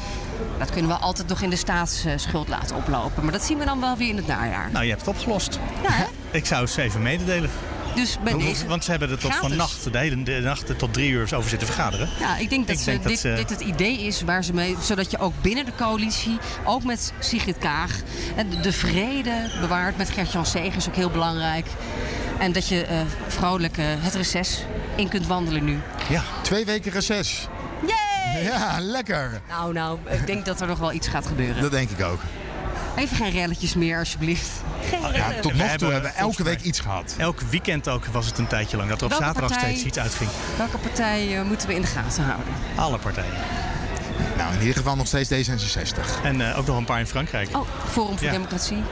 Dat 0.59 0.70
kunnen 0.70 0.90
we 0.90 0.96
altijd 0.96 1.28
nog 1.28 1.40
in 1.40 1.50
de 1.50 1.57
staatsschuld 1.57 2.48
laten 2.48 2.76
oplopen. 2.76 3.22
Maar 3.22 3.33
dat 3.33 3.44
zien 3.44 3.59
we 3.59 3.64
dan 3.64 3.81
wel 3.81 3.96
weer 3.96 4.09
in 4.09 4.16
het 4.16 4.26
najaar. 4.26 4.70
Nou, 4.72 4.85
je 4.85 4.90
hebt 4.90 5.07
het 5.07 5.14
opgelost. 5.14 5.59
Ja, 5.83 5.90
hè? 5.90 6.04
Ik 6.38 6.46
zou 6.46 6.61
het 6.62 6.70
ze 6.70 6.83
even 6.83 7.02
mededelen. 7.02 7.50
Dus 7.98 8.18
bij 8.24 8.32
Hoe- 8.32 8.42
deze 8.42 8.66
Want 8.66 8.84
ze 8.84 8.90
hebben 8.90 9.11
er 9.11 9.18
tot 9.18 9.30
gratis. 9.30 9.48
vannacht, 9.48 9.92
de 9.92 9.98
hele 9.98 10.22
de 10.22 10.40
nacht 10.42 10.78
tot 10.78 10.92
drie 10.92 11.11
uur 11.11 11.34
over 11.34 11.48
zitten 11.50 11.66
vergaderen. 11.68 12.08
Ja, 12.20 12.37
ik 12.37 12.50
denk 12.50 12.66
dat, 12.66 12.76
Ik 12.76 12.82
ze, 12.82 12.90
denk 12.90 13.02
dat 13.02 13.11
dit, 13.12 13.20
ze- 13.20 13.32
dit 13.37 13.50
het 13.50 13.61
idee 13.61 13.98
is 13.98 14.22
waar 14.22 14.44
ze 14.44 14.52
mee... 14.54 14.76
zodat 14.82 15.11
je 15.11 15.18
ook 15.18 15.32
binnen 15.40 15.64
de 15.64 15.72
coalitie, 15.76 16.38
ook 16.64 16.84
met 16.84 17.12
Sigrid 17.18 17.58
Kaag... 17.58 18.00
en 18.37 18.50
de- 18.50 18.61
de 18.61 18.72
vrede 18.72 19.50
bewaart 19.61 19.96
met 19.96 20.11
Gert-Jan 20.11 20.46
Segers, 20.46 20.88
ook 20.88 20.94
heel 20.94 21.11
belangrijk. 21.11 21.66
En 22.38 22.52
dat 22.52 22.68
je 22.68 22.84
eh, 22.84 22.98
vrolijk 23.28 23.78
eh, 23.78 23.84
het 23.88 24.14
reces 24.14 24.62
in 24.96 25.08
kunt 25.08 25.26
wandelen 25.26 25.64
nu. 25.64 25.78
Ja, 26.08 26.22
Twee 26.42 26.64
weken 26.64 26.92
reces. 26.92 27.48
Yay! 27.87 28.42
Ja, 28.44 28.76
lekker. 28.80 29.40
Nou, 29.48 29.72
nou, 29.72 29.98
ik 30.11 30.26
denk 30.26 30.44
dat 30.44 30.61
er 30.61 30.66
nog 30.66 30.78
wel 30.78 30.92
iets 30.92 31.08
gaat 31.08 31.26
gebeuren. 31.26 31.62
Dat 31.62 31.70
denk 31.70 31.90
ik 31.90 32.04
ook. 32.04 32.20
Even 32.98 33.16
geen 33.16 33.30
relletjes 33.30 33.74
meer, 33.74 33.98
alsjeblieft. 33.98 34.48
Geen 34.90 35.00
Ja, 35.00 35.08
rellen. 35.08 35.40
tot 35.40 35.52
nog 35.52 35.52
toe 35.52 35.68
hebben 35.68 35.92
hebben 35.92 36.11
we 36.11 36.16
elke 36.16 36.42
week 36.42 36.61
iets 36.61 36.80
gehad. 36.80 37.14
elk 37.18 37.40
weekend 37.40 37.88
ook 37.88 38.06
was 38.06 38.26
het 38.26 38.38
een 38.38 38.46
tijdje 38.46 38.76
lang 38.76 38.88
dat 38.88 38.98
er 38.98 39.04
op 39.04 39.11
Welke 39.11 39.24
zaterdag 39.24 39.50
partij- 39.50 39.68
steeds 39.70 39.84
iets 39.87 39.98
uitging. 39.98 40.30
Welke 40.56 40.78
partij 40.78 41.38
eh, 41.38 41.42
moeten 41.44 41.68
we 41.68 41.74
in 41.74 41.80
de 41.80 41.87
gaten 41.87 42.22
houden? 42.24 42.46
Alle 42.76 42.98
partijen. 42.98 43.32
Nou, 44.37 44.52
in 44.54 44.61
ieder 44.61 44.76
geval 44.76 44.96
nog 44.96 45.06
steeds 45.06 45.30
D66. 45.50 46.22
En 46.24 46.50
eh, 46.50 46.58
ook 46.58 46.66
nog 46.66 46.76
een 46.76 46.84
paar 46.84 46.98
in 47.00 47.06
Frankrijk. 47.06 47.56
Oh, 47.56 47.66
Forum 47.90 48.16
voor 48.18 48.26
Ja. 48.26 48.32
Democratie. 48.32 48.82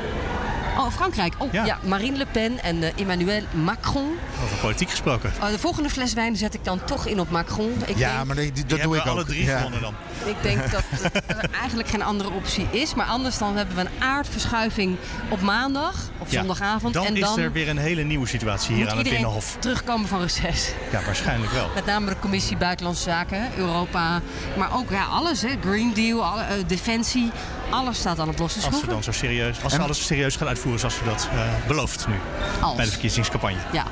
Oh, 0.77 0.91
Frankrijk. 0.91 1.35
Oh, 1.39 1.53
ja. 1.53 1.65
Ja. 1.65 1.79
Marine 1.83 2.17
Le 2.17 2.27
Pen 2.33 2.63
en 2.63 2.83
eh, 2.83 2.91
Emmanuel 2.97 3.43
Macron. 3.51 4.19
Over 4.45 4.57
politiek 4.57 4.91
gesproken. 4.91 5.33
Oh, 5.43 5.49
de 5.51 5.59
volgende 5.59 5.89
fles 5.91 6.13
wijn 6.13 6.37
zet 6.37 6.55
ik 6.55 6.65
dan 6.65 6.85
toch 6.85 7.07
in 7.07 7.21
op 7.21 7.31
Macron. 7.31 7.73
Ik 7.87 7.97
Ja, 7.99 8.15
denk, 8.15 8.27
maar 8.27 8.37
die- 8.37 8.53
die- 8.53 8.67
dat 8.67 8.79
Die 8.79 8.87
doe 8.89 8.97
ik 8.97 9.03
we 9.03 9.09
ook. 9.11 9.17
alle 9.17 9.25
drie 9.25 9.45
Ja. 9.45 9.57
gewonnen 9.57 9.81
dan. 9.81 9.95
ik 10.25 10.37
denk 10.43 10.71
dat 10.71 10.83
er 11.27 11.51
eigenlijk 11.61 11.89
geen 11.89 12.03
andere 12.03 12.31
optie 12.31 12.67
is. 12.71 12.95
Maar 12.95 13.07
anders 13.07 13.39
dan 13.39 13.57
hebben 13.57 13.75
we 13.77 13.81
een 13.81 14.03
aardverschuiving 14.03 14.97
op 15.29 15.41
maandag 15.41 15.95
of 16.19 16.31
Ja. 16.31 16.39
zondagavond. 16.39 16.95
Dan, 16.95 17.05
en 17.07 17.15
is 17.15 17.21
dan 17.21 17.39
er 17.39 17.53
weer 17.53 17.69
een 17.69 17.79
hele 17.79 18.03
nieuwe 18.03 18.27
situatie 18.27 18.75
hier 18.75 18.91
aan 18.91 18.99
het 18.99 19.09
Binnenhof. 19.09 19.57
terugkomen 19.61 20.09
van 20.09 20.21
reces. 20.21 20.73
Ja, 20.93 21.01
waarschijnlijk 21.05 21.53
wel. 21.53 21.71
Met 21.75 21.87
name 21.87 22.07
de 22.11 22.19
commissie 22.19 22.57
Buitenlandse 22.57 23.03
Zaken, 23.03 23.49
Europa. 23.57 24.21
Maar 24.57 24.75
ook 24.77 24.91
ja, 24.91 25.05
alles, 25.05 25.43
hè. 25.43 25.49
Green 25.61 25.95
Deal, 25.95 26.25
alle, 26.25 26.43
eh, 26.43 26.55
Defensie. 26.67 27.31
Alles 27.71 27.99
staat 27.99 28.19
aan 28.19 28.29
het 28.29 28.39
losse 28.39 28.57
Als 28.57 28.65
ze 28.65 28.71
schroeven. 28.71 28.89
dan 28.93 29.03
zo 29.03 29.13
serieus, 29.13 29.63
als 29.63 29.73
ze 29.73 29.81
alles 29.83 30.07
serieus 30.07 30.37
gaan 30.37 30.49
uitvoeren 30.49 30.81
zoals 30.81 30.95
ze 30.97 31.05
dat 31.05 31.29
eh 31.33 31.67
belooft 31.67 32.07
nu 32.07 32.15
Als. 32.61 32.77
bij 32.77 32.85
de 32.85 32.91
verkiezingscampagne. 32.91 33.57
Ja. 33.73 33.85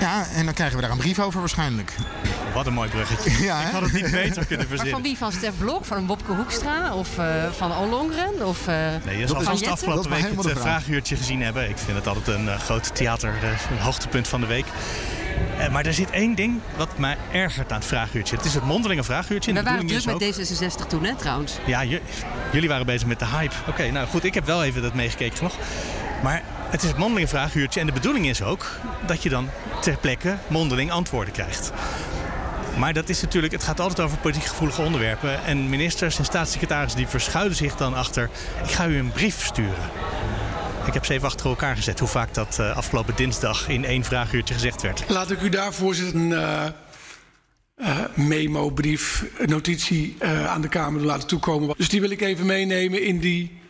Ja, 0.00 0.26
en 0.34 0.44
dan 0.44 0.54
krijgen 0.54 0.76
we 0.76 0.82
daar 0.82 0.90
een 0.90 0.98
brief 0.98 1.18
over 1.18 1.40
waarschijnlijk. 1.40 1.94
Wat 2.54 2.66
een 2.66 2.72
mooi 2.72 2.88
bruggetje. 2.88 3.30
Ja, 3.44 3.60
Ik 3.66 3.72
had 3.72 3.82
het 3.82 3.92
niet 3.92 4.10
beter 4.10 4.46
kunnen 4.46 4.48
Maar 4.48 4.66
van 4.66 4.76
verzinnen. 4.76 5.02
wie? 5.02 5.18
Van 5.18 5.32
Stef 5.32 5.52
Blok, 5.58 5.84
van 5.84 6.06
Wopke 6.06 6.32
Hoekstra 6.32 6.94
of 6.94 7.18
eh, 7.18 7.26
van 7.56 7.76
Ollongren? 7.76 8.46
Of, 8.46 8.66
eh, 8.66 8.76
Nee, 9.04 9.18
je 9.18 9.26
zal 9.26 9.40
vast 9.40 9.66
afgelopen 9.66 10.10
week 10.10 10.22
het 10.22 10.42
de 10.42 10.48
vraag. 10.48 10.60
vraaguurtje 10.62 11.16
gezien 11.16 11.42
hebben. 11.42 11.68
Ik 11.68 11.78
vind 11.78 11.96
het 11.96 12.06
altijd 12.06 12.26
een 12.26 12.48
eh, 12.48 12.58
groot 12.58 12.94
theater, 12.94 13.34
eh, 13.42 13.48
een 13.70 13.78
hoogtepunt 13.82 14.28
van 14.28 14.40
de 14.40 14.46
week. 14.46 14.66
Eh, 15.58 15.68
maar 15.68 15.86
er 15.86 15.94
zit 15.94 16.10
één 16.10 16.34
ding 16.34 16.60
wat 16.76 16.98
mij 16.98 17.16
ergert 17.32 17.72
aan 17.72 17.78
het 17.78 17.86
vraaguurtje. 17.86 18.36
Het 18.36 18.44
is 18.44 18.54
het 18.54 18.64
mondelinge 18.64 19.04
vraaguurtje. 19.04 19.52
We 19.52 19.62
waren 19.62 19.86
druk 19.86 20.04
met 20.04 20.14
ook... 20.14 20.22
D66 20.22 20.86
toen, 20.88 21.04
hè, 21.04 21.14
trouwens. 21.14 21.58
Ja, 21.66 21.84
jullie 22.52 22.68
waren 22.68 22.86
bezig 22.86 23.08
met 23.08 23.18
de 23.18 23.26
hype. 23.26 23.54
Oké, 23.68 23.90
nou 23.90 24.06
goed, 24.06 24.24
ik 24.24 24.34
heb 24.34 24.44
wel 24.44 24.64
even 24.64 24.82
dat 24.82 24.94
meegekeken 24.94 25.42
nog. 25.42 25.56
Maar 26.22 26.42
het 26.70 26.82
is 26.82 26.88
het 26.88 26.98
mondelinge 26.98 27.28
vraaguurtje. 27.28 27.80
En 27.80 27.86
de 27.86 27.92
bedoeling 27.92 28.26
is 28.26 28.42
ook 28.42 28.66
dat 29.06 29.22
je 29.22 29.28
dan 29.28 29.48
ter 29.80 29.96
plekke 29.96 30.36
mondeling 30.46 30.90
antwoorden 30.90 31.32
krijgt. 31.32 31.72
Maar 32.76 32.92
dat 32.92 33.08
is 33.08 33.20
natuurlijk, 33.20 33.52
het 33.52 33.62
gaat 33.62 33.80
altijd 33.80 34.00
over 34.00 34.18
politiek 34.18 34.46
gevoelige 34.48 34.82
onderwerpen. 34.82 35.44
En 35.44 35.68
ministers 35.68 36.18
en 36.18 36.24
staatssecretarissen 36.24 36.98
die 37.00 37.08
verschuilen 37.08 37.56
zich 37.56 37.76
dan 37.76 37.94
achter... 37.94 38.30
ik 38.64 38.70
ga 38.70 38.86
u 38.86 38.98
een 38.98 39.12
brief 39.12 39.44
sturen. 39.44 39.90
Ik 40.92 40.98
heb 40.98 41.06
ze 41.06 41.12
even 41.12 41.26
achter 41.28 41.46
elkaar 41.46 41.76
gezet 41.76 41.98
hoe 41.98 42.08
vaak 42.08 42.34
dat 42.34 42.58
eh, 42.58 42.76
afgelopen 42.76 43.16
dinsdag 43.16 43.68
in 43.68 43.84
één 43.84 44.04
vraaguurtje 44.04 44.54
gezegd 44.54 44.82
werd. 44.82 45.04
Laat 45.08 45.30
ik 45.30 45.40
u 45.42 45.48
daar, 45.48 45.72
voorzitter, 45.72 46.20
een 46.20 46.32
eh, 46.32 46.66
eh, 47.74 47.98
memo, 48.14 48.70
brief, 48.70 49.24
notitie 49.46 50.16
eh, 50.18 50.46
aan 50.46 50.60
de 50.60 50.68
Kamer 50.68 51.00
laten 51.02 51.28
toekomen. 51.28 51.74
Dus 51.76 51.88
die 51.88 52.00
wil 52.00 52.10
ik 52.10 52.20
even 52.20 52.46
meenemen 52.46 53.02
in 53.02 53.18
die 53.18 53.60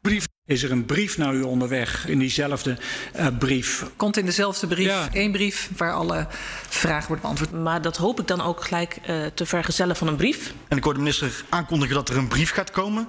brief. 0.00 0.26
Is 0.46 0.62
er 0.62 0.70
een 0.70 0.84
brief 0.84 1.16
naar 1.18 1.34
u 1.34 1.42
onderweg 1.42 2.06
in 2.08 2.18
diezelfde 2.18 2.78
eh, 3.12 3.26
brief? 3.38 3.84
Komt 3.96 4.16
in 4.16 4.24
dezelfde 4.24 4.66
brief, 4.66 4.86
Ja. 4.86 5.08
één 5.12 5.32
brief 5.32 5.70
waar 5.76 5.92
alle 5.92 6.26
vragen 6.68 7.06
worden 7.08 7.20
beantwoord. 7.20 7.62
Maar 7.62 7.82
dat 7.82 7.96
hoop 7.96 8.20
ik 8.20 8.26
dan 8.26 8.40
ook 8.40 8.64
gelijk 8.64 8.98
eh, 9.02 9.26
te 9.34 9.46
vergezellen 9.46 9.96
van 9.96 10.06
een 10.08 10.16
brief. 10.16 10.52
En 10.68 10.76
ik 10.76 10.84
hoor 10.84 10.92
de 10.92 10.98
minister 10.98 11.44
aankondigen 11.48 11.94
dat 11.94 12.08
er 12.08 12.16
een 12.16 12.28
brief 12.28 12.50
gaat 12.50 12.70
komen. 12.70 13.08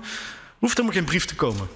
Hoeft 0.60 0.78
helemaal 0.78 0.98
geen 0.98 1.06
brief 1.08 1.26
te 1.26 1.36
komen. 1.36 1.68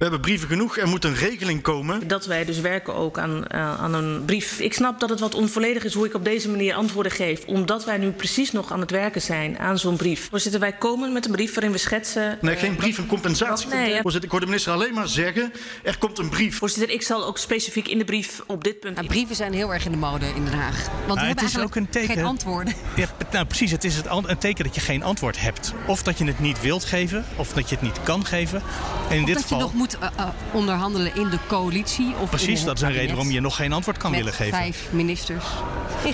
We 0.00 0.06
hebben 0.06 0.24
brieven 0.24 0.48
genoeg. 0.48 0.78
Er 0.78 0.88
moet 0.88 1.04
een 1.04 1.14
regeling 1.14 1.62
komen. 1.62 2.08
Dat 2.08 2.26
wij 2.26 2.44
dus 2.44 2.60
werken 2.60 2.94
ook 2.94 3.18
aan, 3.18 3.46
eh, 3.46 3.80
aan 3.80 3.94
een 3.94 4.24
brief. 4.24 4.60
Ik 4.60 4.74
snap 4.74 5.00
dat 5.00 5.08
het 5.08 5.20
wat 5.20 5.34
onvolledig 5.34 5.84
is 5.84 5.94
hoe 5.94 6.06
ik 6.06 6.14
op 6.14 6.24
deze 6.24 6.48
manier 6.48 6.74
antwoorden 6.74 7.12
geef. 7.12 7.44
Omdat 7.46 7.84
wij 7.84 7.98
nu 7.98 8.10
precies 8.10 8.52
nog 8.52 8.72
aan 8.72 8.80
het 8.80 8.90
werken 8.90 9.22
zijn 9.22 9.58
aan 9.58 9.78
zo'n 9.78 9.96
brief. 9.96 10.28
Voorzitter, 10.30 10.60
wij 10.60 10.72
komen 10.72 11.12
met 11.12 11.24
een 11.26 11.32
brief 11.32 11.54
waarin 11.54 11.72
we 11.72 11.78
schetsen... 11.78 12.38
Nee, 12.40 12.54
eh, 12.54 12.60
geen 12.60 12.76
brief, 12.76 12.98
een 12.98 13.06
compensatie. 13.06 13.68
Nee, 13.68 13.90
ja. 13.92 14.00
Voorzitter, 14.00 14.24
ik 14.24 14.30
hoor 14.30 14.40
de 14.40 14.46
minister 14.46 14.72
alleen 14.72 14.94
maar 14.94 15.08
zeggen... 15.08 15.52
er 15.82 15.98
komt 15.98 16.18
een 16.18 16.28
brief. 16.28 16.56
Voorzitter, 16.58 16.94
ik 16.94 17.02
zal 17.02 17.24
ook 17.26 17.38
specifiek 17.38 17.88
in 17.88 17.98
de 17.98 18.04
brief 18.04 18.40
op 18.46 18.64
dit 18.64 18.80
punt... 18.80 18.94
Nou, 18.94 19.06
brieven 19.06 19.36
zijn 19.36 19.52
heel 19.52 19.72
erg 19.72 19.84
in 19.84 19.90
de 19.90 19.96
mode 19.98 20.26
in 20.26 20.44
Den 20.44 20.54
Haag. 20.54 20.84
Want 20.84 20.88
we 20.88 21.14
Maar 21.14 21.16
hebben 21.26 21.26
het 21.26 21.36
is 21.36 21.56
eigenlijk 21.56 21.64
ook 21.64 21.76
een 21.76 21.88
teken- 21.88 22.14
geen 22.14 22.24
antwoorden. 22.24 22.74
Ja, 22.96 23.06
nou 23.32 23.44
precies, 23.46 23.70
het 23.70 23.84
is 23.84 23.96
het 23.96 24.06
een 24.10 24.38
teken 24.38 24.64
dat 24.64 24.74
je 24.74 24.80
geen 24.80 25.02
antwoord 25.02 25.40
hebt. 25.40 25.74
Of 25.86 26.02
dat 26.02 26.18
je 26.18 26.24
het 26.24 26.38
niet 26.40 26.60
wilt 26.60 26.84
geven, 26.84 27.24
of 27.36 27.52
dat 27.52 27.68
je 27.68 27.74
het 27.74 27.84
niet 27.84 28.02
kan 28.02 28.24
geven. 28.26 28.62
En 29.08 29.16
in 29.16 29.20
Of 29.20 29.26
dit 29.26 29.34
dat 29.34 29.42
geval... 29.42 29.88
moet 29.90 30.10
eh, 30.16 30.24
eh, 30.24 30.28
onderhandelen 30.52 31.14
in 31.14 31.28
de 31.28 31.38
coalitie. 31.48 32.14
Of 32.20 32.28
Precies, 32.28 32.64
dat 32.64 32.76
is 32.76 32.82
een 32.82 32.92
reden 32.92 33.16
waarom 33.16 33.30
je 33.30 33.40
nog 33.40 33.56
geen 33.56 33.72
antwoord 33.72 33.96
kan 33.96 34.10
Met 34.10 34.20
willen 34.20 34.34
geven. 34.34 34.58
vijf 34.58 34.88
ministers. 34.90 35.44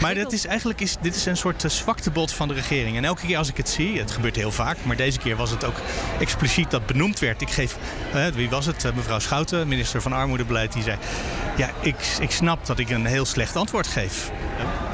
Maar 0.01 0.15
dat 0.15 0.33
is 0.33 0.47
eigenlijk 0.47 0.81
is, 0.81 0.97
dit 1.01 1.15
is 1.15 1.27
een 1.27 1.37
soort 1.37 1.65
uh, 1.65 1.71
zwaktebod 1.71 2.33
van 2.33 2.49
de 2.49 2.55
regering. 2.55 2.97
En 2.97 3.05
elke 3.05 3.27
keer 3.27 3.39
als 3.39 3.49
ik 3.49 3.57
het 3.57 3.69
zie, 3.69 3.99
het 3.99 4.11
gebeurt 4.11 4.37
heel 4.37 4.53
vaak, 4.53 4.77
maar 4.83 4.97
deze 4.97 5.19
keer 5.19 5.37
was 5.37 5.51
het 5.51 5.65
ook 5.65 5.81
expliciet 6.21 6.71
dat 6.71 6.87
benoemd 6.87 7.19
werd. 7.19 7.41
Ik 7.41 7.51
geef, 7.51 7.77
eh, 8.13 8.27
wie 8.27 8.51
was 8.51 8.67
het? 8.67 8.85
Eh, 8.85 8.93
mevrouw 8.93 9.19
Schouten, 9.19 9.69
minister 9.69 10.03
van 10.03 10.13
Armoedebeleid, 10.13 10.73
die 10.73 10.83
zei: 10.83 10.97
Ja, 11.57 11.71
ik, 11.81 12.17
ik 12.21 12.31
snap 12.31 12.67
dat 12.67 12.79
ik 12.79 12.91
een 12.91 13.07
heel 13.07 13.25
slecht 13.25 13.57
antwoord 13.57 13.87
geef. 13.87 14.31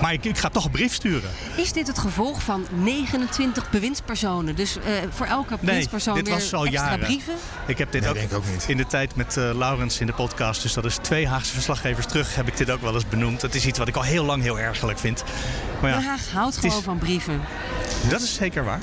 Maar 0.02 0.12
ik, 0.12 0.24
ik 0.24 0.38
ga 0.38 0.48
toch 0.48 0.64
een 0.64 0.70
brief 0.70 0.94
sturen. 0.94 1.30
Is 1.56 1.72
dit 1.72 1.86
het 1.86 1.98
gevolg 1.98 2.42
van 2.42 2.66
29 2.74 3.70
bewindspersonen? 3.70 4.56
Dus 4.56 4.76
eh, 4.76 4.82
voor 5.10 5.26
elke 5.26 5.50
Nee, 5.50 5.58
bewindspersoon 5.60 6.14
dit 6.14 6.24
weer 6.28 6.34
was 6.34 6.54
al 6.54 6.64
extra 6.64 6.84
jaren. 6.84 7.04
brieven? 7.04 7.34
Ik 7.66 7.78
heb 7.78 7.92
dit 7.92 8.00
Nee, 8.00 8.10
ook, 8.10 8.16
denk 8.16 8.30
ik 8.30 8.36
ook 8.36 8.44
niet. 8.50 8.64
in 8.68 8.76
de 8.76 8.86
tijd 8.86 9.14
met 9.16 9.36
eh, 9.36 9.50
Laurens 9.54 10.00
in 10.00 10.06
de 10.06 10.12
podcast, 10.12 10.62
dus 10.62 10.72
dat 10.72 10.84
is 10.84 10.96
twee 10.96 11.28
Haagse 11.28 11.52
verslaggevers 11.52 12.06
terug, 12.06 12.34
heb 12.34 12.48
ik 12.48 12.56
dit 12.56 12.70
ook 12.70 12.80
wel 12.82 12.94
eens 12.94 13.08
benoemd. 13.08 13.42
Het 13.42 13.54
is 13.54 13.66
iets 13.66 13.78
wat 13.78 13.88
ik 13.88 13.96
al 13.96 14.02
heel 14.02 14.24
lang 14.24 14.42
heel 14.42 14.58
ergerlijk 14.60 14.98
vind. 14.98 15.24
Maar 15.80 15.90
ja, 15.90 15.96
Den 15.96 16.06
Haag 16.06 16.30
houdt 16.32 16.54
is- 16.56 16.60
gewoon 16.60 16.82
van 16.82 16.98
brieven. 16.98 17.40
Dat 18.08 18.20
is 18.20 18.34
zeker 18.34 18.64
waar. 18.64 18.80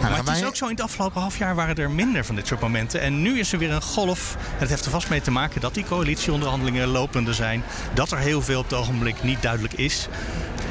Nou, 0.00 0.10
maar 0.10 0.24
het 0.34 0.36
is 0.42 0.44
ook 0.44 0.56
zo, 0.56 0.64
in 0.64 0.70
het 0.70 0.80
afgelopen 0.80 1.20
half 1.20 1.38
jaar 1.38 1.54
waren 1.54 1.74
er 1.74 1.90
minder 1.90 2.24
van 2.24 2.34
dit 2.34 2.46
soort 2.46 2.60
momenten. 2.60 3.00
En 3.00 3.22
nu 3.22 3.38
is 3.38 3.52
er 3.52 3.58
weer 3.58 3.70
een 3.72 3.82
golf. 3.82 4.36
En 4.40 4.58
het 4.58 4.68
heeft 4.68 4.84
er 4.84 4.90
vast 4.90 5.08
mee 5.08 5.20
te 5.20 5.30
maken 5.30 5.60
dat 5.60 5.74
die 5.74 5.84
coalitieonderhandelingen 5.84 6.86
lopende 6.88 7.32
zijn. 7.34 7.62
Dat 7.94 8.10
er 8.10 8.18
heel 8.18 8.42
veel 8.42 8.58
op 8.58 8.64
het 8.70 8.78
ogenblik 8.78 9.22
niet 9.22 9.42
duidelijk 9.42 9.74
is. 9.74 10.08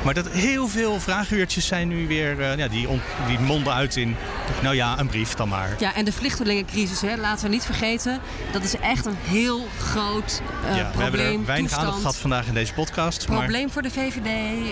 Maar 0.05 0.13
dat 0.13 0.27
heel 0.29 0.67
veel 0.67 0.99
vraaguurtjes 0.99 1.67
zijn 1.67 1.87
nu 1.87 2.07
weer, 2.07 2.41
eh, 2.41 2.57
ja, 2.57 2.67
die, 2.67 2.87
on- 2.87 3.01
die 3.27 3.39
monden 3.39 3.73
uit 3.73 3.95
in, 3.95 4.15
nou 4.61 4.75
ja, 4.75 4.99
een 4.99 5.07
brief 5.07 5.33
dan 5.33 5.49
maar. 5.49 5.75
Ja, 5.79 5.95
en 5.95 6.05
de 6.05 6.11
vluchtelingencrisis, 6.11 7.01
hè, 7.01 7.15
laten 7.17 7.43
we 7.45 7.49
niet 7.51 7.63
vergeten. 7.65 8.19
Dat 8.51 8.63
is 8.63 8.77
echt 8.77 9.05
een 9.05 9.17
heel 9.23 9.67
groot 9.79 10.41
eh, 10.63 10.69
ja, 10.69 10.73
we 10.75 10.77
hebben 10.79 10.91
probleem, 11.01 11.39
er 11.39 11.45
weinig 11.45 11.57
toestand. 11.57 11.75
aandacht 11.81 11.99
gehad 12.01 12.15
vandaag 12.17 12.47
in 12.47 12.53
deze 12.53 12.73
podcast. 12.73 13.27
Maar 13.27 13.37
Probleem 13.37 13.69
voor 13.71 13.81
de 13.81 13.91
VVD. 13.91 14.25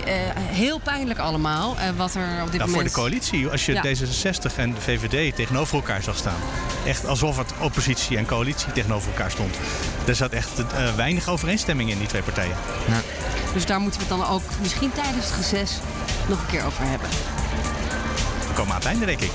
eh, 0.06 0.14
heel 0.36 0.80
pijnlijk 0.80 1.20
allemaal. 1.20 1.76
eh, 1.80 1.90
wat 1.98 2.16
er 2.16 2.42
op 2.42 2.46
dit 2.52 2.54
ja, 2.54 2.60
voor 2.60 2.70
moment... 2.70 2.90
de 2.90 2.96
coalitie, 2.96 3.48
als 3.48 3.66
je 3.66 3.74
Ja. 3.74 3.82
D66 3.84 4.56
en 4.56 4.74
de 4.74 4.82
VVD 4.82 5.36
tegenover 5.36 5.76
elkaar 5.76 6.02
zag 6.04 6.18
staan. 6.18 6.40
Echt 6.86 7.06
alsof 7.06 7.38
het 7.38 7.54
oppositie 7.60 8.18
en 8.18 8.26
coalitie 8.26 8.72
tegenover 8.72 9.10
elkaar 9.12 9.32
stond. 9.32 9.56
Er 10.08 10.16
zat 10.16 10.32
echt 10.32 10.50
eh, 10.60 10.96
weinig 10.96 11.30
overeenstemming 11.30 11.90
in 11.92 11.98
die 11.98 12.08
twee 12.08 12.22
partijen. 12.22 12.56
Dus 13.54 13.66
daar 13.66 13.80
moeten 13.80 14.02
we 14.02 14.08
het 14.08 14.18
dan 14.18 14.28
ook 14.28 14.42
misschien 14.62 14.92
tijdens 14.92 15.26
het 15.26 15.36
reces 15.36 15.80
nog 16.28 16.40
een 16.40 16.48
keer 16.48 16.66
over 16.66 16.84
hebben. 16.84 17.10
We 18.48 18.54
komen 18.54 18.74
aan 18.74 18.80
het 18.80 18.88
einde, 18.88 19.06
denk 19.06 19.22
ik. 19.22 19.32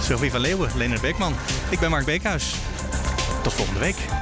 Sylvie 0.00 0.30
van 0.30 0.40
Leeuwen, 0.40 0.70
Leonard 0.74 1.00
Beekman. 1.00 1.34
Ik 1.70 1.78
ben 1.80 1.90
Mark 1.90 2.04
Beekhuis. 2.04 2.54
Tot 3.42 3.52
volgende 3.52 3.80
week. 3.80 4.21